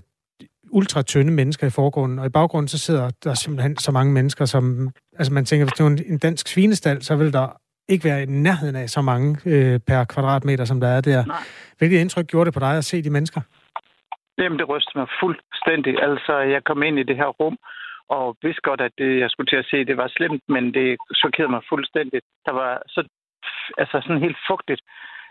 ultratynde 0.71 1.31
mennesker 1.31 1.67
i 1.67 1.69
forgrunden, 1.69 2.19
og 2.19 2.25
i 2.25 2.29
baggrunden 2.29 2.67
så 2.67 2.77
sidder 2.77 3.09
der 3.23 3.33
simpelthen 3.33 3.77
så 3.77 3.91
mange 3.91 4.13
mennesker, 4.13 4.45
som, 4.45 4.89
altså 5.17 5.33
man 5.33 5.45
tænker, 5.45 5.65
hvis 5.65 5.73
det 5.73 5.83
var 5.83 5.89
en, 5.89 6.17
dansk 6.17 6.47
svinestald, 6.47 7.01
så 7.01 7.15
vil 7.15 7.33
der 7.33 7.61
ikke 7.89 8.05
være 8.09 8.23
i 8.23 8.25
nærheden 8.25 8.75
af 8.75 8.89
så 8.89 9.01
mange 9.01 9.29
øh, 9.45 9.79
per 9.87 10.03
kvadratmeter, 10.03 10.65
som 10.65 10.79
der 10.79 10.87
er 10.87 11.01
der. 11.01 11.25
Nej. 11.25 11.37
Hvilket 11.77 11.99
indtryk 11.99 12.27
gjorde 12.27 12.45
det 12.45 12.53
på 12.53 12.59
dig 12.59 12.77
at 12.77 12.85
se 12.85 13.03
de 13.03 13.09
mennesker? 13.09 13.41
Jamen, 14.37 14.59
det 14.59 14.69
rystede 14.69 14.99
mig 14.99 15.07
fuldstændig. 15.21 15.93
Altså, 16.03 16.33
jeg 16.53 16.63
kom 16.63 16.83
ind 16.83 16.99
i 16.99 17.03
det 17.03 17.15
her 17.15 17.27
rum, 17.39 17.57
og 18.09 18.37
vidste 18.41 18.61
godt, 18.61 18.81
at 18.81 18.91
det, 18.97 19.19
jeg 19.19 19.29
skulle 19.29 19.49
til 19.49 19.63
at 19.63 19.69
se, 19.71 19.85
det 19.85 19.97
var 19.97 20.07
slemt, 20.07 20.43
men 20.49 20.73
det 20.73 20.97
chokerede 21.21 21.51
mig 21.51 21.61
fuldstændig. 21.69 22.21
Der 22.45 22.51
var 22.51 22.81
så, 22.87 23.01
altså 23.77 24.01
sådan 24.01 24.21
helt 24.21 24.37
fugtigt 24.49 24.81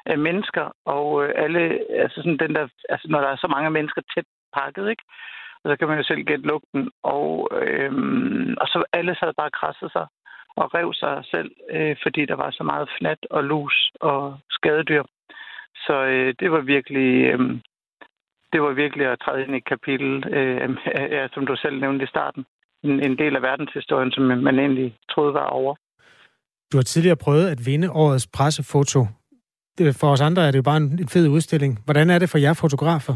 af 0.07 0.19
mennesker, 0.19 0.67
og 0.85 1.25
øh, 1.25 1.33
alle, 1.37 1.63
altså 2.03 2.17
sådan 2.17 2.43
den 2.45 2.55
der, 2.55 2.69
altså 2.89 3.07
når 3.11 3.21
der 3.21 3.29
er 3.29 3.37
så 3.37 3.49
mange 3.49 3.71
mennesker 3.71 4.03
tæt 4.15 4.29
pakket, 4.59 4.91
ikke? 4.91 5.05
Og 5.63 5.71
så 5.71 5.77
kan 5.77 5.89
man 5.89 5.99
jo 5.99 6.05
selv 6.05 6.23
gætte 6.23 6.47
lugten, 6.47 6.91
og, 7.03 7.49
øhm, 7.63 8.55
og 8.61 8.67
så 8.69 8.85
alle 8.93 9.15
sad 9.15 9.33
bare 9.37 9.53
og 9.53 9.59
krassede 9.61 9.91
sig 9.97 10.07
og 10.57 10.75
rev 10.75 10.89
sig 10.95 11.15
selv, 11.33 11.51
øh, 11.71 11.97
fordi 12.03 12.27
der 12.27 12.37
var 12.37 12.51
så 12.51 12.63
meget 12.63 12.89
fnat 12.99 13.19
og 13.31 13.45
lus 13.45 13.91
og 14.01 14.39
skadedyr. 14.51 15.03
Så 15.87 15.95
øh, 16.05 16.35
det 16.41 16.51
var 16.51 16.61
virkelig, 16.61 17.09
øh, 17.33 17.41
det 18.53 18.63
var 18.63 18.73
virkelig 18.73 19.07
at 19.07 19.19
træde 19.25 19.43
ind 19.45 19.55
i 19.55 19.57
et 19.57 19.65
kapitel, 19.75 20.11
øh, 20.37 20.71
ja, 21.17 21.29
som 21.35 21.47
du 21.47 21.57
selv 21.57 21.81
nævnte 21.81 22.05
i 22.05 22.09
starten. 22.15 22.45
En, 22.83 23.01
en 23.07 23.19
del 23.19 23.37
af 23.37 23.43
verdenshistorien, 23.43 24.13
som 24.13 24.23
man 24.23 24.59
egentlig 24.59 24.97
troede 25.11 25.35
var 25.35 25.47
over. 25.47 25.75
Du 26.73 26.77
har 26.77 26.83
tidligere 26.83 27.17
prøvet 27.17 27.47
at 27.51 27.67
vinde 27.67 27.91
årets 27.91 28.27
pressefoto. 28.27 29.01
Det- 29.79 29.97
For 30.01 30.07
os 30.13 30.21
andre 30.21 30.47
er 30.47 30.51
det 30.51 30.59
jo 30.59 30.63
bare 30.63 30.77
en 30.77 31.09
fed 31.09 31.29
udstilling. 31.29 31.79
Hvordan 31.85 32.11
er 32.11 32.19
det 32.19 32.31
for 32.31 32.39
jer 32.39 32.55
fotografer? 32.55 33.15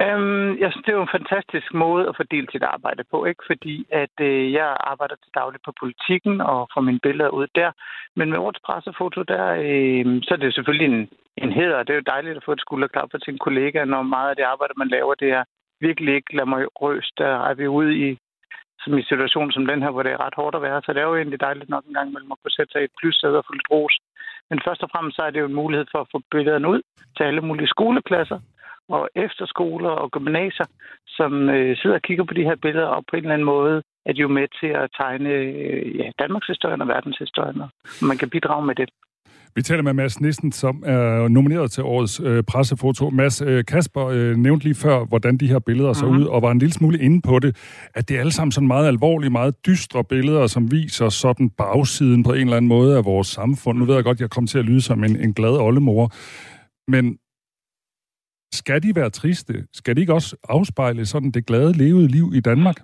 Øhm, 0.00 0.58
jeg 0.62 0.68
synes, 0.70 0.84
det 0.84 0.92
er 0.92 1.00
jo 1.00 1.08
en 1.08 1.18
fantastisk 1.18 1.74
måde 1.74 2.08
at 2.08 2.16
fordele 2.16 2.48
sit 2.52 2.62
arbejde 2.62 3.04
på, 3.10 3.24
ikke? 3.24 3.42
Fordi 3.46 3.86
at 3.90 4.16
øh, 4.20 4.52
jeg 4.52 4.76
arbejder 4.80 5.14
til 5.14 5.32
dagligt 5.34 5.64
på 5.64 5.72
politikken 5.80 6.40
og 6.40 6.68
får 6.74 6.80
mine 6.80 7.00
billeder 7.02 7.30
ud 7.30 7.46
der. 7.54 7.70
Men 8.16 8.30
med 8.30 8.38
årets 8.38 8.60
pressefoto, 8.66 9.22
der, 9.22 9.44
øh, 9.66 10.04
så 10.22 10.28
er 10.34 10.38
det 10.38 10.46
jo 10.46 10.56
selvfølgelig 10.58 10.88
en, 10.94 11.08
en 11.36 11.52
heder. 11.52 11.82
Det 11.82 11.90
er 11.90 12.00
jo 12.00 12.12
dejligt 12.14 12.36
at 12.36 12.44
få 12.44 12.52
et 12.52 12.60
skulderklap 12.60 13.08
fra 13.10 13.18
sine 13.24 13.38
kollegaer, 13.38 13.84
når 13.84 14.02
meget 14.02 14.30
af 14.30 14.36
det 14.36 14.44
arbejde, 14.52 14.74
man 14.76 14.88
laver, 14.88 15.14
det 15.14 15.30
er 15.30 15.44
virkelig 15.80 16.14
ikke 16.14 16.32
glamourøst. 16.32 17.18
Der 17.18 17.32
er 17.48 17.54
vi 17.54 17.66
ude 17.66 17.92
i 18.06 18.18
som 18.84 18.98
i 18.98 19.02
situationen 19.02 19.52
som 19.52 19.66
den 19.66 19.82
her, 19.82 19.90
hvor 19.90 20.02
det 20.02 20.12
er 20.12 20.24
ret 20.26 20.38
hårdt 20.40 20.56
at 20.56 20.62
være. 20.62 20.82
Så 20.84 20.92
det 20.92 21.00
er 21.00 21.08
jo 21.10 21.16
egentlig 21.16 21.40
dejligt 21.40 21.70
nok 21.70 21.84
en 21.84 21.94
gang 21.94 22.08
imellem 22.08 22.32
at 22.32 22.38
kunne 22.42 22.56
sætte 22.56 22.72
sig 22.72 22.80
i 22.80 22.84
et 22.84 22.98
plyssæde 23.00 23.38
og 23.38 23.44
få 23.46 23.52
lidt 23.52 23.70
ros. 23.70 23.94
Men 24.50 24.58
først 24.66 24.82
og 24.82 24.90
fremmest 24.92 25.16
så 25.16 25.22
er 25.22 25.30
det 25.30 25.40
jo 25.40 25.46
en 25.46 25.60
mulighed 25.62 25.86
for 25.92 26.00
at 26.00 26.10
få 26.12 26.18
billederne 26.30 26.68
ud 26.68 26.80
til 27.16 27.24
alle 27.24 27.40
mulige 27.40 27.72
skoleklasser 27.74 28.38
og 28.88 29.08
efterskoler 29.16 29.90
og 29.90 30.10
gymnasier, 30.10 30.66
som 31.06 31.32
øh, 31.50 31.76
sidder 31.76 31.96
og 31.96 32.02
kigger 32.02 32.24
på 32.24 32.34
de 32.34 32.44
her 32.48 32.56
billeder, 32.62 32.86
og 32.86 33.04
på 33.10 33.16
en 33.16 33.22
eller 33.22 33.34
anden 33.34 33.46
måde 33.56 33.82
er 34.06 34.12
de 34.12 34.20
jo 34.20 34.28
med 34.28 34.46
til 34.60 34.66
at 34.82 34.90
tegne 35.00 35.28
øh, 35.28 35.96
ja, 35.98 36.10
Danmarks 36.18 36.46
historien 36.46 36.80
og 36.82 36.88
verdenshistorien, 36.88 37.60
og 37.60 37.68
man 38.02 38.18
kan 38.18 38.30
bidrage 38.30 38.66
med 38.66 38.74
det. 38.74 38.88
Vi 39.56 39.62
taler 39.62 39.82
med 39.82 39.92
Mads 39.92 40.20
Nissen, 40.20 40.52
som 40.52 40.82
er 40.86 41.28
nomineret 41.28 41.70
til 41.70 41.82
årets 41.84 42.20
øh, 42.24 42.42
pressefoto. 42.44 43.10
Mads 43.10 43.42
øh, 43.42 43.64
Kasper 43.64 44.06
øh, 44.06 44.36
nævnte 44.36 44.64
lige 44.64 44.74
før, 44.74 45.04
hvordan 45.04 45.36
de 45.36 45.46
her 45.48 45.58
billeder 45.58 45.92
så 45.92 46.06
Mhm. 46.06 46.16
ud, 46.16 46.24
og 46.24 46.42
var 46.42 46.50
en 46.50 46.58
lille 46.58 46.72
smule 46.72 46.98
inde 46.98 47.22
på 47.22 47.38
det, 47.38 47.56
at 47.94 48.08
det 48.08 48.16
er 48.16 48.20
alle 48.20 48.32
sammen 48.32 48.52
sådan 48.52 48.66
meget 48.66 48.86
alvorlige, 48.86 49.30
meget 49.30 49.66
dystre 49.66 50.04
billeder, 50.04 50.46
som 50.46 50.70
viser 50.72 51.08
sådan 51.08 51.50
bagsiden 51.50 52.22
på 52.22 52.32
en 52.32 52.40
eller 52.40 52.56
anden 52.56 52.68
måde 52.68 52.96
af 52.96 53.04
vores 53.04 53.26
samfund. 53.28 53.78
Nu 53.78 53.84
ved 53.84 53.94
jeg 53.94 54.04
godt, 54.04 54.20
jeg 54.20 54.30
kommer 54.30 54.48
til 54.48 54.58
at 54.58 54.64
lyde 54.64 54.80
som 54.80 55.04
en, 55.04 55.16
en 55.20 55.34
glad 55.34 55.56
oldemor, 55.60 56.10
men 56.90 57.18
skal 58.52 58.82
de 58.82 58.92
være 59.00 59.10
triste? 59.10 59.54
Skal 59.72 59.96
de 59.96 60.00
ikke 60.00 60.14
også 60.14 60.36
afspejle 60.48 61.06
sådan 61.06 61.30
det 61.30 61.46
glade 61.46 61.72
levede 61.78 62.08
liv 62.08 62.26
i 62.34 62.40
Danmark? 62.40 62.78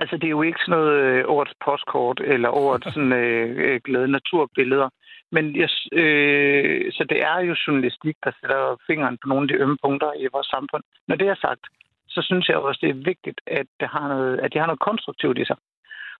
Altså, 0.00 0.16
det 0.16 0.24
er 0.24 0.36
jo 0.38 0.42
ikke 0.42 0.60
sådan 0.60 0.78
noget 0.78 0.92
øh, 1.02 1.24
årets 1.26 1.54
postkort 1.64 2.20
eller 2.24 2.48
årets 2.48 2.94
sådan, 2.94 3.12
øh, 3.12 3.48
øh 3.66 3.80
glade 3.84 4.08
naturbilleder. 4.08 4.88
Men 5.34 5.44
jeg, 5.56 5.68
øh, 6.00 6.92
så 6.92 7.02
det 7.10 7.18
er 7.32 7.38
jo 7.48 7.54
journalistik, 7.66 8.16
der 8.24 8.32
sætter 8.40 8.76
fingeren 8.86 9.18
på 9.22 9.26
nogle 9.28 9.44
af 9.44 9.48
de 9.48 9.62
ømme 9.62 9.76
punkter 9.84 10.10
i 10.22 10.26
vores 10.32 10.46
samfund. 10.46 10.82
Når 11.08 11.16
det 11.16 11.28
er 11.28 11.38
sagt, 11.46 11.64
så 12.14 12.20
synes 12.28 12.48
jeg 12.48 12.56
også, 12.56 12.80
det 12.82 12.90
er 12.90 13.04
vigtigt, 13.12 13.40
at, 13.46 13.66
det 13.80 13.88
har 13.88 14.08
noget, 14.08 14.38
at 14.44 14.52
de 14.52 14.58
har 14.58 14.66
noget 14.66 14.86
konstruktivt 14.88 15.38
i 15.38 15.44
sig. 15.44 15.56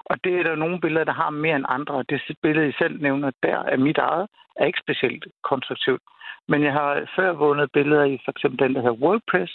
Og 0.04 0.24
det 0.24 0.32
er 0.38 0.42
der 0.42 0.54
nogle 0.54 0.80
billeder, 0.80 1.04
der 1.04 1.12
har 1.12 1.30
mere 1.30 1.56
end 1.56 1.64
andre. 1.68 2.04
Det 2.08 2.20
billede, 2.42 2.68
I 2.68 2.72
selv 2.78 3.02
nævner 3.02 3.30
der, 3.42 3.58
er 3.58 3.76
mit 3.76 3.98
eget, 3.98 4.28
er 4.56 4.64
ikke 4.66 4.82
specielt 4.82 5.26
konstruktivt. 5.42 6.02
Men 6.48 6.62
jeg 6.62 6.72
har 6.72 7.08
før 7.16 7.32
vundet 7.32 7.72
billeder 7.72 8.04
i 8.04 8.18
for 8.24 8.30
eksempel 8.30 8.58
den, 8.58 8.74
der 8.74 8.80
hedder 8.80 9.02
WordPress, 9.04 9.52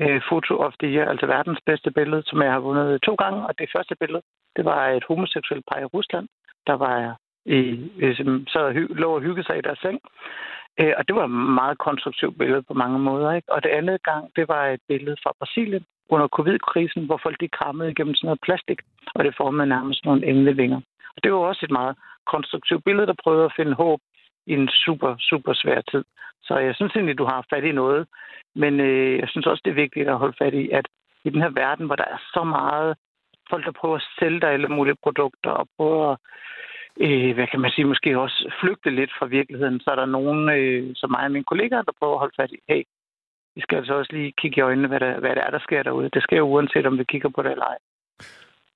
øh, 0.00 0.20
Photo 0.28 0.54
of 0.58 0.72
the 0.80 0.88
Year, 0.94 1.08
altså 1.08 1.26
verdens 1.26 1.60
bedste 1.66 1.90
billede, 1.90 2.22
som 2.26 2.42
jeg 2.42 2.52
har 2.52 2.60
vundet 2.60 3.02
to 3.02 3.14
gange. 3.14 3.46
Og 3.46 3.58
det 3.58 3.68
første 3.76 3.94
billede, 4.00 4.22
det 4.56 4.64
var 4.64 4.88
et 4.88 5.04
homoseksuelt 5.08 5.64
par 5.70 5.80
i 5.80 5.84
Rusland, 5.84 6.28
der 6.66 6.72
var 6.72 7.16
i, 7.46 7.60
som 8.16 8.46
så 8.46 8.86
lå 8.90 9.14
og 9.14 9.20
hyggede 9.20 9.46
sig 9.46 9.58
i 9.58 9.66
deres 9.66 9.78
seng. 9.78 10.00
Øh, 10.80 10.92
og 10.98 11.08
det 11.08 11.14
var 11.16 11.24
et 11.24 11.30
meget 11.60 11.78
konstruktivt 11.78 12.38
billede 12.38 12.62
på 12.62 12.74
mange 12.74 12.98
måder. 12.98 13.32
Ikke? 13.32 13.52
Og 13.52 13.62
det 13.62 13.70
andet 13.70 14.02
gang, 14.02 14.30
det 14.36 14.48
var 14.48 14.66
et 14.66 14.80
billede 14.88 15.16
fra 15.22 15.32
Brasilien 15.38 15.84
under 16.08 16.28
covid-krisen, 16.28 17.06
hvor 17.06 17.20
folk 17.22 17.40
de 17.40 17.48
krammede 17.48 17.90
igennem 17.90 18.14
sådan 18.14 18.26
noget 18.26 18.40
plastik, 18.46 18.80
og 19.14 19.24
det 19.24 19.36
formede 19.36 19.68
nærmest 19.68 20.04
nogle 20.04 20.26
englevinger. 20.26 20.80
Og 21.16 21.24
det 21.24 21.32
var 21.32 21.38
også 21.38 21.60
et 21.64 21.70
meget 21.70 21.96
konstruktivt 22.26 22.84
billede, 22.84 23.06
der 23.06 23.22
prøvede 23.22 23.44
at 23.44 23.56
finde 23.56 23.74
håb 23.74 24.00
i 24.46 24.52
en 24.52 24.68
super, 24.84 25.16
super 25.18 25.52
svær 25.54 25.80
tid. 25.90 26.04
Så 26.42 26.58
jeg 26.58 26.74
synes 26.74 26.92
egentlig, 26.92 27.18
du 27.18 27.24
har 27.24 27.46
fat 27.50 27.64
i 27.64 27.72
noget. 27.72 28.06
Men 28.54 28.80
øh, 28.80 29.18
jeg 29.18 29.28
synes 29.28 29.46
også, 29.46 29.62
det 29.64 29.70
er 29.70 29.82
vigtigt 29.84 30.08
at 30.08 30.18
holde 30.18 30.36
fat 30.38 30.54
i, 30.54 30.70
at 30.70 30.86
i 31.24 31.30
den 31.30 31.42
her 31.42 31.50
verden, 31.50 31.86
hvor 31.86 31.96
der 31.96 32.04
er 32.04 32.20
så 32.34 32.44
meget 32.44 32.96
folk, 33.50 33.64
der 33.64 33.72
prøver 33.72 33.96
at 33.96 34.08
sælge 34.18 34.40
dig 34.40 34.50
alle 34.50 34.68
mulige 34.68 35.02
produkter 35.02 35.50
og 35.50 35.68
prøver 35.76 36.12
at 36.12 36.18
øh, 37.00 37.34
hvad 37.34 37.46
kan 37.46 37.60
man 37.60 37.70
sige, 37.70 37.84
måske 37.84 38.18
også 38.18 38.52
flygte 38.60 38.90
lidt 38.90 39.12
fra 39.18 39.26
virkeligheden, 39.26 39.80
så 39.80 39.90
er 39.90 39.94
der 39.96 40.06
nogen, 40.06 40.48
øh, 40.48 40.92
som 40.94 41.10
mig 41.10 41.24
og 41.24 41.30
mine 41.30 41.44
kollegaer, 41.44 41.82
der 41.82 41.92
prøver 41.98 42.14
at 42.14 42.18
holde 42.18 42.38
fat 42.40 42.52
i, 42.52 42.58
hey, 42.68 42.82
vi 43.54 43.60
skal 43.60 43.76
altså 43.76 43.94
også 43.94 44.12
lige 44.12 44.32
kigge 44.40 44.58
i 44.58 44.60
øjnene, 44.60 44.88
hvad, 44.88 45.00
der, 45.00 45.20
hvad 45.20 45.30
det 45.30 45.42
er, 45.46 45.50
der 45.50 45.58
sker 45.58 45.82
derude. 45.82 46.10
Det 46.12 46.22
sker 46.22 46.36
jo 46.36 46.48
uanset, 46.48 46.86
om 46.86 46.98
vi 46.98 47.04
kigger 47.04 47.28
på 47.28 47.42
det 47.42 47.50
eller 47.50 47.64
ej. 47.64 47.78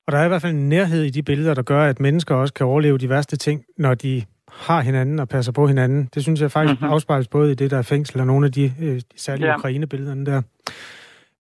Og 0.07 0.13
der 0.13 0.19
er 0.19 0.25
i 0.25 0.29
hvert 0.29 0.43
fald 0.43 0.53
en 0.53 0.69
nærhed 0.69 1.03
i 1.05 1.11
de 1.11 1.23
billeder, 1.23 1.55
der 1.55 1.63
gør, 1.63 1.85
at 1.85 2.01
mennesker 2.01 2.35
også 2.35 2.55
kan 2.55 2.67
overleve 2.67 2.99
de 2.99 3.09
værste 3.09 3.37
ting, 3.37 3.65
når 3.79 3.95
de 3.95 4.23
har 4.53 4.81
hinanden 4.81 5.19
og 5.19 5.29
passer 5.29 5.53
på 5.53 5.67
hinanden. 5.67 6.09
Det 6.15 6.23
synes 6.23 6.41
jeg 6.41 6.51
faktisk 6.51 6.81
mm-hmm. 6.81 6.93
afspejles 6.95 7.29
både 7.29 7.53
i 7.53 7.55
det, 7.55 7.71
der 7.71 7.79
er 7.79 7.83
fængsel, 7.83 8.21
og 8.21 8.27
nogle 8.27 8.47
af 8.47 8.53
de, 8.53 8.65
øh, 8.83 8.97
de 8.97 9.03
særlige 9.17 9.49
ja. 9.49 9.57
Ukraine-billederne 9.57 10.27
der. 10.27 10.43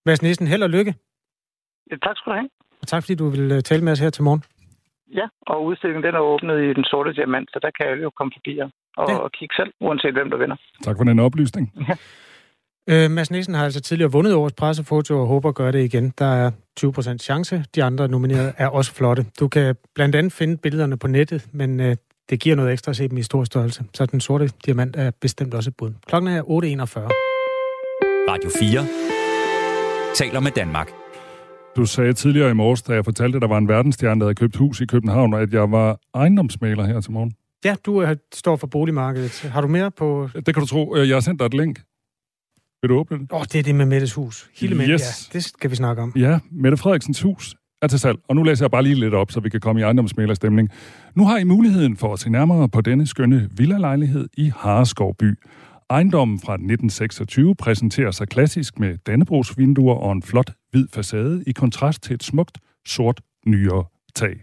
Mads 0.06 0.22
Nissen, 0.22 0.46
held 0.46 0.62
og 0.62 0.70
lykke. 0.70 0.94
Ja, 1.90 1.96
tak 1.96 2.16
skal 2.16 2.30
du 2.32 2.36
have. 2.36 2.48
Og 2.82 2.86
tak 2.86 3.02
fordi 3.02 3.14
du 3.14 3.28
vil 3.28 3.52
øh, 3.52 3.62
tale 3.62 3.84
med 3.84 3.92
os 3.92 4.00
her 4.00 4.10
til 4.10 4.24
morgen. 4.24 4.42
Ja, 5.14 5.26
og 5.46 5.64
udstillingen 5.64 6.04
den 6.04 6.14
er 6.14 6.18
åbnet 6.18 6.62
i 6.64 6.72
den 6.72 6.84
sorte 6.84 7.12
diamant, 7.12 7.50
så 7.52 7.58
der 7.62 7.70
kan 7.76 7.86
alle 7.90 8.02
jo 8.02 8.10
komme 8.10 8.32
forbi 8.36 8.58
og, 8.58 8.70
ja. 9.08 9.16
og 9.16 9.32
kigge 9.32 9.54
selv, 9.54 9.72
uanset 9.80 10.12
hvem 10.12 10.30
der 10.30 10.36
vinder. 10.36 10.56
Tak 10.82 10.96
for 10.96 11.04
den 11.04 11.18
oplysning. 11.18 11.72
Ja. 11.88 11.94
Øh, 12.90 13.10
Mads 13.10 13.30
Nissen 13.30 13.54
har 13.54 13.64
altså 13.64 13.80
tidligere 13.80 14.12
vundet 14.12 14.34
årets 14.34 14.54
pressefoto 14.54 15.20
og 15.20 15.26
håber 15.26 15.48
at 15.48 15.54
gøre 15.54 15.72
det 15.72 15.84
igen. 15.84 16.12
Der 16.18 16.26
er 16.26 16.50
20% 16.80 17.18
chance. 17.18 17.64
De 17.74 17.84
andre 17.84 18.08
nominerede 18.08 18.52
er 18.56 18.68
også 18.68 18.92
flotte. 18.92 19.26
Du 19.40 19.48
kan 19.48 19.74
blandt 19.94 20.14
andet 20.14 20.32
finde 20.32 20.56
billederne 20.56 20.96
på 20.96 21.08
nettet, 21.08 21.46
men 21.52 21.80
øh, 21.80 21.96
det 22.30 22.40
giver 22.40 22.56
noget 22.56 22.72
ekstra 22.72 22.90
at 22.90 22.96
se 22.96 23.08
dem 23.08 23.18
i 23.18 23.22
stor 23.22 23.44
størrelse. 23.44 23.84
Så 23.94 24.06
den 24.06 24.20
sorte 24.20 24.50
diamant 24.66 24.96
er 24.96 25.10
bestemt 25.20 25.54
også 25.54 25.70
et 25.70 25.76
bud. 25.76 25.92
Klokken 26.06 26.30
er 26.30 26.42
8.41. 26.42 26.46
Radio 28.28 28.50
4 28.58 28.86
taler 30.14 30.40
med 30.40 30.50
Danmark. 30.50 30.90
Du 31.76 31.86
sagde 31.86 32.12
tidligere 32.12 32.50
i 32.50 32.54
morges, 32.54 32.82
da 32.82 32.92
jeg 32.92 33.04
fortalte, 33.04 33.36
at 33.36 33.42
der 33.42 33.48
var 33.48 33.58
en 33.58 33.68
verdensstjerne, 33.68 34.20
der 34.20 34.26
havde 34.26 34.34
købt 34.34 34.56
hus 34.56 34.80
i 34.80 34.86
København, 34.86 35.34
og 35.34 35.42
at 35.42 35.52
jeg 35.52 35.72
var 35.72 35.98
ejendomsmaler 36.14 36.86
her 36.86 37.00
til 37.00 37.12
morgen. 37.12 37.32
Ja, 37.64 37.74
du 37.86 37.98
er, 37.98 38.14
står 38.34 38.56
for 38.56 38.66
boligmarkedet. 38.66 39.40
Har 39.52 39.60
du 39.60 39.68
mere 39.68 39.90
på... 39.90 40.28
Det 40.34 40.54
kan 40.54 40.60
du 40.60 40.66
tro. 40.66 40.96
Jeg 40.96 41.16
har 41.16 41.20
sendt 41.20 41.40
dig 41.40 41.46
et 41.46 41.54
link. 41.54 41.78
Vil 42.82 42.88
du 42.88 42.94
åbne 42.94 43.18
det? 43.18 43.32
Åh, 43.32 43.40
oh, 43.40 43.44
det 43.52 43.58
er 43.58 43.62
det 43.62 43.74
med 43.74 43.86
Mettes 43.86 44.14
hus. 44.14 44.50
Hele 44.60 44.84
yes. 44.84 45.00
ja, 45.00 45.38
det 45.38 45.44
skal 45.44 45.70
vi 45.70 45.76
snakke 45.76 46.02
om. 46.02 46.12
Ja, 46.16 46.38
Mette 46.50 46.76
Frederiksens 46.76 47.22
hus 47.22 47.54
er 47.82 47.86
til 47.86 47.98
salg. 47.98 48.18
Og 48.28 48.36
nu 48.36 48.42
læser 48.42 48.64
jeg 48.64 48.70
bare 48.70 48.82
lige 48.82 48.94
lidt 48.94 49.14
op, 49.14 49.30
så 49.30 49.40
vi 49.40 49.48
kan 49.48 49.60
komme 49.60 49.80
i 49.80 49.84
ejendomsmælerstemning. 49.84 50.70
Nu 51.14 51.26
har 51.26 51.38
I 51.38 51.44
muligheden 51.44 51.96
for 51.96 52.12
at 52.12 52.18
se 52.18 52.30
nærmere 52.30 52.68
på 52.68 52.80
denne 52.80 53.06
skønne 53.06 53.48
villalejlighed 53.56 54.28
i 54.36 54.52
Hareskovby. 54.56 55.38
Ejendommen 55.90 56.40
fra 56.40 56.52
1926 56.52 57.54
præsenterer 57.54 58.10
sig 58.10 58.28
klassisk 58.28 58.78
med 58.78 58.98
dannebrogsvinduer 59.06 59.94
og 59.94 60.12
en 60.12 60.22
flot 60.22 60.52
hvid 60.70 60.86
facade 60.94 61.44
i 61.46 61.52
kontrast 61.52 62.02
til 62.02 62.14
et 62.14 62.22
smukt, 62.22 62.58
sort, 62.86 63.20
nyere 63.46 63.84
tag. 64.16 64.36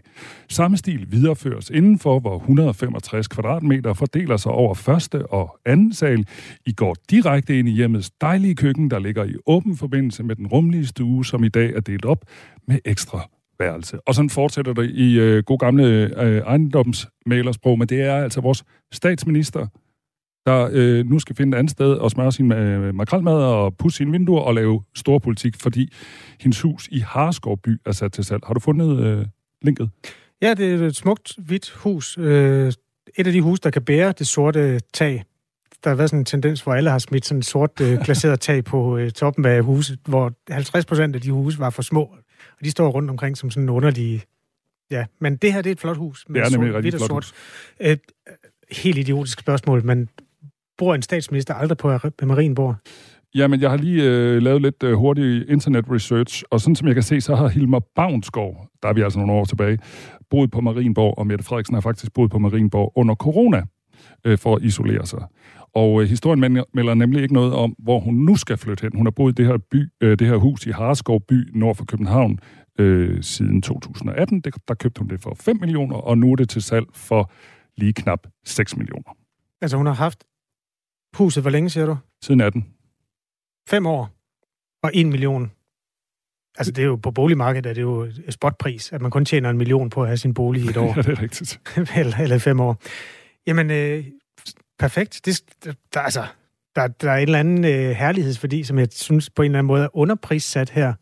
Samme 0.48 0.76
stil 0.76 1.06
videreføres 1.12 1.70
indenfor, 1.70 2.20
hvor 2.20 2.36
165 2.36 3.28
kvadratmeter 3.28 3.92
fordeler 3.92 4.36
sig 4.36 4.52
over 4.52 4.74
første 4.74 5.26
og 5.26 5.58
anden 5.66 5.92
sal. 5.92 6.26
I 6.66 6.72
går 6.72 6.96
direkte 7.10 7.58
ind 7.58 7.68
i 7.68 7.72
hjemmets 7.72 8.10
dejlige 8.10 8.54
køkken, 8.54 8.90
der 8.90 8.98
ligger 8.98 9.24
i 9.24 9.34
åben 9.46 9.76
forbindelse 9.76 10.22
med 10.22 10.36
den 10.36 10.46
rumlige 10.46 10.86
stue, 10.86 11.24
som 11.24 11.44
i 11.44 11.48
dag 11.48 11.72
er 11.76 11.80
delt 11.80 12.04
op 12.04 12.24
med 12.68 12.78
ekstra 12.84 13.28
værelse. 13.58 13.98
Og 14.06 14.14
sådan 14.14 14.30
fortsætter 14.30 14.72
det 14.72 14.90
i 14.90 15.18
øh, 15.18 15.42
god 15.42 15.58
gamle 15.58 15.84
øh, 16.22 16.42
ejendomsmalersprog, 16.46 17.78
men 17.78 17.88
det 17.88 18.00
er 18.00 18.16
altså 18.16 18.40
vores 18.40 18.64
statsminister, 18.92 19.66
der 20.46 20.68
øh, 20.72 21.06
nu 21.06 21.18
skal 21.18 21.36
finde 21.36 21.56
et 21.56 21.58
andet 21.58 21.70
sted 21.70 21.92
og 21.92 22.10
smøre 22.10 22.32
sin 22.32 22.52
øh, 22.52 22.94
makrelmad 22.94 23.34
og 23.34 23.76
pusse 23.76 23.96
sine 23.96 24.10
vinduer 24.10 24.40
og 24.40 24.54
lave 24.54 24.82
stor 24.94 25.18
politik, 25.18 25.56
fordi 25.56 25.92
hendes 26.40 26.60
hus 26.60 26.88
i 26.92 26.98
Harskovby 26.98 27.80
er 27.86 27.92
sat 27.92 28.12
til 28.12 28.24
salg. 28.24 28.42
Har 28.46 28.54
du 28.54 28.60
fundet 28.60 29.00
øh, 29.00 29.26
linket? 29.64 29.90
Ja, 30.42 30.54
det 30.54 30.82
er 30.82 30.86
et 30.86 30.96
smukt, 30.96 31.32
hvidt 31.38 31.70
hus. 31.70 32.18
Øh, 32.18 32.72
et 33.16 33.26
af 33.26 33.32
de 33.32 33.40
hus, 33.40 33.60
der 33.60 33.70
kan 33.70 33.82
bære 33.82 34.12
det 34.18 34.26
sorte 34.26 34.80
tag. 34.92 35.24
Der 35.84 35.90
har 35.90 35.96
været 35.96 36.10
sådan 36.10 36.20
en 36.20 36.24
tendens, 36.24 36.60
hvor 36.60 36.74
alle 36.74 36.90
har 36.90 36.98
smidt 36.98 37.26
sådan 37.26 37.38
et 37.38 37.44
sort 37.44 37.80
øh, 37.80 37.98
glaseret 38.04 38.40
tag 38.40 38.64
på 38.64 38.96
øh, 38.96 39.10
toppen 39.10 39.44
af 39.44 39.62
huset, 39.62 39.98
hvor 40.04 40.32
50 40.50 40.84
procent 40.84 41.14
af 41.14 41.20
de 41.22 41.32
huse 41.32 41.58
var 41.58 41.70
for 41.70 41.82
små. 41.82 42.02
Og 42.58 42.64
de 42.64 42.70
står 42.70 42.88
rundt 42.88 43.10
omkring 43.10 43.36
som 43.36 43.50
sådan 43.50 43.62
en 43.62 43.68
underlig... 43.68 44.22
Ja, 44.90 45.04
men 45.20 45.36
det 45.36 45.52
her, 45.52 45.62
det 45.62 45.70
er 45.70 45.74
et 45.74 45.80
flot 45.80 45.96
hus. 45.96 46.24
Med 46.28 46.40
det 46.40 46.46
er 46.46 46.58
nemlig 46.58 46.74
rigtig 46.74 46.92
flot 46.92 47.08
sort. 47.08 47.32
Et, 47.80 48.00
helt 48.70 48.98
idiotisk 48.98 49.40
spørgsmål, 49.40 49.84
men 49.84 50.08
bor 50.78 50.94
en 50.94 51.02
statsminister 51.02 51.54
aldrig 51.54 51.78
på 51.78 52.26
Marienborg? 52.26 52.76
Jamen, 53.34 53.60
jeg 53.60 53.70
har 53.70 53.76
lige 53.76 54.02
øh, 54.04 54.42
lavet 54.42 54.62
lidt 54.62 54.82
øh, 54.82 54.94
hurtig 54.94 55.50
internet 55.50 55.84
research, 55.90 56.42
og 56.50 56.60
sådan 56.60 56.76
som 56.76 56.86
jeg 56.88 56.94
kan 56.94 57.02
se, 57.02 57.20
så 57.20 57.34
har 57.34 57.48
Hilmar 57.48 57.82
Bavnsgaard, 57.94 58.68
der 58.82 58.88
er 58.88 58.92
vi 58.92 59.02
altså 59.02 59.18
nogle 59.18 59.32
år 59.32 59.44
tilbage, 59.44 59.78
boet 60.30 60.50
på 60.50 60.60
Marienborg, 60.60 61.18
og 61.18 61.26
Mette 61.26 61.44
Frederiksen 61.44 61.74
har 61.74 61.80
faktisk 61.80 62.12
boet 62.14 62.30
på 62.30 62.38
Marienborg 62.38 62.92
under 62.96 63.14
corona 63.14 63.62
øh, 64.24 64.38
for 64.38 64.56
at 64.56 64.62
isolere 64.62 65.06
sig. 65.06 65.24
Og 65.74 66.02
øh, 66.02 66.08
historien 66.08 66.40
melder 66.74 66.94
nemlig 66.94 67.22
ikke 67.22 67.34
noget 67.34 67.52
om, 67.52 67.74
hvor 67.78 68.00
hun 68.00 68.14
nu 68.14 68.36
skal 68.36 68.56
flytte 68.56 68.82
hen. 68.82 68.96
Hun 68.96 69.06
har 69.06 69.10
boet 69.10 69.32
i 69.32 69.42
det 69.42 69.46
her, 69.46 69.58
by, 69.70 69.88
øh, 70.00 70.18
det 70.18 70.26
her 70.26 70.36
hus 70.36 70.66
i 70.66 70.70
Harskov 70.70 71.20
by 71.20 71.50
nord 71.54 71.76
for 71.76 71.84
København 71.84 72.38
øh, 72.78 73.22
siden 73.22 73.62
2018. 73.62 74.40
Det, 74.40 74.54
der 74.68 74.74
købte 74.74 74.98
hun 74.98 75.08
det 75.08 75.20
for 75.20 75.36
5 75.40 75.56
millioner, 75.60 75.96
og 75.96 76.18
nu 76.18 76.32
er 76.32 76.36
det 76.36 76.48
til 76.48 76.62
salg 76.62 76.86
for 76.94 77.32
lige 77.76 77.92
knap 77.92 78.26
6 78.44 78.76
millioner. 78.76 79.16
Altså 79.62 79.76
hun 79.76 79.86
har 79.86 79.94
haft 79.94 80.24
huset, 81.14 81.42
hvor 81.42 81.50
længe 81.50 81.70
siger 81.70 81.86
du? 81.86 81.96
Siden 82.22 82.40
18. 82.40 82.66
Fem 83.68 83.86
år 83.86 84.10
og 84.82 84.90
en 84.94 85.10
million. 85.10 85.52
Altså, 86.58 86.72
det 86.72 86.82
er 86.82 86.86
jo 86.86 86.96
på 86.96 87.10
boligmarkedet, 87.10 87.70
er 87.70 87.74
det 87.74 87.82
jo 87.82 88.10
spotpris, 88.30 88.92
at 88.92 89.02
man 89.02 89.10
kun 89.10 89.24
tjener 89.24 89.50
en 89.50 89.58
million 89.58 89.90
på 89.90 90.02
at 90.02 90.08
have 90.08 90.16
sin 90.16 90.34
bolig 90.34 90.64
i 90.64 90.68
et 90.68 90.76
år. 90.76 90.92
ja, 90.96 91.02
det 91.02 91.18
er 91.18 91.22
rigtigt. 91.22 91.60
eller, 92.00 92.16
eller 92.18 92.38
fem 92.38 92.60
år. 92.60 92.82
Jamen, 93.46 93.70
øh, 93.70 94.04
perfekt. 94.78 95.20
Det, 95.24 95.40
der, 95.94 96.00
altså, 96.00 96.24
der, 96.76 96.86
der 96.86 97.10
er 97.10 97.16
en 97.16 97.22
eller 97.22 97.38
anden 97.38 97.64
øh, 97.64 97.90
herlighedsværdi, 97.90 98.64
som 98.64 98.78
jeg 98.78 98.88
synes 98.92 99.30
på 99.30 99.42
en 99.42 99.46
eller 99.46 99.58
anden 99.58 99.66
måde 99.66 99.84
er 99.84 99.96
underprissat 99.96 100.70
her. 100.70 100.86
Jeg 100.86 100.94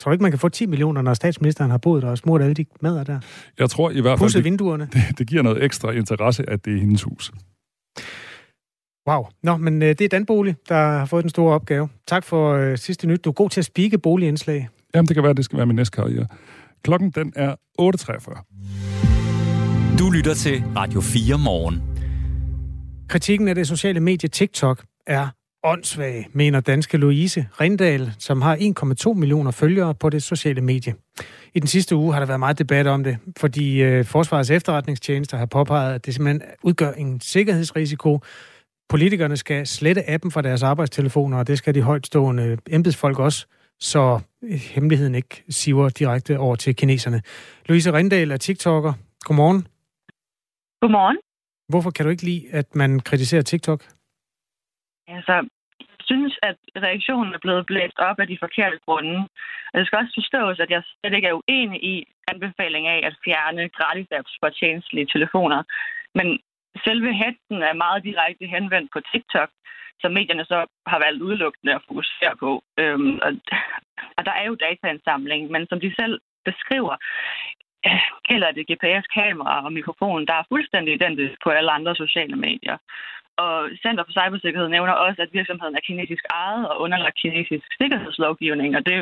tror 0.00 0.12
ikke, 0.12 0.22
man 0.22 0.32
kan 0.32 0.38
få 0.38 0.48
10 0.48 0.66
millioner, 0.66 1.02
når 1.02 1.14
statsministeren 1.14 1.70
har 1.70 1.78
boet 1.78 2.02
der 2.02 2.10
og 2.10 2.18
smurt 2.18 2.42
alle 2.42 2.54
de 2.54 2.64
mader 2.80 3.04
der? 3.04 3.20
Jeg 3.58 3.70
tror 3.70 3.90
i 3.90 4.00
hvert 4.00 4.18
fald, 4.18 4.32
det, 4.32 4.44
vinduerne. 4.44 4.88
Det, 4.92 5.02
det 5.18 5.26
giver 5.26 5.42
noget 5.42 5.64
ekstra 5.64 5.90
interesse, 5.90 6.50
at 6.50 6.64
det 6.64 6.74
er 6.74 6.80
hendes 6.80 7.02
hus. 7.02 7.32
Wow. 9.08 9.26
Nå, 9.42 9.56
men 9.56 9.82
øh, 9.82 9.88
det 9.88 10.00
er 10.00 10.08
Danbolig, 10.08 10.56
der 10.68 10.74
har 10.74 11.06
fået 11.06 11.22
den 11.22 11.30
store 11.30 11.54
opgave. 11.54 11.88
Tak 12.06 12.24
for 12.24 12.52
øh, 12.52 12.78
sidste 12.78 13.06
nyt. 13.06 13.24
Du 13.24 13.30
er 13.30 13.34
god 13.34 13.50
til 13.50 13.60
at 13.60 13.64
spike 13.64 13.98
boligindslag. 13.98 14.68
Jamen, 14.94 15.08
det 15.08 15.16
kan 15.16 15.24
være, 15.24 15.32
det 15.32 15.44
skal 15.44 15.56
være 15.56 15.66
min 15.66 15.76
næste 15.76 15.96
karriere. 15.96 16.26
Klokken, 16.84 17.10
den 17.10 17.32
er 17.36 17.54
8.43. 17.80 19.96
Du 19.98 20.10
lytter 20.10 20.34
til 20.34 20.62
Radio 20.76 21.00
4 21.00 21.38
morgen. 21.38 21.82
Kritikken 23.08 23.48
af 23.48 23.54
det 23.54 23.68
sociale 23.68 24.00
medie 24.00 24.28
TikTok 24.28 24.84
er 25.06 25.28
åndssvag, 25.64 26.28
mener 26.32 26.60
danske 26.60 26.96
Louise 26.96 27.46
Rindal, 27.60 28.12
som 28.18 28.42
har 28.42 28.56
1,2 29.06 29.12
millioner 29.12 29.50
følgere 29.50 29.94
på 29.94 30.10
det 30.10 30.22
sociale 30.22 30.60
medie. 30.60 30.94
I 31.54 31.60
den 31.60 31.68
sidste 31.68 31.96
uge 31.96 32.12
har 32.12 32.20
der 32.20 32.26
været 32.26 32.40
meget 32.40 32.58
debat 32.58 32.86
om 32.86 33.04
det, 33.04 33.16
fordi 33.36 33.82
øh, 33.82 34.04
Forsvarets 34.04 34.50
efterretningstjenester 34.50 35.36
har 35.36 35.46
påpeget, 35.46 35.94
at 35.94 36.06
det 36.06 36.14
simpelthen 36.14 36.42
udgør 36.62 36.92
en 36.92 37.20
sikkerhedsrisiko, 37.20 38.20
politikerne 38.88 39.36
skal 39.36 39.66
slette 39.66 40.10
appen 40.10 40.30
fra 40.30 40.42
deres 40.42 40.62
arbejdstelefoner, 40.62 41.38
og 41.38 41.46
det 41.46 41.58
skal 41.58 41.74
de 41.74 41.82
højtstående 41.82 42.58
embedsfolk 42.70 43.18
også, 43.18 43.46
så 43.80 44.20
hemmeligheden 44.74 45.14
ikke 45.14 45.44
siver 45.48 45.88
direkte 45.88 46.38
over 46.38 46.56
til 46.56 46.76
kineserne. 46.76 47.22
Louise 47.68 47.92
Rindal 47.92 48.30
er 48.30 48.36
TikToker. 48.36 48.92
Godmorgen. 49.20 49.66
Godmorgen. 50.80 51.18
Hvorfor 51.68 51.90
kan 51.90 52.04
du 52.04 52.10
ikke 52.10 52.22
lide, 52.22 52.44
at 52.52 52.74
man 52.74 53.00
kritiserer 53.00 53.42
TikTok? 53.42 53.80
Altså, 55.08 55.48
synes, 56.10 56.34
at 56.48 56.58
reaktionen 56.86 57.30
er 57.34 57.42
blevet 57.44 57.66
blæst 57.70 57.98
op 58.08 58.18
af 58.22 58.26
de 58.32 58.38
forkerte 58.44 58.78
grunde. 58.86 59.16
Og 59.70 59.74
det 59.78 59.86
skal 59.86 59.98
også 60.00 60.14
forstås, 60.20 60.58
at 60.64 60.70
jeg 60.74 60.82
slet 60.84 61.14
ikke 61.14 61.28
er 61.28 61.40
uenig 61.40 61.78
i 61.92 61.94
anbefaling 62.32 62.84
af 62.94 63.00
at 63.08 63.14
fjerne 63.24 63.62
gratis 63.78 64.08
apps 64.18 64.34
for 64.40 64.48
tjenestlige 64.60 65.12
telefoner. 65.14 65.60
Men 66.18 66.26
selve 66.86 67.10
hatten 67.22 67.58
er 67.62 67.82
meget 67.84 68.04
direkte 68.04 68.46
henvendt 68.46 68.90
på 68.92 69.00
TikTok, 69.12 69.50
som 70.00 70.12
medierne 70.12 70.44
så 70.44 70.58
har 70.86 70.98
valgt 70.98 71.22
udelukkende 71.22 71.74
at 71.74 71.84
fokusere 71.88 72.36
på. 72.36 72.50
Øhm, 72.78 73.18
og, 73.26 73.30
og 74.16 74.22
der 74.26 74.32
er 74.40 74.44
jo 74.46 74.54
dataindsamling, 74.54 75.50
men 75.50 75.66
som 75.66 75.80
de 75.80 75.94
selv 76.00 76.20
beskriver, 76.44 76.96
øh, 77.86 78.02
gælder 78.28 78.50
det 78.50 78.68
GPS-kamera 78.70 79.64
og 79.64 79.72
mikrofon, 79.72 80.26
der 80.26 80.34
er 80.34 80.50
fuldstændig 80.52 80.94
identisk 80.94 81.34
på 81.44 81.50
alle 81.50 81.70
andre 81.70 81.94
sociale 81.96 82.36
medier. 82.36 82.76
Og 83.44 83.70
Center 83.82 84.04
for 84.04 84.14
Cybersikkerhed 84.18 84.68
nævner 84.68 84.92
også, 84.92 85.22
at 85.22 85.34
virksomheden 85.38 85.76
er 85.76 85.86
kinesisk 85.88 86.24
ejet 86.30 86.68
og 86.70 86.80
underlagt 86.80 87.20
kinesisk 87.22 87.66
sikkerhedslovgivning, 87.80 88.76
og 88.76 88.86
det, 88.86 88.96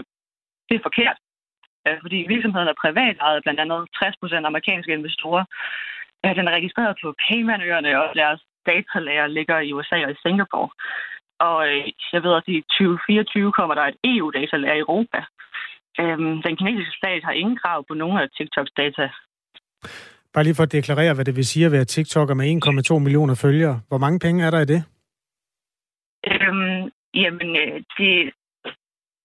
det 0.68 0.74
er 0.76 0.86
forkert. 0.88 1.18
Øh, 1.86 1.98
fordi 2.04 2.18
virksomheden 2.34 2.68
er 2.68 2.82
privat 2.84 3.16
ejet, 3.20 3.42
blandt 3.42 3.60
andet 3.60 3.80
60 3.98 4.16
procent 4.20 4.46
amerikanske 4.46 4.92
investorer. 4.92 5.44
Øh, 6.24 6.36
den 6.38 6.48
er 6.48 6.56
registreret 6.58 6.96
på 7.02 7.14
Caymanøerne, 7.24 7.90
og 8.02 8.14
deres 8.14 8.40
datalager 8.66 9.26
ligger 9.26 9.58
i 9.58 9.72
USA 9.72 9.98
og 10.06 10.10
i 10.10 10.20
Singapore. 10.24 10.70
Og 11.38 11.58
øh, 11.68 11.84
jeg 12.12 12.22
ved 12.22 12.32
at 12.34 12.42
i 12.46 12.60
2024 12.60 13.52
kommer 13.52 13.74
der 13.74 13.82
et 13.82 13.98
EU-datalager 14.04 14.74
i 14.74 14.84
Europa. 14.86 15.20
Øhm, 16.00 16.42
den 16.46 16.56
kinesiske 16.56 16.98
stat 17.00 17.24
har 17.24 17.32
ingen 17.32 17.58
krav 17.62 17.84
på 17.88 17.94
nogen 17.94 18.18
af 18.18 18.28
TikToks 18.36 18.72
data. 18.76 19.08
Bare 20.32 20.44
lige 20.44 20.54
for 20.54 20.62
at 20.62 20.72
deklarere, 20.72 21.14
hvad 21.14 21.24
det 21.24 21.36
vil 21.36 21.46
sige 21.46 21.66
at 21.66 21.72
være 21.72 21.84
TikToker 21.84 22.34
med 22.34 22.46
1,2 22.92 22.98
millioner 22.98 23.34
følgere. 23.34 23.80
Hvor 23.88 23.98
mange 23.98 24.18
penge 24.18 24.44
er 24.44 24.50
der 24.50 24.60
i 24.60 24.70
det? 24.74 24.80
Øhm, 26.30 26.90
jamen, 27.14 27.50
øh, 27.62 27.76
det, 27.98 28.10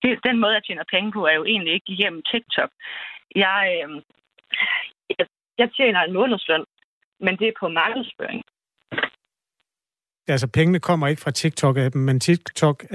det, 0.02 0.20
den 0.28 0.40
måde, 0.42 0.54
jeg 0.54 0.64
tjener 0.64 0.92
penge 0.94 1.12
på, 1.12 1.26
er 1.26 1.36
jo 1.40 1.46
egentlig 1.46 1.74
ikke 1.74 1.92
igennem 1.96 2.22
TikTok. 2.32 2.70
Jeg, 3.36 3.62
øh, 3.78 4.02
jeg, 5.18 5.26
jeg 5.58 5.70
tjener 5.78 6.02
en 6.02 6.14
månedsløn, 6.14 6.66
men 7.26 7.38
det 7.40 7.48
er 7.48 7.56
på 7.60 7.68
markedsføring. 7.68 8.42
Altså, 10.28 10.48
pengene 10.48 10.80
kommer 10.80 11.08
ikke 11.08 11.22
fra 11.22 11.32
TikTok-appen, 11.40 11.98
men 11.98 12.20
TikTok 12.20 12.86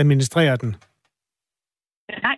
administrerer 0.00 0.56
den? 0.56 0.76
Nej. 2.22 2.36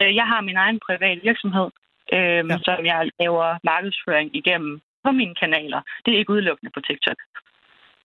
Øh, 0.00 0.14
jeg 0.14 0.26
har 0.26 0.40
min 0.40 0.56
egen 0.56 0.80
private 0.86 1.20
virksomhed, 1.22 1.68
øh, 2.12 2.42
ja. 2.50 2.58
som 2.64 2.86
jeg 2.86 3.10
laver 3.20 3.58
markedsføring 3.64 4.36
igennem 4.36 4.80
på 5.04 5.10
mine 5.12 5.34
kanaler. 5.34 5.80
Det 6.04 6.14
er 6.14 6.18
ikke 6.18 6.32
udelukkende 6.32 6.70
på 6.74 6.80
TikTok. 6.80 7.16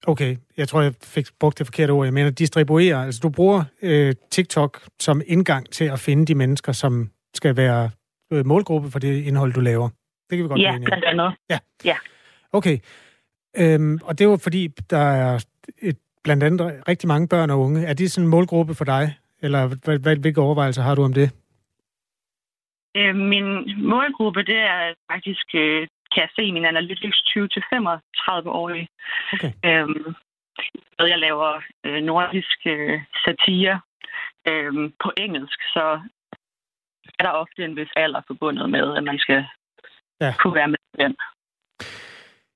Okay, 0.07 0.37
jeg 0.57 0.67
tror, 0.67 0.81
jeg 0.81 0.93
fik 1.03 1.25
brugt 1.39 1.59
det 1.59 1.67
forkerte 1.67 1.91
ord. 1.91 2.05
Jeg 2.05 2.13
mener 2.13 2.31
distribuere. 2.31 3.05
Altså, 3.05 3.19
du 3.23 3.29
bruger 3.29 3.63
øh, 3.81 4.13
TikTok 4.31 4.81
som 4.99 5.21
indgang 5.27 5.69
til 5.69 5.85
at 5.85 5.99
finde 5.99 6.25
de 6.25 6.35
mennesker, 6.35 6.71
som 6.71 7.09
skal 7.33 7.57
være 7.57 7.89
øh, 8.33 8.45
målgruppe 8.45 8.91
for 8.91 8.99
det 8.99 9.23
indhold, 9.25 9.53
du 9.53 9.59
laver. 9.59 9.89
Det 10.29 10.37
kan 10.37 10.43
vi 10.43 10.49
godt 10.49 10.61
Ja, 10.61 10.77
blandt 10.85 11.05
andet. 11.05 11.33
Ja. 11.49 11.59
ja. 11.85 11.97
Okay. 12.53 12.77
Øhm, 13.57 13.99
og 14.03 14.19
det 14.19 14.27
var 14.27 14.39
fordi, 14.43 14.67
der 14.89 14.97
er 14.97 15.45
et, 15.81 15.97
blandt 16.23 16.43
andet 16.43 16.83
rigtig 16.87 17.07
mange 17.07 17.27
børn 17.27 17.49
og 17.49 17.59
unge. 17.59 17.85
Er 17.85 17.93
det 17.93 18.11
sådan 18.11 18.25
en 18.25 18.31
målgruppe 18.31 18.75
for 18.75 18.85
dig? 18.85 19.17
Eller 19.41 19.61
hvilke 20.21 20.41
overvejelser 20.41 20.81
har 20.81 20.95
du 20.95 21.03
om 21.03 21.13
det? 21.13 21.31
Øh, 22.97 23.15
min 23.15 23.47
målgruppe, 23.89 24.43
det 24.43 24.59
er 24.59 24.93
faktisk, 25.11 25.47
øh, 25.55 25.87
kan 26.11 26.21
jeg 26.25 26.29
se 26.35 26.51
min 26.51 26.65
Analytics 26.65 27.19
20-35-årige. 27.31 28.87
Okay. 29.33 29.51
Øhm, 29.65 30.15
jeg 30.99 31.19
laver 31.19 31.61
øh, 31.85 32.03
nordisk 32.03 32.59
øh, 32.65 33.01
satire 33.25 33.81
øh, 34.47 34.73
på 35.03 35.11
engelsk, 35.17 35.59
så 35.75 36.01
er 37.19 37.23
der 37.23 37.29
ofte 37.29 37.65
en 37.65 37.75
vis 37.75 37.93
alder 37.95 38.21
forbundet 38.27 38.69
med, 38.69 38.97
at 38.97 39.03
man 39.03 39.17
skal 39.19 39.45
ja. 40.21 40.33
kunne 40.39 40.55
være 40.55 40.67
med 40.67 40.77
den. 40.99 41.15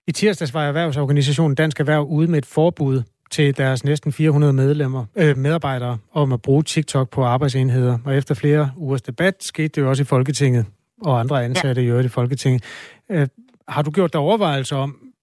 I 0.07 0.11
tirsdags 0.11 0.53
var 0.53 0.63
erhvervsorganisationen 0.63 1.55
Dansk 1.55 1.79
Erhverv 1.79 2.03
ude 2.03 2.31
med 2.31 2.37
et 2.37 2.45
forbud 2.45 3.03
til 3.31 3.57
deres 3.57 3.83
næsten 3.83 4.11
400 4.11 4.53
medlemmer, 4.53 5.05
øh, 5.15 5.37
medarbejdere 5.37 5.97
om 6.11 6.31
at 6.31 6.41
bruge 6.41 6.63
TikTok 6.63 7.09
på 7.09 7.23
arbejdsenheder. 7.23 7.99
Og 8.05 8.17
efter 8.17 8.35
flere 8.35 8.71
ugers 8.77 9.01
debat 9.01 9.43
skete 9.43 9.67
det 9.67 9.81
jo 9.81 9.89
også 9.89 10.03
i 10.03 10.05
Folketinget, 10.05 10.65
og 11.01 11.19
andre 11.19 11.45
ansatte 11.45 11.81
ja. 11.81 11.87
i 11.87 11.89
øvrigt 11.89 12.05
i 12.05 12.09
Folketinget. 12.09 12.63
Øh, 13.11 13.27
har 13.67 13.81
du 13.81 13.91
gjort 13.91 14.13
dig 14.13 14.21
overvejelser 14.21 14.77
om, 14.77 15.13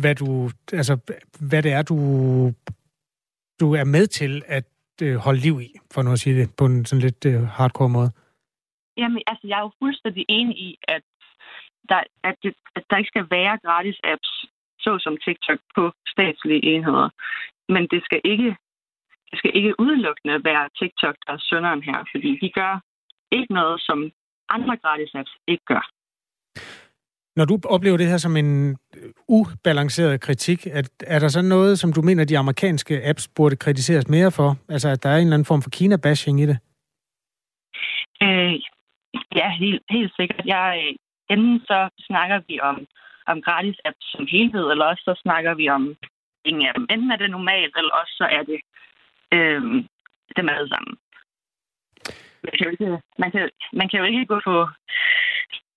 hvad, 0.00 0.14
du, 0.14 0.50
altså, 0.72 0.98
hvad 1.40 1.62
det 1.62 1.72
er, 1.72 1.82
du, 1.82 1.96
du 3.60 3.74
er 3.74 3.84
med 3.84 4.06
til 4.06 4.42
at 4.46 4.64
øh, 5.02 5.16
holde 5.16 5.40
liv 5.40 5.60
i, 5.60 5.78
for 5.90 6.02
nu 6.02 6.12
at 6.12 6.18
sige 6.18 6.40
det 6.40 6.50
på 6.58 6.66
en 6.66 6.84
sådan 6.84 7.02
lidt 7.02 7.24
øh, 7.24 7.42
hardcore 7.42 7.88
måde? 7.88 8.10
Jamen, 8.96 9.22
altså, 9.26 9.46
jeg 9.48 9.58
er 9.58 9.62
jo 9.62 9.70
fuldstændig 9.82 10.24
enig 10.28 10.56
i, 10.56 10.78
at 10.88 11.02
der, 11.88 12.02
at, 12.28 12.36
det, 12.42 12.54
at 12.76 12.84
der 12.90 12.96
ikke 12.96 13.12
skal 13.14 13.26
være 13.30 13.58
gratis 13.64 13.98
apps, 14.04 14.30
såsom 14.80 15.16
TikTok, 15.24 15.60
på 15.76 15.92
statslige 16.14 16.62
enheder. 16.72 17.08
Men 17.68 17.82
det 17.92 18.00
skal 18.04 18.20
ikke, 18.24 18.50
det 19.30 19.36
skal 19.38 19.52
ikke 19.54 19.80
udelukkende 19.80 20.44
være 20.44 20.68
TikTok, 20.78 21.16
der 21.26 21.32
er 21.32 21.44
sønderen 21.50 21.82
her, 21.82 21.98
fordi 22.12 22.30
de 22.42 22.50
gør 22.50 22.80
ikke 23.32 23.52
noget, 23.54 23.80
som 23.80 23.98
andre 24.48 24.76
gratis 24.76 25.14
apps 25.14 25.34
ikke 25.46 25.64
gør. 25.64 25.84
Når 27.38 27.44
du 27.44 27.58
oplever 27.64 27.96
det 27.96 28.06
her 28.06 28.16
som 28.16 28.36
en 28.36 28.76
ubalanceret 29.28 30.20
kritik, 30.20 30.66
er, 30.66 30.82
er 31.06 31.18
der 31.18 31.28
så 31.28 31.42
noget, 31.42 31.78
som 31.78 31.92
du 31.92 32.02
mener, 32.02 32.24
de 32.24 32.38
amerikanske 32.38 32.94
apps 33.08 33.28
burde 33.36 33.56
kritiseres 33.56 34.08
mere 34.08 34.30
for? 34.30 34.56
Altså, 34.68 34.88
at 34.88 35.02
der 35.02 35.10
er 35.10 35.16
en 35.16 35.22
eller 35.22 35.34
anden 35.34 35.50
form 35.52 35.62
for 35.62 35.70
Kina-bashing 35.70 36.40
i 36.40 36.46
det? 36.46 36.58
Øh, 38.22 38.54
ja, 39.40 39.48
helt, 39.62 39.82
helt 39.90 40.12
sikkert. 40.16 40.46
Jeg, 40.46 40.94
enten 41.30 41.60
så 41.60 41.88
snakker 42.08 42.40
vi 42.48 42.60
om, 42.60 42.86
om 43.26 43.42
gratis 43.42 43.78
apps 43.84 44.06
som 44.12 44.26
helhed, 44.30 44.70
eller 44.70 44.84
også 44.84 45.02
så 45.04 45.14
snakker 45.22 45.54
vi 45.54 45.68
om 45.68 45.96
ingen 46.44 46.66
af 46.68 46.74
dem. 46.74 46.86
Enten 46.90 47.10
er 47.10 47.16
det 47.16 47.30
normalt, 47.30 47.74
eller 47.76 47.92
også 48.00 48.14
så 48.20 48.26
er 48.36 48.42
det 48.50 48.60
øh, 49.36 49.62
dem 50.36 50.48
alle 50.48 50.68
sammen. 50.68 50.94
Man 52.44 52.52
kan, 52.56 52.64
jo 52.66 52.70
ikke, 52.70 53.02
man, 53.18 53.30
kan, 53.30 53.50
man 53.72 53.88
kan 53.88 54.00
jo 54.00 54.04
ikke 54.04 54.26
gå 54.26 54.40
på 54.44 54.56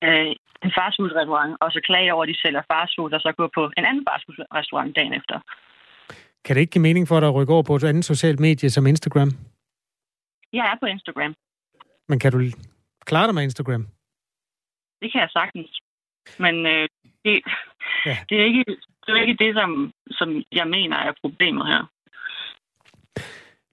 øh, 0.04 0.32
en 0.66 0.72
fastfood-restaurant 0.78 1.58
og 1.62 1.72
så 1.72 1.80
klage 1.90 2.14
over, 2.14 2.24
at 2.24 2.30
de 2.30 2.42
sælger 2.42 2.64
fastfood, 2.72 3.12
og 3.14 3.22
så 3.22 3.32
gå 3.38 3.46
på 3.58 3.64
en 3.78 3.86
anden 3.86 4.06
fastfood-restaurant 4.10 4.96
dagen 4.96 5.14
efter. 5.14 5.40
Kan 6.46 6.56
det 6.56 6.62
ikke 6.62 6.72
give 6.72 6.82
mening 6.82 7.08
for 7.08 7.20
dig 7.20 7.30
at 7.30 7.36
rykke 7.36 7.54
over 7.54 7.64
på 7.64 7.76
et 7.76 7.84
andet 7.84 8.06
socialt 8.06 8.40
medie 8.40 8.70
som 8.70 8.88
Instagram? 8.88 9.30
Jeg 10.54 10.66
er 10.72 10.78
på 10.80 10.86
Instagram. 10.86 11.34
Men 12.10 12.20
kan 12.20 12.32
du 12.32 12.40
klare 13.06 13.28
dig 13.28 13.36
med 13.36 13.44
Instagram? 13.44 13.88
Det 15.02 15.12
kan 15.12 15.22
jeg 15.22 15.30
sagtens. 15.30 15.80
Men 16.40 16.56
øh, 16.66 16.88
det, 17.26 17.42
ja. 18.06 18.18
det, 18.30 18.42
er 18.42 18.46
ikke, 18.46 18.64
det 19.06 19.12
er 19.16 19.22
ikke 19.22 19.44
det, 19.46 19.56
som, 19.56 19.94
som 20.12 20.44
jeg 20.52 20.68
mener 20.68 20.98
er 20.98 21.14
problemet 21.22 21.68
her. 21.68 21.82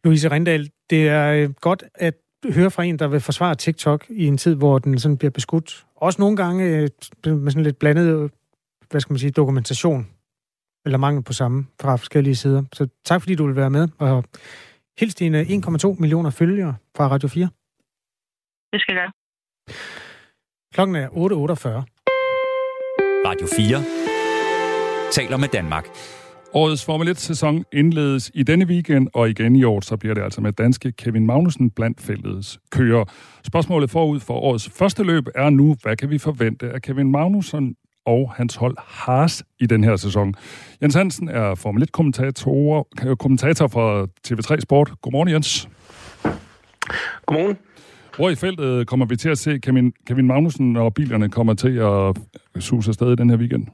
Louise 0.04 0.30
Rindal, 0.30 0.70
det 0.90 1.08
er 1.08 1.32
øh, 1.32 1.50
godt 1.60 1.84
at 1.94 2.14
høre 2.54 2.70
fra 2.70 2.82
en, 2.82 2.98
der 2.98 3.08
vil 3.08 3.20
forsvare 3.20 3.54
TikTok 3.54 4.06
i 4.10 4.26
en 4.26 4.38
tid, 4.38 4.54
hvor 4.54 4.78
den 4.78 4.98
sådan 4.98 5.18
bliver 5.18 5.30
beskudt. 5.30 5.86
Også 5.96 6.22
nogle 6.22 6.36
gange 6.36 6.64
øh, 6.64 6.88
med 7.36 7.50
sådan 7.50 7.62
lidt 7.62 7.78
blandet, 7.78 8.30
hvad 8.90 9.00
skal 9.00 9.12
man 9.12 9.18
sige, 9.18 9.30
dokumentation 9.30 10.06
eller 10.84 10.98
mangel 10.98 11.24
på 11.24 11.32
samme 11.32 11.66
fra 11.80 11.96
forskellige 11.96 12.36
sider. 12.36 12.62
Så 12.72 12.88
tak 13.04 13.22
fordi 13.22 13.34
du 13.34 13.46
vil 13.46 13.56
være 13.56 13.70
med, 13.70 13.88
og 13.98 14.24
hils 14.98 15.14
dine 15.14 15.42
1,2 15.42 16.00
millioner 16.00 16.30
følgere 16.30 16.74
fra 16.96 17.08
Radio 17.08 17.28
4. 17.28 17.48
Det 18.72 18.80
skal 18.80 18.94
jeg 18.94 19.02
gøre. 19.02 19.12
Klokken 20.74 20.96
er 20.96 21.08
8.48. 21.08 21.14
Radio 23.26 23.46
4 23.56 23.84
taler 25.12 25.36
med 25.36 25.48
Danmark. 25.48 25.88
Årets 26.52 26.84
Formel 26.84 27.08
1-sæson 27.08 27.64
indledes 27.72 28.30
i 28.34 28.42
denne 28.42 28.64
weekend, 28.64 29.08
og 29.14 29.30
igen 29.30 29.56
i 29.56 29.64
år, 29.64 29.80
så 29.80 29.96
bliver 29.96 30.14
det 30.14 30.22
altså 30.22 30.40
med 30.40 30.52
danske 30.52 30.92
Kevin 30.92 31.26
Magnussen 31.26 31.70
blandt 31.70 32.00
fældets 32.00 32.58
kører. 32.70 33.04
Spørgsmålet 33.46 33.90
forud 33.90 34.20
for 34.20 34.34
årets 34.34 34.70
første 34.78 35.02
løb 35.02 35.24
er 35.34 35.50
nu, 35.50 35.76
hvad 35.82 35.96
kan 35.96 36.10
vi 36.10 36.18
forvente 36.18 36.70
af 36.70 36.82
Kevin 36.82 37.10
Magnussen 37.10 37.74
og 38.06 38.32
hans 38.36 38.56
hold 38.56 38.76
Haas 38.78 39.44
i 39.60 39.66
den 39.66 39.84
her 39.84 39.96
sæson? 39.96 40.34
Jens 40.82 40.94
Hansen 40.94 41.28
er 41.28 41.54
Formel 41.54 41.82
1-kommentator 41.82 42.88
kommentator 43.18 43.68
fra 43.68 44.06
TV3 44.28 44.60
Sport. 44.60 44.92
Godmorgen, 45.02 45.28
Jens. 45.28 45.68
Godmorgen. 47.26 47.56
Hvor 48.18 48.30
i 48.30 48.34
feltet 48.34 48.64
øh, 48.64 48.86
kommer 48.86 49.06
vi 49.06 49.16
til 49.16 49.28
at 49.28 49.38
se 49.38 49.58
Kevin, 49.58 49.92
Kevin 50.06 50.26
Magnussen, 50.26 50.76
og 50.76 50.94
bilerne 50.94 51.28
kommer 51.28 51.54
til 51.54 51.78
at 51.78 52.16
suse 52.62 52.88
afsted 52.88 53.12
i 53.12 53.16
den 53.16 53.30
her 53.30 53.36
weekend? 53.36 53.66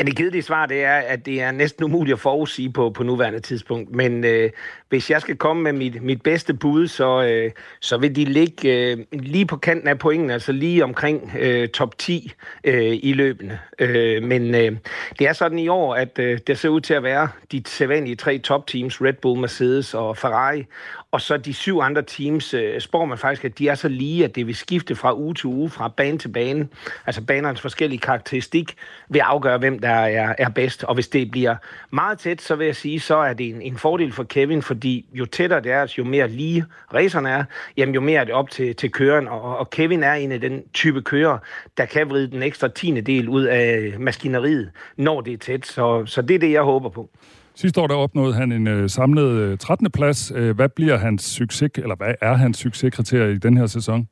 Ja, 0.00 0.04
det 0.04 0.16
kedelige 0.16 0.42
svar 0.42 0.66
det 0.66 0.84
er, 0.84 0.96
at 0.96 1.26
det 1.26 1.42
er 1.42 1.50
næsten 1.50 1.84
umuligt 1.84 2.14
at 2.14 2.20
forudsige 2.20 2.72
på, 2.72 2.90
på 2.90 3.02
nuværende 3.02 3.40
tidspunkt. 3.40 3.90
Men 3.90 4.24
øh, 4.24 4.50
hvis 4.88 5.10
jeg 5.10 5.20
skal 5.20 5.36
komme 5.36 5.62
med 5.62 5.72
mit, 5.72 6.02
mit 6.02 6.22
bedste 6.22 6.54
bud, 6.54 6.88
så, 6.88 7.22
øh, 7.22 7.50
så 7.80 7.98
vil 7.98 8.16
de 8.16 8.24
ligge 8.24 8.90
øh, 8.92 8.98
lige 9.12 9.46
på 9.46 9.56
kanten 9.56 9.88
af 9.88 9.98
pointen, 9.98 10.30
altså 10.30 10.52
lige 10.52 10.84
omkring 10.84 11.32
øh, 11.38 11.68
top 11.68 11.98
10 11.98 12.32
øh, 12.64 12.98
i 13.02 13.12
løbende. 13.12 13.58
Øh, 13.78 14.22
men 14.22 14.54
øh, 14.54 14.76
det 15.18 15.28
er 15.28 15.32
sådan 15.32 15.58
i 15.58 15.68
år, 15.68 15.94
at 15.94 16.18
øh, 16.18 16.38
der 16.46 16.54
ser 16.54 16.68
ud 16.68 16.80
til 16.80 16.94
at 16.94 17.02
være 17.02 17.28
de 17.52 17.62
sædvanlige 17.66 18.16
tre 18.16 18.38
top 18.38 18.66
teams, 18.66 19.02
Red 19.02 19.14
Bull, 19.22 19.40
Mercedes 19.40 19.94
og 19.94 20.16
Ferrari. 20.16 20.64
Og 21.12 21.20
så 21.20 21.36
de 21.36 21.54
syv 21.54 21.78
andre 21.78 22.02
teams, 22.02 22.54
øh, 22.54 22.80
spår 22.80 23.04
man 23.04 23.18
faktisk, 23.18 23.44
at 23.44 23.58
de 23.58 23.68
er 23.68 23.74
så 23.74 23.88
lige, 23.88 24.24
at 24.24 24.34
det 24.34 24.46
vil 24.46 24.54
skifte 24.54 24.96
fra 24.96 25.16
uge 25.16 25.34
til 25.34 25.46
uge, 25.46 25.70
fra 25.70 25.88
bane 25.88 26.18
til 26.18 26.28
bane. 26.28 26.68
Altså 27.06 27.22
banernes 27.22 27.60
forskellige 27.60 27.98
karakteristik 28.00 28.74
vil 29.08 29.18
afgøre, 29.18 29.58
hvem 29.58 29.78
der 29.78 29.88
er, 29.88 30.34
er 30.38 30.48
bedst. 30.48 30.84
Og 30.84 30.94
hvis 30.94 31.08
det 31.08 31.30
bliver 31.30 31.56
meget 31.90 32.18
tæt, 32.18 32.42
så 32.42 32.56
vil 32.56 32.64
jeg 32.64 32.76
sige, 32.76 33.00
så 33.00 33.16
er 33.16 33.32
det 33.32 33.48
en, 33.48 33.62
en 33.62 33.76
fordel 33.76 34.12
for 34.12 34.24
Kevin, 34.24 34.62
fordi 34.62 35.06
jo 35.12 35.24
tættere 35.24 35.60
det 35.60 35.72
er, 35.72 35.80
altså, 35.80 35.94
jo 35.98 36.04
mere 36.04 36.28
lige 36.28 36.64
racerne 36.94 37.30
er, 37.30 37.44
jamen 37.76 37.94
jo 37.94 38.00
mere 38.00 38.20
er 38.20 38.24
det 38.24 38.34
op 38.34 38.50
til, 38.50 38.76
til 38.76 38.92
køren. 38.92 39.28
Og, 39.28 39.58
og 39.58 39.70
Kevin 39.70 40.02
er 40.02 40.12
en 40.14 40.32
af 40.32 40.40
den 40.40 40.62
type 40.74 41.02
kører, 41.02 41.38
der 41.76 41.84
kan 41.84 42.10
vride 42.10 42.30
den 42.30 42.42
ekstra 42.42 42.68
tiende 42.68 43.00
del 43.00 43.28
ud 43.28 43.44
af 43.44 43.94
maskineriet, 43.98 44.70
når 44.96 45.20
det 45.20 45.32
er 45.32 45.38
tæt. 45.38 45.66
Så, 45.66 46.06
så 46.06 46.22
det 46.22 46.34
er 46.34 46.38
det, 46.38 46.52
jeg 46.52 46.62
håber 46.62 46.88
på. 46.88 47.10
Sidste 47.54 47.80
år 47.80 47.86
der 47.86 47.94
opnåede 47.94 48.34
han 48.34 48.52
en 48.52 48.66
øh, 48.66 48.90
samlet 48.90 49.30
øh, 49.30 49.58
13. 49.58 49.90
plads. 49.90 50.32
Øh, 50.34 50.56
hvad 50.56 50.68
bliver 50.68 50.96
hans 50.96 51.22
succes, 51.22 51.70
eller 51.74 51.96
hvad 51.96 52.14
er 52.20 52.34
hans 52.34 52.58
succeskriterie 52.58 53.32
i 53.32 53.38
den 53.38 53.56
her 53.56 53.66
sæson? 53.66 54.08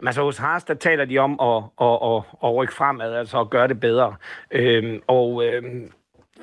Men 0.00 0.08
altså 0.08 0.22
hos 0.22 0.38
Haas, 0.38 0.64
der 0.64 0.74
taler 0.74 1.04
de 1.04 1.18
om 1.18 1.40
at, 1.40 1.62
at, 1.80 1.98
at, 2.02 2.22
at 2.44 2.54
rykke 2.54 2.74
fremad, 2.74 3.14
altså 3.14 3.40
at 3.40 3.50
gøre 3.50 3.68
det 3.68 3.80
bedre. 3.80 4.14
Øhm, 4.50 5.00
og 5.06 5.44
øhm, 5.44 5.92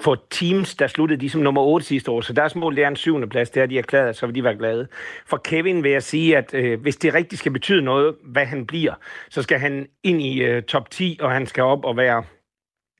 for 0.01 0.17
teams, 0.29 0.75
der 0.75 0.87
sluttede 0.87 1.21
de 1.21 1.29
som 1.29 1.41
nummer 1.41 1.61
8 1.61 1.85
sidste 1.85 2.11
år, 2.11 2.21
så 2.21 2.33
deres 2.33 2.55
mål 2.55 2.75
det 2.75 2.83
er 2.83 2.87
en 2.87 2.95
syvende 2.95 3.27
plads, 3.27 3.49
det 3.49 3.61
har 3.61 3.67
de 3.67 3.77
erklæret, 3.77 4.15
så 4.15 4.25
vil 4.25 4.35
de 4.35 4.43
være 4.43 4.55
glade. 4.55 4.87
For 5.25 5.37
Kevin 5.37 5.83
vil 5.83 5.91
jeg 5.91 6.03
sige, 6.03 6.37
at 6.37 6.53
øh, 6.53 6.81
hvis 6.81 6.97
det 6.97 7.13
rigtigt 7.13 7.39
skal 7.39 7.51
betyde 7.51 7.81
noget, 7.81 8.15
hvad 8.23 8.45
han 8.45 8.65
bliver, 8.65 8.93
så 9.29 9.41
skal 9.41 9.59
han 9.59 9.87
ind 10.03 10.21
i 10.21 10.41
øh, 10.41 10.63
top 10.63 10.89
10, 10.89 11.19
og 11.21 11.31
han 11.31 11.45
skal 11.45 11.63
op 11.63 11.85
og 11.85 11.97
være 11.97 12.23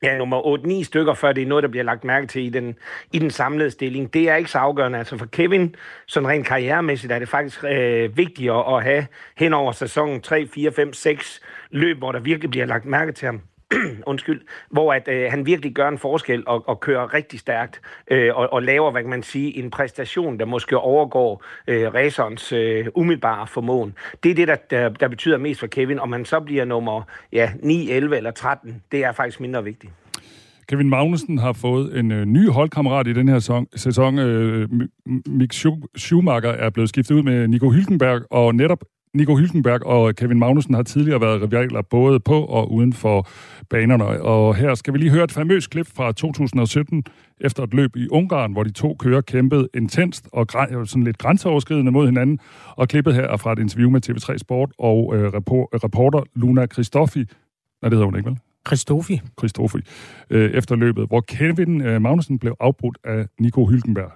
ja, 0.03 0.17
nummer 0.17 0.57
8-9 0.81 0.83
stykker, 0.83 1.13
før 1.13 1.31
det 1.31 1.43
er 1.43 1.47
noget, 1.47 1.63
der 1.63 1.69
bliver 1.69 1.83
lagt 1.83 2.03
mærke 2.03 2.27
til 2.27 2.45
i 2.45 2.49
den, 2.49 2.75
i 3.11 3.19
den 3.19 3.31
samlede 3.31 3.71
stilling. 3.71 4.13
Det 4.13 4.29
er 4.29 4.35
ikke 4.35 4.51
så 4.51 4.57
afgørende. 4.57 4.97
Altså 4.97 5.17
for 5.17 5.25
Kevin, 5.25 5.75
sådan 6.07 6.29
rent 6.29 6.47
karrieremæssigt, 6.47 7.13
er 7.13 7.19
det 7.19 7.29
faktisk 7.29 7.63
øh, 7.63 8.17
vigtigere 8.17 8.77
at 8.77 8.83
have 8.83 9.07
hen 9.37 9.53
over 9.53 9.71
sæsonen 9.71 10.21
3, 10.21 10.47
4, 10.47 10.71
5, 10.71 10.93
6 10.93 11.41
løb, 11.71 11.97
hvor 11.97 12.11
der 12.11 12.19
virkelig 12.19 12.51
bliver 12.51 12.65
lagt 12.65 12.85
mærke 12.85 13.11
til 13.11 13.25
ham. 13.25 13.41
undskyld, 14.05 14.41
hvor 14.69 14.93
at 14.93 15.07
øh, 15.07 15.31
han 15.31 15.45
virkelig 15.45 15.73
gør 15.73 15.87
en 15.87 15.97
forskel 15.97 16.43
og, 16.47 16.69
og 16.69 16.79
kører 16.79 17.13
rigtig 17.13 17.39
stærkt 17.39 17.81
øh, 18.11 18.35
og, 18.35 18.53
og 18.53 18.63
laver, 18.63 18.91
hvad 18.91 19.01
kan 19.01 19.09
man 19.09 19.23
sige, 19.23 19.57
en 19.57 19.71
præstation, 19.71 20.39
der 20.39 20.45
måske 20.45 20.77
overgår 20.77 21.43
øh, 21.67 21.93
racerens 21.93 22.51
øh, 22.51 22.85
umiddelbare 22.95 23.47
formåen. 23.47 23.95
Det 24.23 24.31
er 24.31 24.35
det, 24.35 24.47
der, 24.47 24.55
der, 24.55 24.89
der 24.89 25.07
betyder 25.07 25.37
mest 25.37 25.59
for 25.59 25.67
Kevin. 25.67 25.99
Om 25.99 26.11
han 26.11 26.25
så 26.25 26.39
bliver 26.39 26.65
nummer 26.65 27.01
ja, 27.31 27.51
9, 27.63 27.89
11 27.89 28.17
eller 28.17 28.31
13, 28.31 28.81
det 28.91 29.03
er 29.03 29.11
faktisk 29.11 29.39
mindre 29.39 29.63
vigtigt. 29.63 29.93
Kevin 30.69 30.89
Magnussen 30.89 31.37
har 31.37 31.53
fået 31.53 31.99
en 31.99 32.11
øh, 32.11 32.25
ny 32.25 32.49
holdkammerat 32.49 33.07
i 33.07 33.13
den 33.13 33.27
her 33.27 33.39
sæson. 33.39 33.67
sæson 33.75 34.19
øh, 34.19 34.69
Mick 35.25 35.53
Schumacher 35.95 36.49
er 36.49 36.69
blevet 36.69 36.89
skiftet 36.89 37.15
ud 37.15 37.23
med 37.23 37.47
Nico 37.47 37.71
Hülkenberg, 37.71 38.27
og 38.31 38.55
netop 38.55 38.83
Nico 39.13 39.37
Hülkenberg 39.37 39.85
og 39.85 40.15
Kevin 40.15 40.39
Magnussen 40.39 40.73
har 40.73 40.83
tidligere 40.83 41.21
været 41.21 41.41
rivaler 41.41 41.81
både 41.81 42.19
på 42.19 42.43
og 42.43 42.71
uden 42.71 42.93
for 42.93 43.27
banerne. 43.69 44.05
Og 44.05 44.55
her 44.55 44.75
skal 44.75 44.93
vi 44.93 44.97
lige 44.97 45.11
høre 45.11 45.23
et 45.23 45.31
famøst 45.31 45.69
klip 45.69 45.87
fra 45.95 46.11
2017 46.11 47.03
efter 47.41 47.63
et 47.63 47.73
løb 47.73 47.95
i 47.95 48.07
Ungarn, 48.11 48.51
hvor 48.51 48.63
de 48.63 48.71
to 48.71 48.95
kører 48.99 49.21
kæmpede 49.21 49.67
intenst 49.73 50.29
og 50.33 50.45
sådan 50.85 51.03
lidt 51.03 51.17
grænseoverskridende 51.17 51.91
mod 51.91 52.05
hinanden. 52.05 52.39
Og 52.75 52.87
klippet 52.87 53.15
her 53.15 53.23
er 53.27 53.37
fra 53.37 53.51
et 53.53 53.59
interview 53.59 53.89
med 53.89 54.09
TV3 54.09 54.37
Sport 54.37 54.71
og 54.79 55.15
øh, 55.15 55.33
reporter 55.83 56.23
Luna 56.35 56.65
Christoffi. 56.65 57.19
Nej, 57.19 57.89
det 57.89 57.93
hedder 57.93 58.05
hun 58.05 58.15
ikke, 58.15 58.29
vel? 58.29 58.39
Christoffi. 58.67 59.21
Christoffi. 59.39 59.77
Øh, 60.29 60.51
efter 60.51 60.75
løbet, 60.75 61.07
hvor 61.07 61.21
Kevin 61.21 61.81
øh, 61.81 62.01
Magnussen 62.01 62.39
blev 62.39 62.55
afbrudt 62.59 62.97
af 63.03 63.25
Nico 63.39 63.65
Hülkenberg. 63.65 64.11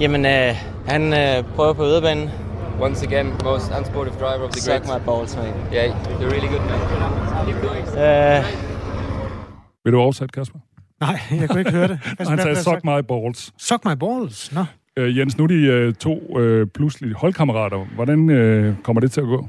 Jamen, 0.00 0.24
øh, 0.24 0.54
han 0.86 1.02
øh, 1.12 1.54
prøver 1.54 1.72
på 1.72 1.84
yderbanen 1.84 2.28
once 2.80 3.02
again, 3.02 3.26
most 3.44 3.70
unsportive 3.70 4.16
driver 4.18 4.44
of 4.44 4.52
the 4.52 4.60
Suck 4.60 4.86
my 4.86 4.98
balls, 4.98 5.36
man. 5.36 5.54
Yeah, 5.72 5.86
you're 6.20 6.30
really 6.30 6.48
good, 6.48 6.64
man. 6.70 6.80
Uh... 7.96 8.44
Vil 9.84 9.92
du 9.92 9.98
oversætte, 9.98 10.32
Kasper? 10.32 10.58
Nej, 11.00 11.20
jeg 11.30 11.48
kunne 11.48 11.60
ikke 11.60 11.70
høre 11.70 11.88
det. 11.88 11.98
Han 12.28 12.38
sagde, 12.38 12.62
suck 12.62 12.84
my 12.84 13.00
balls. 13.08 13.52
Suck 13.58 13.84
my 13.84 13.94
balls? 13.94 14.52
Nå. 14.52 14.64
Uh, 15.00 15.18
Jens, 15.18 15.38
nu 15.38 15.44
er 15.44 15.48
de 15.48 15.88
uh, 15.88 15.94
to 15.94 16.38
uh, 16.38 16.66
pludselig 16.74 17.14
holdkammerater. 17.14 17.84
Hvordan 17.94 18.30
uh, 18.30 18.74
kommer 18.82 19.00
det 19.00 19.12
til 19.12 19.20
at 19.20 19.26
gå? 19.26 19.48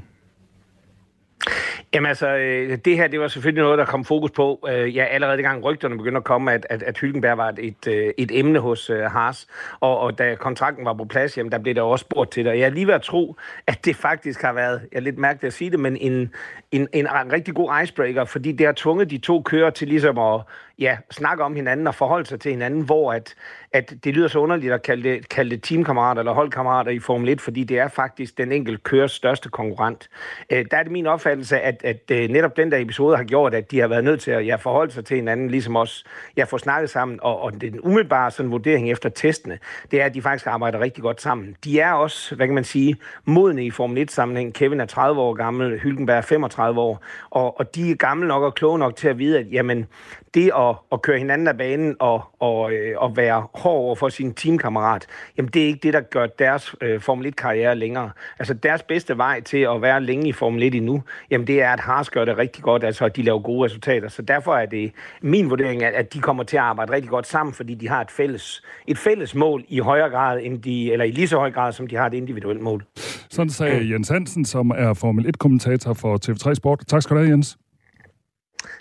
Jamen 1.94 2.08
altså, 2.08 2.28
øh, 2.28 2.78
det 2.84 2.96
her, 2.96 3.08
det 3.08 3.20
var 3.20 3.28
selvfølgelig 3.28 3.62
noget, 3.62 3.78
der 3.78 3.84
kom 3.84 4.04
fokus 4.04 4.30
på. 4.30 4.68
Øh, 4.68 4.96
ja, 4.96 5.04
allerede 5.04 5.36
dengang 5.36 5.54
gang 5.54 5.64
rygterne 5.64 5.96
begyndte 5.96 6.18
at 6.18 6.24
komme, 6.24 6.52
at, 6.52 6.66
at, 6.70 6.82
at 6.82 6.98
Hylkenberg 6.98 7.38
var 7.38 7.54
et, 7.58 7.86
øh, 7.88 8.12
et, 8.18 8.30
emne 8.38 8.58
hos 8.58 8.90
Haas. 9.08 9.46
Og, 9.80 9.98
og 9.98 10.18
da 10.18 10.34
kontrakten 10.34 10.84
var 10.84 10.94
på 10.94 11.04
plads, 11.04 11.38
jamen, 11.38 11.52
der 11.52 11.58
blev 11.58 11.74
der 11.74 11.82
også 11.82 12.02
spurgt 12.02 12.32
til 12.32 12.44
det. 12.44 12.52
Og 12.52 12.58
jeg 12.58 12.66
er 12.66 12.70
lige 12.70 12.86
ved 12.86 12.94
at 12.94 13.02
tro, 13.02 13.36
at 13.66 13.84
det 13.84 13.96
faktisk 13.96 14.42
har 14.42 14.52
været, 14.52 14.80
jeg 14.92 14.98
er 14.98 15.02
lidt 15.02 15.18
mærkeligt 15.18 15.48
at 15.48 15.52
sige 15.52 15.70
det, 15.70 15.80
men 15.80 15.96
en, 15.96 16.12
en, 16.12 16.30
en, 16.72 16.88
en 16.92 17.32
rigtig 17.32 17.54
god 17.54 17.82
icebreaker, 17.82 18.24
fordi 18.24 18.52
det 18.52 18.66
har 18.66 18.74
tvunget 18.76 19.10
de 19.10 19.18
to 19.18 19.42
kører 19.42 19.70
til 19.70 19.88
ligesom 19.88 20.18
at 20.18 20.40
ja, 20.78 20.96
snakke 21.10 21.44
om 21.44 21.54
hinanden 21.54 21.86
og 21.86 21.94
forholde 21.94 22.26
sig 22.26 22.40
til 22.40 22.50
hinanden, 22.50 22.82
hvor 22.82 23.12
at, 23.12 23.34
at 23.72 23.94
det 24.04 24.14
lyder 24.14 24.28
så 24.28 24.38
underligt 24.38 24.72
at 24.72 24.82
kalde 24.82 25.02
det, 25.02 25.28
kalde 25.28 25.50
det 25.50 25.62
teamkammerater 25.62 26.20
eller 26.20 26.32
holdkammerater 26.32 26.90
i 26.90 26.98
Formel 26.98 27.28
1, 27.28 27.40
fordi 27.40 27.64
det 27.64 27.78
er 27.78 27.88
faktisk 27.88 28.38
den 28.38 28.52
enkelte 28.52 28.80
kørers 28.84 29.12
største 29.12 29.48
konkurrent. 29.48 30.08
Øh, 30.50 30.64
der 30.70 30.76
er 30.76 30.82
det 30.82 30.92
min 30.92 31.06
opfattelse, 31.06 31.60
at, 31.60 31.84
at 31.84 32.10
øh, 32.10 32.28
netop 32.28 32.56
den 32.56 32.72
der 32.72 32.78
episode 32.78 33.16
har 33.16 33.24
gjort, 33.24 33.54
at 33.54 33.70
de 33.70 33.80
har 33.80 33.88
været 33.88 34.04
nødt 34.04 34.20
til 34.20 34.30
at 34.30 34.46
ja, 34.46 34.56
forholde 34.56 34.92
sig 34.92 35.04
til 35.04 35.16
hinanden, 35.16 35.50
ligesom 35.50 35.76
også 35.76 36.04
ja, 36.36 36.44
få 36.44 36.58
snakket 36.58 36.90
sammen, 36.90 37.18
og, 37.22 37.40
og 37.40 37.60
den 37.60 37.80
umiddelbare 37.80 38.30
sådan, 38.30 38.52
vurdering 38.52 38.90
efter 38.90 39.08
testene, 39.08 39.58
det 39.90 40.00
er, 40.00 40.04
at 40.04 40.14
de 40.14 40.22
faktisk 40.22 40.46
arbejder 40.46 40.80
rigtig 40.80 41.02
godt 41.02 41.20
sammen. 41.20 41.56
De 41.64 41.80
er 41.80 41.92
også, 41.92 42.34
hvad 42.34 42.46
kan 42.46 42.54
man 42.54 42.64
sige, 42.64 42.96
modne 43.24 43.64
i 43.64 43.70
Formel 43.70 44.08
1-sammenhæng. 44.10 44.52
Kevin 44.52 44.80
er 44.80 44.86
30 44.86 45.20
år 45.20 45.34
gammel, 45.34 45.80
Hylkenberg 45.80 46.16
er 46.16 46.20
35 46.20 46.80
år, 46.80 47.02
og, 47.30 47.60
og 47.60 47.74
de 47.74 47.90
er 47.90 47.94
gamle 47.94 48.28
nok 48.28 48.42
og 48.42 48.54
kloge 48.54 48.78
nok 48.78 48.96
til 48.96 49.08
at 49.08 49.18
vide, 49.18 49.38
at 49.38 49.52
jamen, 49.52 49.86
det 50.34 50.50
at, 50.56 50.74
at 50.92 51.02
køre 51.02 51.18
hinanden 51.18 51.48
af 51.48 51.58
banen 51.58 51.96
og, 51.98 52.22
og, 52.38 52.72
øh, 52.72 52.94
og 52.96 53.16
være 53.16 53.46
hård 53.54 53.76
over 53.76 53.94
for 53.94 54.08
sin 54.08 54.34
teamkammerat, 54.34 55.06
jamen 55.36 55.50
det 55.54 55.62
er 55.62 55.66
ikke 55.66 55.80
det, 55.82 55.92
der 55.94 56.00
gør 56.00 56.26
deres 56.26 56.74
øh, 56.80 57.00
Formel 57.00 57.26
1-karriere 57.26 57.74
længere. 57.74 58.10
Altså 58.38 58.54
deres 58.54 58.82
bedste 58.82 59.16
vej 59.16 59.40
til 59.40 59.58
at 59.58 59.82
være 59.82 60.02
længe 60.02 60.28
i 60.28 60.32
Formel 60.32 60.62
1 60.62 60.74
endnu, 60.74 61.02
jamen 61.30 61.46
det 61.46 61.62
er, 61.62 61.72
at 61.72 61.80
Haas 61.80 62.10
gør 62.10 62.24
det 62.24 62.38
rigtig 62.38 62.62
godt, 62.62 62.84
altså 62.84 63.04
at 63.04 63.16
de 63.16 63.22
laver 63.22 63.38
gode 63.38 63.64
resultater. 63.64 64.08
Så 64.08 64.22
derfor 64.22 64.56
er 64.56 64.66
det 64.66 64.92
min 65.22 65.50
vurdering, 65.50 65.82
at, 65.82 65.94
at 65.94 66.14
de 66.14 66.20
kommer 66.20 66.42
til 66.42 66.56
at 66.56 66.62
arbejde 66.62 66.92
rigtig 66.92 67.10
godt 67.10 67.26
sammen, 67.26 67.54
fordi 67.54 67.74
de 67.74 67.88
har 67.88 68.00
et 68.00 68.10
fælles, 68.10 68.62
et 68.86 68.98
fælles 68.98 69.34
mål 69.34 69.64
i 69.68 69.78
højere 69.78 70.10
grad, 70.10 70.40
end 70.42 70.62
de, 70.62 70.92
eller 70.92 71.04
i 71.04 71.10
lige 71.10 71.28
så 71.28 71.38
høj 71.38 71.50
grad, 71.50 71.72
som 71.72 71.86
de 71.86 71.96
har 71.96 72.06
et 72.06 72.14
individuelt 72.14 72.60
mål. 72.60 72.84
Sådan 73.30 73.50
sagde 73.50 73.90
Jens 73.92 74.08
Hansen, 74.08 74.44
som 74.44 74.70
er 74.70 74.94
Formel 74.94 75.26
1-kommentator 75.26 75.92
for 75.92 76.18
TV3 76.26 76.54
Sport. 76.54 76.84
Tak 76.88 77.02
skal 77.02 77.16
du 77.16 77.20
have, 77.20 77.30
Jens. 77.30 77.58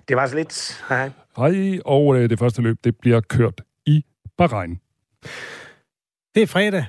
Det 0.08 0.18
var 0.18 0.28
så 0.28 0.36
lidt. 0.36 0.84
Hej. 0.89 1.10
Hej, 1.38 1.79
og 1.86 2.15
øh, 2.15 2.29
det 2.29 2.39
første 2.39 2.61
løb, 2.61 2.77
det 2.84 2.93
bliver 3.01 3.21
kørt 3.36 3.61
i 3.86 4.05
Bahrain. 4.38 4.82
Det 6.36 6.43
er 6.43 6.47
fredag. 6.47 6.86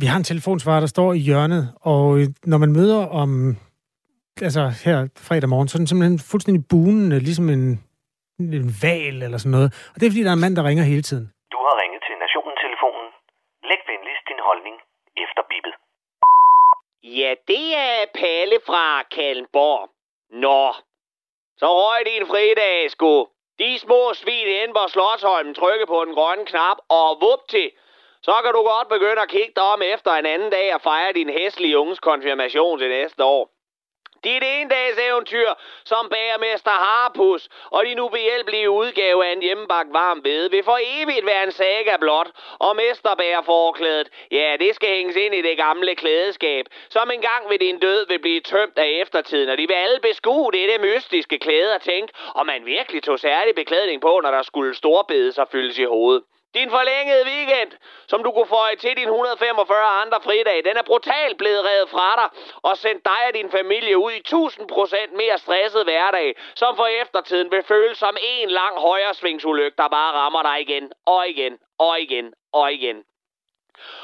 Vi 0.00 0.06
har 0.06 0.16
en 0.16 0.24
telefonsvarer, 0.32 0.80
der 0.80 0.86
står 0.86 1.12
i 1.12 1.18
hjørnet, 1.18 1.64
og 1.80 2.18
øh, 2.18 2.26
når 2.44 2.58
man 2.58 2.72
møder 2.72 3.06
om 3.22 3.30
altså 4.48 4.62
her 4.84 4.98
fredag 5.28 5.48
morgen, 5.48 5.68
så 5.68 5.76
er 5.76 5.80
den 5.82 5.86
simpelthen 5.86 6.18
fuldstændig 6.30 6.62
bunende, 6.72 7.18
ligesom 7.28 7.48
en, 7.56 7.64
en 8.38 8.70
val 8.84 9.16
eller 9.26 9.38
sådan 9.38 9.56
noget. 9.56 9.68
Og 9.92 9.96
det 9.98 10.04
er, 10.06 10.10
fordi 10.10 10.24
der 10.24 10.32
er 10.32 10.38
en 10.38 10.46
mand, 10.46 10.56
der 10.56 10.68
ringer 10.70 10.84
hele 10.92 11.04
tiden. 11.10 11.26
Du 11.54 11.58
har 11.66 11.74
ringet 11.82 12.00
til 12.06 12.14
Nationen-telefonen. 12.24 13.06
Læg 13.70 13.80
venligst 13.92 14.24
din 14.30 14.40
holdning 14.48 14.76
efter 15.24 15.42
bippet. 15.50 15.74
Ja, 17.20 17.30
det 17.50 17.66
er 17.88 17.98
Palle 18.20 18.58
fra 18.68 18.84
Kallenborg. 19.14 19.82
Nå, 20.44 20.62
så 21.60 21.66
røg 21.80 22.00
det 22.06 22.14
en 22.20 22.26
fridag, 22.32 22.90
sgu. 22.90 23.12
De 23.58 23.78
små 23.78 24.14
svin 24.14 24.48
inde 24.48 24.74
på 24.74 24.88
Slottsholmen 24.88 25.54
trykke 25.54 25.86
på 25.86 26.04
den 26.04 26.14
grønne 26.14 26.46
knap, 26.46 26.76
og 26.88 27.18
vup 27.20 27.48
til, 27.48 27.70
så 28.22 28.34
kan 28.44 28.52
du 28.52 28.62
godt 28.62 28.88
begynde 28.88 29.22
at 29.22 29.28
kigge 29.28 29.52
dig 29.56 29.62
om 29.62 29.82
efter 29.82 30.12
en 30.12 30.26
anden 30.26 30.50
dag 30.50 30.74
og 30.74 30.80
fejre 30.80 31.12
din 31.12 31.30
hæslige 31.30 31.78
unges 31.78 32.00
konfirmation 32.00 32.78
til 32.78 32.88
næste 32.88 33.24
år. 33.24 33.55
Dit 34.26 34.42
endags 34.42 34.98
eventyr 35.08 35.50
som 35.84 36.08
bagermester 36.08 36.70
Harpus 36.70 37.48
og 37.70 37.84
de 37.86 37.94
nu 37.94 38.08
behjælpelige 38.08 38.70
udgave 38.70 39.26
af 39.26 39.32
en 39.32 39.42
hjemmebagt 39.42 39.92
varm 39.92 40.24
ved 40.24 40.50
vil 40.50 40.64
for 40.64 40.78
evigt 40.82 41.26
være 41.26 41.44
en 41.44 41.52
saga 41.52 41.96
blot, 41.96 42.30
og 42.58 42.76
mesterbærforklædet, 42.76 44.08
ja, 44.30 44.56
det 44.60 44.74
skal 44.74 44.88
hænges 44.88 45.16
ind 45.16 45.34
i 45.34 45.42
det 45.42 45.56
gamle 45.56 45.94
klædeskab, 45.94 46.66
som 46.88 47.10
engang 47.10 47.50
ved 47.50 47.58
din 47.58 47.78
død 47.78 48.06
vil 48.08 48.18
blive 48.18 48.40
tømt 48.40 48.78
af 48.78 48.88
eftertiden, 49.02 49.48
og 49.48 49.58
de 49.58 49.66
vil 49.68 49.74
alle 49.74 50.00
beskue 50.00 50.52
det 50.52 50.80
mystiske 50.80 51.38
klæde 51.38 51.74
og 51.74 51.80
tænke, 51.80 52.12
om 52.34 52.46
man 52.46 52.66
virkelig 52.66 53.02
tog 53.02 53.18
særlig 53.18 53.54
beklædning 53.54 54.00
på, 54.00 54.20
når 54.22 54.30
der 54.30 54.42
skulle 54.42 54.74
storbedes 54.74 55.38
og 55.38 55.48
fyldes 55.52 55.78
i 55.78 55.84
hovedet. 55.84 56.22
Din 56.56 56.70
forlængede 56.70 57.24
weekend, 57.24 57.70
som 58.08 58.22
du 58.24 58.30
kunne 58.32 58.46
få 58.46 58.62
til 58.78 58.96
din 58.96 59.08
145 59.08 60.00
andre 60.02 60.20
fridage, 60.20 60.62
den 60.62 60.76
er 60.76 60.82
brutalt 60.82 61.38
blevet 61.38 61.64
revet 61.64 61.88
fra 61.90 62.10
dig 62.20 62.28
og 62.62 62.76
sendt 62.76 63.04
dig 63.04 63.20
og 63.28 63.34
din 63.34 63.50
familie 63.50 63.98
ud 63.98 64.12
i 64.12 64.22
1000% 64.28 65.16
mere 65.16 65.38
stresset 65.38 65.84
hverdag, 65.84 66.36
som 66.54 66.76
for 66.76 66.86
eftertiden 66.86 67.50
vil 67.50 67.62
føles 67.62 67.98
som 67.98 68.16
en 68.22 68.50
lang 68.50 68.78
højresvingsulykke, 68.78 69.76
der 69.76 69.88
bare 69.88 70.12
rammer 70.12 70.42
dig 70.42 70.60
igen 70.60 70.92
og 71.06 71.28
igen 71.28 71.58
og 71.78 72.00
igen 72.00 72.34
og 72.52 72.72
igen. 72.72 73.04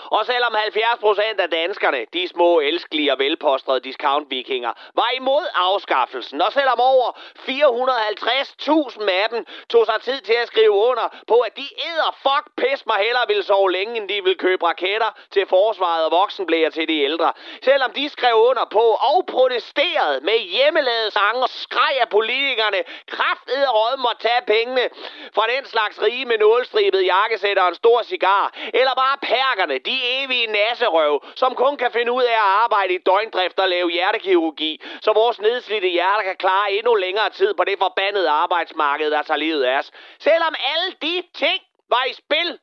Og 0.04 0.26
selvom 0.26 0.54
70% 0.54 1.40
af 1.40 1.50
danskerne, 1.50 2.06
de 2.12 2.28
små, 2.28 2.60
elskelige 2.60 3.12
og 3.12 3.18
velpostrede 3.18 3.80
discount-vikinger, 3.80 4.72
var 4.94 5.10
imod 5.14 5.46
afskaffelsen, 5.54 6.40
og 6.42 6.52
selvom 6.52 6.80
over 6.80 7.08
450.000 7.48 9.10
af 9.10 9.28
dem 9.30 9.46
tog 9.68 9.86
sig 9.86 10.00
tid 10.00 10.20
til 10.20 10.32
at 10.42 10.46
skrive 10.46 10.70
under 10.70 11.06
på, 11.28 11.34
at 11.34 11.56
de 11.56 11.68
æder 11.88 12.16
fuck 12.22 12.46
pis 12.56 12.86
mig 12.86 12.96
hellere 12.96 13.24
ville 13.28 13.42
sove 13.42 13.72
længe, 13.72 13.96
end 13.96 14.08
de 14.08 14.24
vil 14.24 14.38
købe 14.38 14.66
raketter 14.66 15.10
til 15.30 15.46
forsvaret 15.46 16.04
og 16.04 16.10
voksenblæger 16.10 16.70
til 16.70 16.88
de 16.88 16.98
ældre. 17.00 17.32
Selvom 17.62 17.90
de 17.92 18.08
skrev 18.08 18.34
under 18.34 18.64
på 18.64 18.86
og 19.10 19.26
protesterede 19.26 20.20
med 20.20 20.38
hjemmelavede 20.38 21.10
sange 21.10 21.42
og 21.42 21.48
skreg 21.48 21.94
af 22.00 22.08
politikerne, 22.08 22.80
kraftede 23.06 23.66
råd 23.68 23.96
må 23.96 24.10
tage 24.20 24.42
pengene 24.46 24.88
fra 25.34 25.46
den 25.56 25.64
slags 25.66 26.02
rige 26.02 26.26
med 26.26 26.38
nålstribet 26.38 27.06
jakkesæt 27.06 27.58
og 27.58 27.68
en 27.68 27.74
stor 27.74 28.02
cigar, 28.02 28.54
eller 28.74 28.94
bare 28.94 29.16
perkerne, 29.62 29.78
de 29.78 30.22
evige 30.22 30.46
nasserøv, 30.46 31.24
som 31.34 31.54
kun 31.54 31.76
kan 31.76 31.92
finde 31.92 32.12
ud 32.12 32.22
af 32.22 32.32
at 32.32 32.48
arbejde 32.64 32.94
i 32.94 32.98
døgndrift 32.98 33.58
og 33.58 33.68
lave 33.68 33.90
hjertekirurgi, 33.90 34.80
så 35.02 35.12
vores 35.12 35.40
nedslidte 35.40 35.88
hjerter 35.88 36.22
kan 36.22 36.36
klare 36.36 36.72
endnu 36.72 36.94
længere 36.94 37.30
tid 37.30 37.54
på 37.54 37.64
det 37.64 37.78
forbandede 37.78 38.30
arbejdsmarked, 38.30 39.10
der 39.10 39.22
tager 39.22 39.38
livet 39.38 39.64
af 39.64 39.78
os. 39.78 39.90
Selvom 40.18 40.54
alle 40.74 40.96
de 41.02 41.22
ting 41.34 41.60
var 41.88 42.04
i 42.10 42.12
spil, 42.12 42.58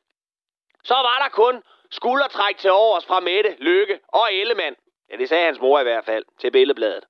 så 0.84 0.94
var 0.94 1.18
der 1.22 1.28
kun 1.28 1.62
skuldertræk 1.90 2.56
til 2.58 2.70
overs 2.70 3.06
fra 3.06 3.20
Mette, 3.20 3.56
Lykke 3.58 3.98
og 4.08 4.34
Ellemann. 4.34 4.76
Ja, 5.10 5.16
det 5.16 5.28
sagde 5.28 5.44
hans 5.44 5.60
mor 5.60 5.80
i 5.80 5.82
hvert 5.82 6.04
fald 6.04 6.24
til 6.40 6.50
billedbladet. 6.50 7.04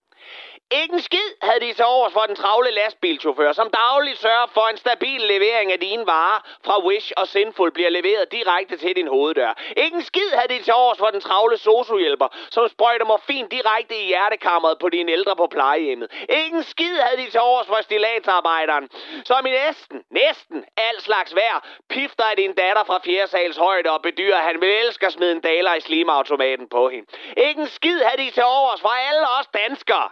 Ikke 0.72 0.94
en 0.94 1.00
skid 1.00 1.30
havde 1.42 1.60
de 1.60 1.72
til 1.72 1.84
overs 1.84 2.12
for 2.12 2.20
den 2.20 2.36
travle 2.36 2.70
lastbilchauffør, 2.70 3.52
som 3.52 3.70
dagligt 3.70 4.18
sørger 4.18 4.46
for 4.46 4.66
en 4.68 4.76
stabil 4.76 5.20
levering 5.20 5.72
af 5.72 5.80
dine 5.80 6.06
varer 6.06 6.40
fra 6.64 6.84
Wish 6.86 7.12
og 7.16 7.28
Sinful 7.28 7.72
bliver 7.72 7.88
leveret 7.88 8.32
direkte 8.32 8.76
til 8.76 8.96
din 8.96 9.08
hoveddør. 9.08 9.52
Ikke 9.76 9.96
en 9.96 10.02
skid 10.02 10.30
havde 10.34 10.58
de 10.58 10.62
til 10.62 10.74
overs 10.74 10.98
for 10.98 11.06
den 11.06 11.20
travle 11.20 11.56
sosuhjælper, 11.58 12.28
som 12.50 12.68
sprøjter 12.68 13.06
morfin 13.06 13.48
direkte 13.48 13.96
i 14.02 14.06
hjertekammeret 14.06 14.78
på 14.78 14.88
dine 14.88 15.12
ældre 15.12 15.36
på 15.36 15.46
plejehjemmet. 15.46 16.08
Ikke 16.28 16.56
en 16.56 16.62
skid 16.62 16.96
havde 16.98 17.22
de 17.22 17.30
til 17.30 17.40
overs 17.40 17.66
for 17.66 17.78
stilatsarbejderen, 17.82 18.88
som 19.24 19.46
i 19.46 19.50
næsten, 19.50 20.02
næsten 20.10 20.64
al 20.76 21.00
slags 21.00 21.34
vejr 21.34 21.66
pifter 21.88 22.24
af 22.24 22.36
din 22.36 22.54
datter 22.54 22.84
fra 22.84 23.00
fjerde 23.04 23.30
sals 23.30 23.56
højde 23.56 23.90
og 23.90 24.02
bedyrer, 24.02 24.38
at 24.38 24.44
han 24.44 24.60
vil 24.60 24.68
elske 24.68 25.06
at 25.06 25.12
smide 25.12 25.32
en 25.32 25.40
daler 25.40 25.74
i 25.74 25.80
slimautomaten 25.80 26.68
på 26.68 26.88
hende. 26.88 27.06
Ikke 27.36 27.60
en 27.60 27.68
skid 27.68 28.00
havde 28.02 28.22
de 28.22 28.30
til 28.30 28.44
overs 28.44 28.80
for 28.80 28.94
alle 29.08 29.26
os 29.38 29.46
danskere 29.46 30.08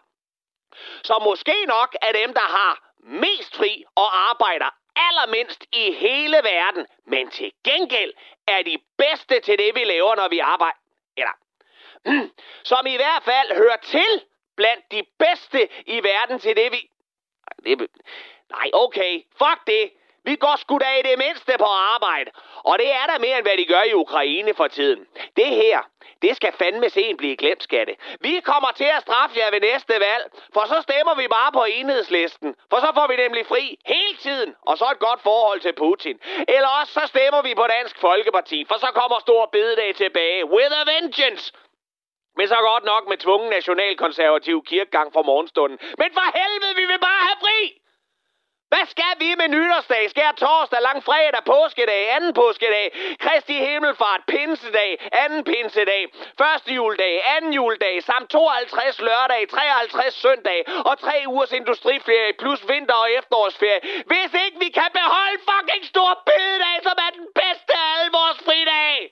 så 1.02 1.18
måske 1.24 1.64
nok 1.66 1.96
er 2.02 2.12
dem, 2.12 2.34
der 2.34 2.48
har 2.58 2.92
mest 2.98 3.56
fri 3.56 3.84
og 3.94 4.30
arbejder 4.30 4.70
allermindst 4.96 5.66
i 5.72 5.92
hele 5.92 6.36
verden, 6.36 6.86
men 7.06 7.30
til 7.30 7.52
gengæld 7.64 8.12
er 8.46 8.62
de 8.62 8.78
bedste 8.98 9.40
til 9.40 9.58
det, 9.58 9.74
vi 9.74 9.84
laver, 9.84 10.14
når 10.14 10.28
vi 10.28 10.38
arbejder. 10.38 10.78
Eller, 11.16 11.32
mm, 12.06 12.30
som 12.64 12.86
i 12.86 12.96
hvert 12.96 13.22
fald 13.24 13.56
hører 13.56 13.76
til 13.76 14.22
blandt 14.56 14.92
de 14.92 15.04
bedste 15.18 15.68
i 15.86 16.02
verden 16.02 16.38
til 16.38 16.56
det, 16.56 16.72
vi... 16.72 16.90
Nej, 18.50 18.70
okay, 18.72 19.22
fuck 19.38 19.66
det. 19.66 19.92
Vi 20.28 20.34
går 20.44 20.56
sgu 20.56 20.78
da 20.78 20.90
i 21.00 21.02
det 21.02 21.18
mindste 21.18 21.52
på 21.58 21.68
arbejde. 21.94 22.30
Og 22.68 22.78
det 22.78 22.90
er 23.00 23.06
der 23.10 23.18
mere, 23.18 23.36
end 23.38 23.46
hvad 23.46 23.56
de 23.56 23.64
gør 23.64 23.82
i 23.82 23.94
Ukraine 24.04 24.54
for 24.54 24.68
tiden. 24.68 25.06
Det 25.36 25.46
her, 25.62 25.78
det 26.22 26.36
skal 26.36 26.52
fandme 26.52 26.88
sen 26.90 27.16
blive 27.16 27.36
glemt, 27.36 27.62
skatte. 27.62 27.94
Vi 28.20 28.40
kommer 28.44 28.70
til 28.80 28.90
at 28.96 29.02
straffe 29.02 29.38
jer 29.38 29.50
ved 29.50 29.60
næste 29.60 29.94
valg, 30.08 30.24
for 30.54 30.64
så 30.72 30.78
stemmer 30.82 31.14
vi 31.14 31.26
bare 31.28 31.52
på 31.52 31.64
enhedslisten. 31.64 32.54
For 32.70 32.78
så 32.84 32.90
får 32.94 33.06
vi 33.06 33.16
nemlig 33.16 33.46
fri 33.46 33.78
hele 33.86 34.16
tiden, 34.26 34.54
og 34.68 34.78
så 34.78 34.86
et 34.92 34.98
godt 34.98 35.22
forhold 35.22 35.60
til 35.60 35.72
Putin. 35.72 36.16
Eller 36.48 36.68
også 36.80 36.92
så 36.92 37.04
stemmer 37.06 37.42
vi 37.42 37.54
på 37.54 37.66
Dansk 37.76 37.96
Folkeparti, 38.00 38.64
for 38.68 38.78
så 38.84 38.90
kommer 39.00 39.18
Stor 39.20 39.48
Bededag 39.52 39.94
tilbage. 39.94 40.44
With 40.54 40.72
a 40.80 40.84
vengeance! 40.94 41.52
Men 42.38 42.48
så 42.48 42.58
godt 42.70 42.84
nok 42.84 43.02
med 43.08 43.16
tvungen 43.16 43.50
nationalkonservativ 43.50 44.64
kirkegang 44.64 45.12
for 45.12 45.22
morgenstunden. 45.22 45.78
Men 46.00 46.10
for 46.16 46.26
helvede, 46.38 46.74
vi 46.80 46.84
vil 46.90 47.00
bare 47.08 47.22
have 47.28 47.38
fri! 47.44 47.47
Hvad 48.72 48.86
skal 48.94 49.14
vi 49.22 49.28
med 49.40 49.48
nytårsdag, 49.48 50.10
skær 50.10 50.32
torsdag, 50.32 50.80
lang 50.88 51.00
fredag, 51.08 51.42
påskedag, 51.44 52.02
anden 52.16 52.32
påskedag, 52.34 52.86
Kristi 53.24 53.56
Himmelfart, 53.66 54.22
pinsedag, 54.32 54.90
anden 55.24 55.44
pinsedag, 55.44 56.02
første 56.40 56.70
juledag, 56.74 57.14
anden 57.36 57.52
juledag, 57.52 58.02
samt 58.02 58.30
52 58.30 59.00
lørdag, 59.00 59.48
53 59.48 60.14
søndag 60.14 60.58
og 60.88 60.98
tre 60.98 61.16
ugers 61.26 61.52
industriferie 61.52 62.32
plus 62.38 62.60
vinter- 62.68 63.02
og 63.04 63.12
efterårsferie. 63.18 63.80
Hvis 64.10 64.30
ikke 64.44 64.58
vi 64.64 64.68
kan 64.78 64.90
beholde 65.00 65.38
fucking 65.50 65.84
stor 65.92 66.10
bededag, 66.30 66.76
som 66.82 66.96
er 67.06 67.10
den 67.18 67.26
bedste 67.40 67.72
af 67.82 67.86
alle 67.94 68.10
vores 68.18 68.38
fridage! 68.46 69.02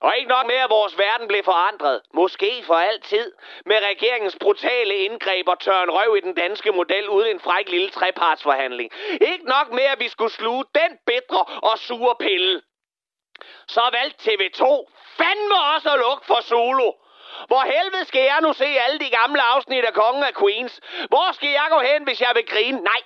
Og 0.00 0.16
ikke 0.16 0.28
nok 0.28 0.46
med, 0.46 0.54
at 0.54 0.70
vores 0.70 0.98
verden 0.98 1.28
blev 1.28 1.44
forandret, 1.44 2.02
måske 2.14 2.62
for 2.66 2.74
altid, 2.74 3.32
med 3.66 3.76
regeringens 3.76 4.36
brutale 4.40 4.94
indgreb 4.96 5.48
og 5.48 5.60
tørn 5.60 5.90
røv 5.90 6.16
i 6.16 6.20
den 6.20 6.34
danske 6.34 6.72
model 6.72 7.08
uden 7.08 7.30
en 7.30 7.40
fræk 7.40 7.68
lille 7.68 7.90
trepartsforhandling. 7.90 8.90
Ikke 9.20 9.44
nok 9.44 9.72
med, 9.72 9.82
at 9.82 10.00
vi 10.00 10.08
skulle 10.08 10.32
sluge 10.32 10.64
den 10.74 10.98
bedre 11.06 11.44
og 11.70 11.78
sure 11.78 12.14
pille. 12.20 12.62
Så 13.68 13.88
valgte 13.92 14.30
TV2 14.30 14.64
fandme 15.18 15.56
også 15.74 15.90
at 15.92 15.98
lukke 15.98 16.26
for 16.26 16.40
Solo. 16.40 16.92
Hvor 17.46 17.60
helvede 17.60 18.04
skal 18.04 18.22
jeg 18.22 18.38
nu 18.42 18.52
se 18.52 18.64
alle 18.64 18.98
de 18.98 19.10
gamle 19.10 19.42
afsnit 19.42 19.84
af 19.84 19.94
Kongen 19.94 20.24
af 20.24 20.34
Queens? 20.34 20.80
Hvor 21.08 21.32
skal 21.32 21.48
jeg 21.48 21.66
gå 21.70 21.80
hen, 21.80 22.04
hvis 22.04 22.20
jeg 22.20 22.32
vil 22.34 22.46
grine? 22.46 22.80
Nej, 22.80 23.02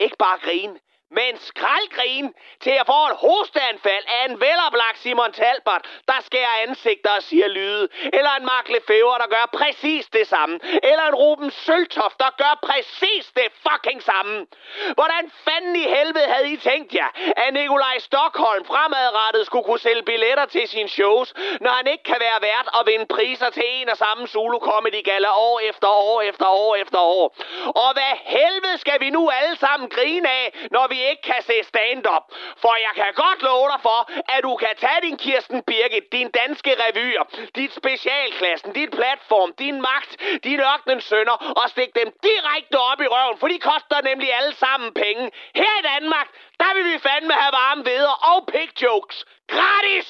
ikke 0.00 0.16
bare 0.16 0.38
grine 0.38 0.80
med 1.10 1.22
en 1.32 1.38
skraldgrin 1.38 2.34
til 2.60 2.74
at 2.80 2.86
få 2.86 3.00
et 3.10 3.16
hosteanfald 3.26 4.04
af 4.16 4.22
en 4.28 4.40
veloplagt 4.40 4.98
Simon 4.98 5.32
Talbot, 5.32 5.84
der 6.08 6.18
skærer 6.28 6.62
ansigter 6.66 7.10
og 7.10 7.22
siger 7.22 7.48
lyde. 7.48 7.88
Eller 8.18 8.32
en 8.38 8.44
Mark 8.44 8.68
Lefebvre, 8.68 9.18
der 9.22 9.28
gør 9.36 9.46
præcis 9.52 10.06
det 10.06 10.26
samme. 10.26 10.60
Eller 10.90 11.04
en 11.08 11.14
Ruben 11.14 11.50
Søltoft, 11.50 12.18
der 12.18 12.30
gør 12.42 12.54
præcis 12.62 13.24
det 13.36 13.48
fucking 13.66 14.02
samme. 14.02 14.46
Hvordan 14.94 15.32
fanden 15.44 15.76
i 15.76 15.86
helvede 15.94 16.26
havde 16.34 16.52
I 16.52 16.56
tænkt 16.56 16.94
jer, 16.94 17.10
at 17.36 17.54
Nikolaj 17.54 17.98
Stockholm 17.98 18.64
fremadrettet 18.64 19.46
skulle 19.46 19.64
kunne 19.64 19.78
sælge 19.78 20.02
billetter 20.02 20.46
til 20.46 20.68
sine 20.68 20.88
shows, 20.88 21.34
når 21.60 21.70
han 21.70 21.86
ikke 21.86 22.04
kan 22.04 22.20
være 22.20 22.40
vært 22.40 22.68
og 22.76 22.86
vinde 22.86 23.06
priser 23.06 23.50
til 23.50 23.64
en 23.66 23.88
og 23.88 23.96
samme 23.96 24.28
solo 24.28 24.58
comedy 24.58 25.04
gala 25.04 25.30
år 25.48 25.60
efter 25.60 25.88
år 25.88 26.20
efter 26.20 26.46
år 26.46 26.74
efter 26.74 26.98
år. 26.98 27.36
Og 27.84 27.92
hvad 27.92 28.14
helvede 28.24 28.78
skal 28.78 29.00
vi 29.00 29.10
nu 29.10 29.30
alle 29.30 29.56
sammen 29.56 29.88
grine 29.88 30.28
af, 30.28 30.46
når 30.70 30.86
vi 30.88 30.99
ikke 31.10 31.24
kan 31.30 31.42
se 31.50 31.56
stand-up. 31.70 32.24
For 32.62 32.74
jeg 32.86 32.92
kan 33.00 33.10
godt 33.24 33.40
love 33.48 33.66
dig 33.72 33.80
for, 33.88 34.00
at 34.34 34.40
du 34.46 34.52
kan 34.62 34.74
tage 34.84 35.00
din 35.06 35.16
Kirsten 35.24 35.60
Birgit, 35.68 36.06
din 36.16 36.28
danske 36.40 36.72
revyer, 36.84 37.24
dit 37.58 37.72
specialklassen, 37.80 38.70
dit 38.78 38.90
platform, 38.98 39.50
din 39.62 39.76
magt, 39.88 40.12
din 40.46 40.60
ørkenens 40.70 41.04
sønder 41.12 41.36
og 41.60 41.66
stikke 41.74 41.94
dem 42.00 42.08
direkte 42.28 42.76
op 42.90 43.00
i 43.06 43.08
røven, 43.14 43.36
for 43.40 43.48
de 43.52 43.58
koster 43.70 43.98
nemlig 44.10 44.28
alle 44.38 44.54
sammen 44.64 44.90
penge. 45.02 45.24
Her 45.60 45.72
i 45.80 45.84
Danmark, 45.92 46.28
der 46.62 46.70
vil 46.76 46.84
vi 46.92 46.96
fandme 47.08 47.34
have 47.42 47.54
varme 47.60 47.82
veder 47.90 48.14
og 48.30 48.38
pig 48.52 48.70
jokes. 48.82 49.16
Gratis! 49.52 50.08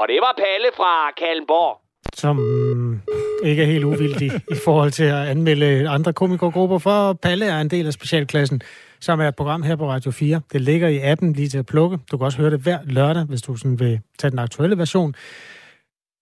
Og 0.00 0.04
det 0.08 0.18
var 0.24 0.34
Palle 0.44 0.70
fra 0.78 1.10
Kalmborg. 1.20 1.80
Som 2.14 2.36
mm, 2.36 3.00
ikke 3.44 3.62
er 3.62 3.66
helt 3.66 3.84
uvildig 3.84 4.30
i 4.50 4.58
forhold 4.64 4.90
til 4.90 5.04
at 5.04 5.28
anmelde 5.32 5.88
andre 5.88 6.12
komikergrupper, 6.12 6.78
for 6.78 7.12
Palle 7.12 7.46
er 7.46 7.60
en 7.60 7.70
del 7.70 7.86
af 7.86 7.92
specialklassen 7.92 8.62
som 9.04 9.20
er 9.20 9.28
et 9.28 9.36
program 9.36 9.62
her 9.62 9.76
på 9.76 9.90
Radio 9.90 10.10
4. 10.10 10.40
Det 10.52 10.60
ligger 10.60 10.88
i 10.88 10.98
appen 10.98 11.32
lige 11.32 11.48
til 11.48 11.58
at 11.58 11.66
plukke. 11.66 11.98
Du 12.10 12.16
kan 12.16 12.24
også 12.24 12.38
høre 12.38 12.50
det 12.50 12.60
hver 12.60 12.78
lørdag, 12.84 13.24
hvis 13.24 13.42
du 13.42 13.56
sådan 13.56 13.78
vil 13.78 14.00
tage 14.18 14.30
den 14.30 14.38
aktuelle 14.38 14.78
version. 14.78 15.14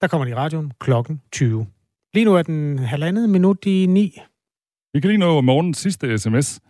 Der 0.00 0.06
kommer 0.06 0.24
det 0.24 0.32
i 0.32 0.34
radioen 0.34 0.72
klokken 0.80 1.20
20. 1.32 1.66
Lige 2.14 2.24
nu 2.24 2.34
er 2.34 2.42
den 2.42 2.78
halvandet 2.78 3.30
minut 3.30 3.66
i 3.66 3.86
ni. 3.86 4.18
Vi 4.94 5.00
kan 5.00 5.08
lige 5.10 5.18
nå 5.18 5.40
morgens 5.40 5.78
sidste 5.78 6.18
sms. 6.18 6.60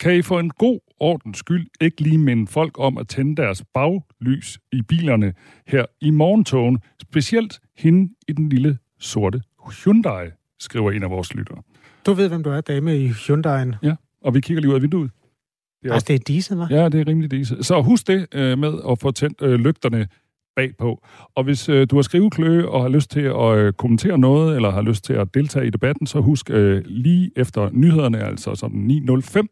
Kan 0.00 0.16
I 0.16 0.22
for 0.22 0.40
en 0.40 0.50
god 0.50 0.78
ordens 1.00 1.38
skyld 1.38 1.66
ikke 1.80 2.00
lige 2.00 2.18
minde 2.18 2.46
folk 2.46 2.78
om 2.78 2.98
at 2.98 3.08
tænde 3.08 3.42
deres 3.42 3.64
baglys 3.74 4.58
i 4.72 4.82
bilerne 4.82 5.32
her 5.66 5.84
i 6.00 6.10
morgentogen? 6.10 6.78
Specielt 7.02 7.60
hende 7.76 8.14
i 8.28 8.32
den 8.32 8.48
lille 8.48 8.78
sorte 8.98 9.42
Hyundai, 9.84 10.26
skriver 10.60 10.90
en 10.90 11.02
af 11.02 11.10
vores 11.10 11.34
lyttere. 11.34 11.62
Du 12.06 12.12
ved, 12.12 12.28
hvem 12.28 12.42
du 12.42 12.50
er, 12.50 12.60
dame 12.60 12.98
i 12.98 13.08
Hyundai'en. 13.08 13.76
Ja, 13.82 13.94
og 14.22 14.34
vi 14.34 14.40
kigger 14.40 14.60
lige 14.60 14.70
ud 14.70 14.74
af 14.74 14.82
vinduet. 14.82 15.10
Er, 15.84 15.92
altså, 15.92 16.06
det 16.08 16.14
er 16.14 16.18
diset, 16.26 16.56
hva'? 16.56 16.74
Ja, 16.74 16.88
det 16.88 17.00
er 17.00 17.06
rimelig 17.06 17.30
diset. 17.30 17.66
Så 17.66 17.82
husk 17.82 18.06
det 18.06 18.26
øh, 18.34 18.58
med 18.58 18.72
at 18.90 18.98
få 18.98 19.10
tændt 19.10 19.42
øh, 19.42 19.54
lygterne 19.54 20.06
bagpå. 20.56 21.02
Og 21.34 21.44
hvis 21.44 21.68
øh, 21.68 21.86
du 21.90 21.96
har 21.96 22.02
skrivekløe 22.02 22.68
og 22.68 22.82
har 22.82 22.88
lyst 22.88 23.10
til 23.10 23.20
at 23.20 23.56
øh, 23.56 23.72
kommentere 23.72 24.18
noget, 24.18 24.56
eller 24.56 24.70
har 24.70 24.82
lyst 24.82 25.04
til 25.04 25.12
at 25.12 25.34
deltage 25.34 25.66
i 25.66 25.70
debatten, 25.70 26.06
så 26.06 26.20
husk 26.20 26.50
øh, 26.50 26.82
lige 26.86 27.30
efter 27.36 27.70
nyhederne, 27.72 28.18
altså 28.18 28.54
sådan 28.54 28.90
9.05, 28.90 29.46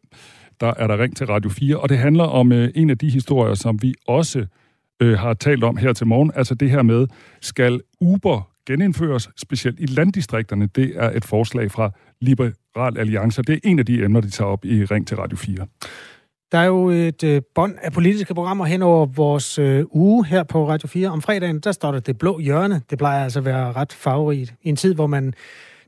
der 0.59 0.73
er 0.77 0.87
der 0.87 1.01
ring 1.01 1.15
til 1.15 1.27
Radio 1.27 1.49
4, 1.49 1.77
og 1.77 1.89
det 1.89 1.97
handler 1.97 2.23
om 2.23 2.51
øh, 2.51 2.69
en 2.75 2.89
af 2.89 2.97
de 2.97 3.09
historier, 3.09 3.53
som 3.53 3.81
vi 3.81 3.93
også 4.07 4.45
øh, 4.99 5.17
har 5.17 5.33
talt 5.33 5.63
om 5.63 5.77
her 5.77 5.93
til 5.93 6.07
morgen, 6.07 6.31
altså 6.35 6.55
det 6.55 6.69
her 6.69 6.81
med, 6.81 7.07
skal 7.41 7.81
Uber 8.01 8.49
genindføres, 8.67 9.29
specielt 9.37 9.79
i 9.79 9.85
landdistrikterne? 9.85 10.67
Det 10.75 10.91
er 10.95 11.11
et 11.11 11.25
forslag 11.25 11.71
fra 11.71 11.91
Liberal 12.21 12.97
Alliance, 12.97 13.41
det 13.41 13.53
er 13.55 13.59
en 13.63 13.79
af 13.79 13.85
de 13.85 14.03
emner, 14.03 14.21
de 14.21 14.29
tager 14.29 14.49
op 14.49 14.65
i 14.65 14.85
Ring 14.85 15.07
til 15.07 15.17
Radio 15.17 15.37
4. 15.37 15.67
Der 16.51 16.57
er 16.57 16.65
jo 16.65 16.89
et 16.89 17.23
øh, 17.23 17.41
bånd 17.55 17.75
af 17.81 17.93
politiske 17.93 18.33
programmer 18.33 18.65
hen 18.65 18.81
over 18.81 19.05
vores 19.05 19.59
øh, 19.59 19.85
uge 19.91 20.25
her 20.25 20.43
på 20.43 20.69
Radio 20.69 20.87
4. 20.87 21.09
Om 21.09 21.21
fredagen, 21.21 21.59
der 21.59 21.71
står 21.71 21.91
der 21.91 21.99
det 21.99 22.17
blå 22.17 22.39
hjørne. 22.39 22.81
Det 22.89 22.97
plejer 22.97 23.23
altså 23.23 23.39
at 23.39 23.45
være 23.45 23.71
ret 23.71 23.93
farverigt. 23.93 24.53
I 24.61 24.69
en 24.69 24.75
tid, 24.75 24.95
hvor 24.95 25.07
man 25.07 25.33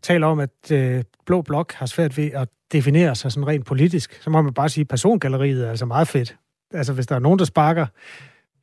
taler 0.01 0.27
om, 0.27 0.39
at 0.39 0.71
øh, 0.71 1.03
Blå 1.25 1.41
Blok 1.41 1.73
har 1.73 1.85
svært 1.85 2.17
ved 2.17 2.31
at 2.33 2.47
definere 2.71 3.15
sig 3.15 3.31
sådan 3.31 3.47
rent 3.47 3.65
politisk, 3.65 4.21
så 4.21 4.29
må 4.29 4.41
man 4.41 4.53
bare 4.53 4.69
sige, 4.69 4.81
at 4.81 4.87
persongalleriet 4.87 5.65
er 5.65 5.69
altså 5.69 5.85
meget 5.85 6.07
fedt. 6.07 6.35
Altså, 6.73 6.93
hvis 6.93 7.07
der 7.07 7.15
er 7.15 7.19
nogen, 7.19 7.39
der 7.39 7.45
sparker, 7.45 7.85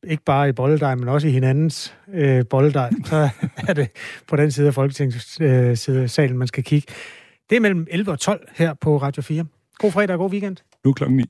ikke 0.03 0.23
bare 0.23 0.49
i 0.49 0.51
bolledej, 0.51 0.95
men 0.95 1.07
også 1.07 1.27
i 1.27 1.31
hinandens 1.31 1.95
øh, 2.13 2.45
bolledej, 2.49 2.91
så 3.05 3.29
er 3.67 3.73
det 3.73 3.89
på 4.27 4.35
den 4.35 4.51
side 4.51 4.67
af 4.67 4.73
Folketingssalen, 4.73 6.35
øh, 6.35 6.39
man 6.39 6.47
skal 6.47 6.63
kigge. 6.63 6.93
Det 7.49 7.55
er 7.55 7.59
mellem 7.59 7.87
11 7.89 8.11
og 8.11 8.19
12 8.19 8.49
her 8.55 8.73
på 8.73 8.97
Radio 8.97 9.21
4. 9.21 9.45
God 9.77 9.91
fredag 9.91 10.13
og 10.13 10.19
god 10.19 10.31
weekend. 10.31 10.57
Nu 10.85 10.93
klokken 10.93 11.17
9. 11.17 11.23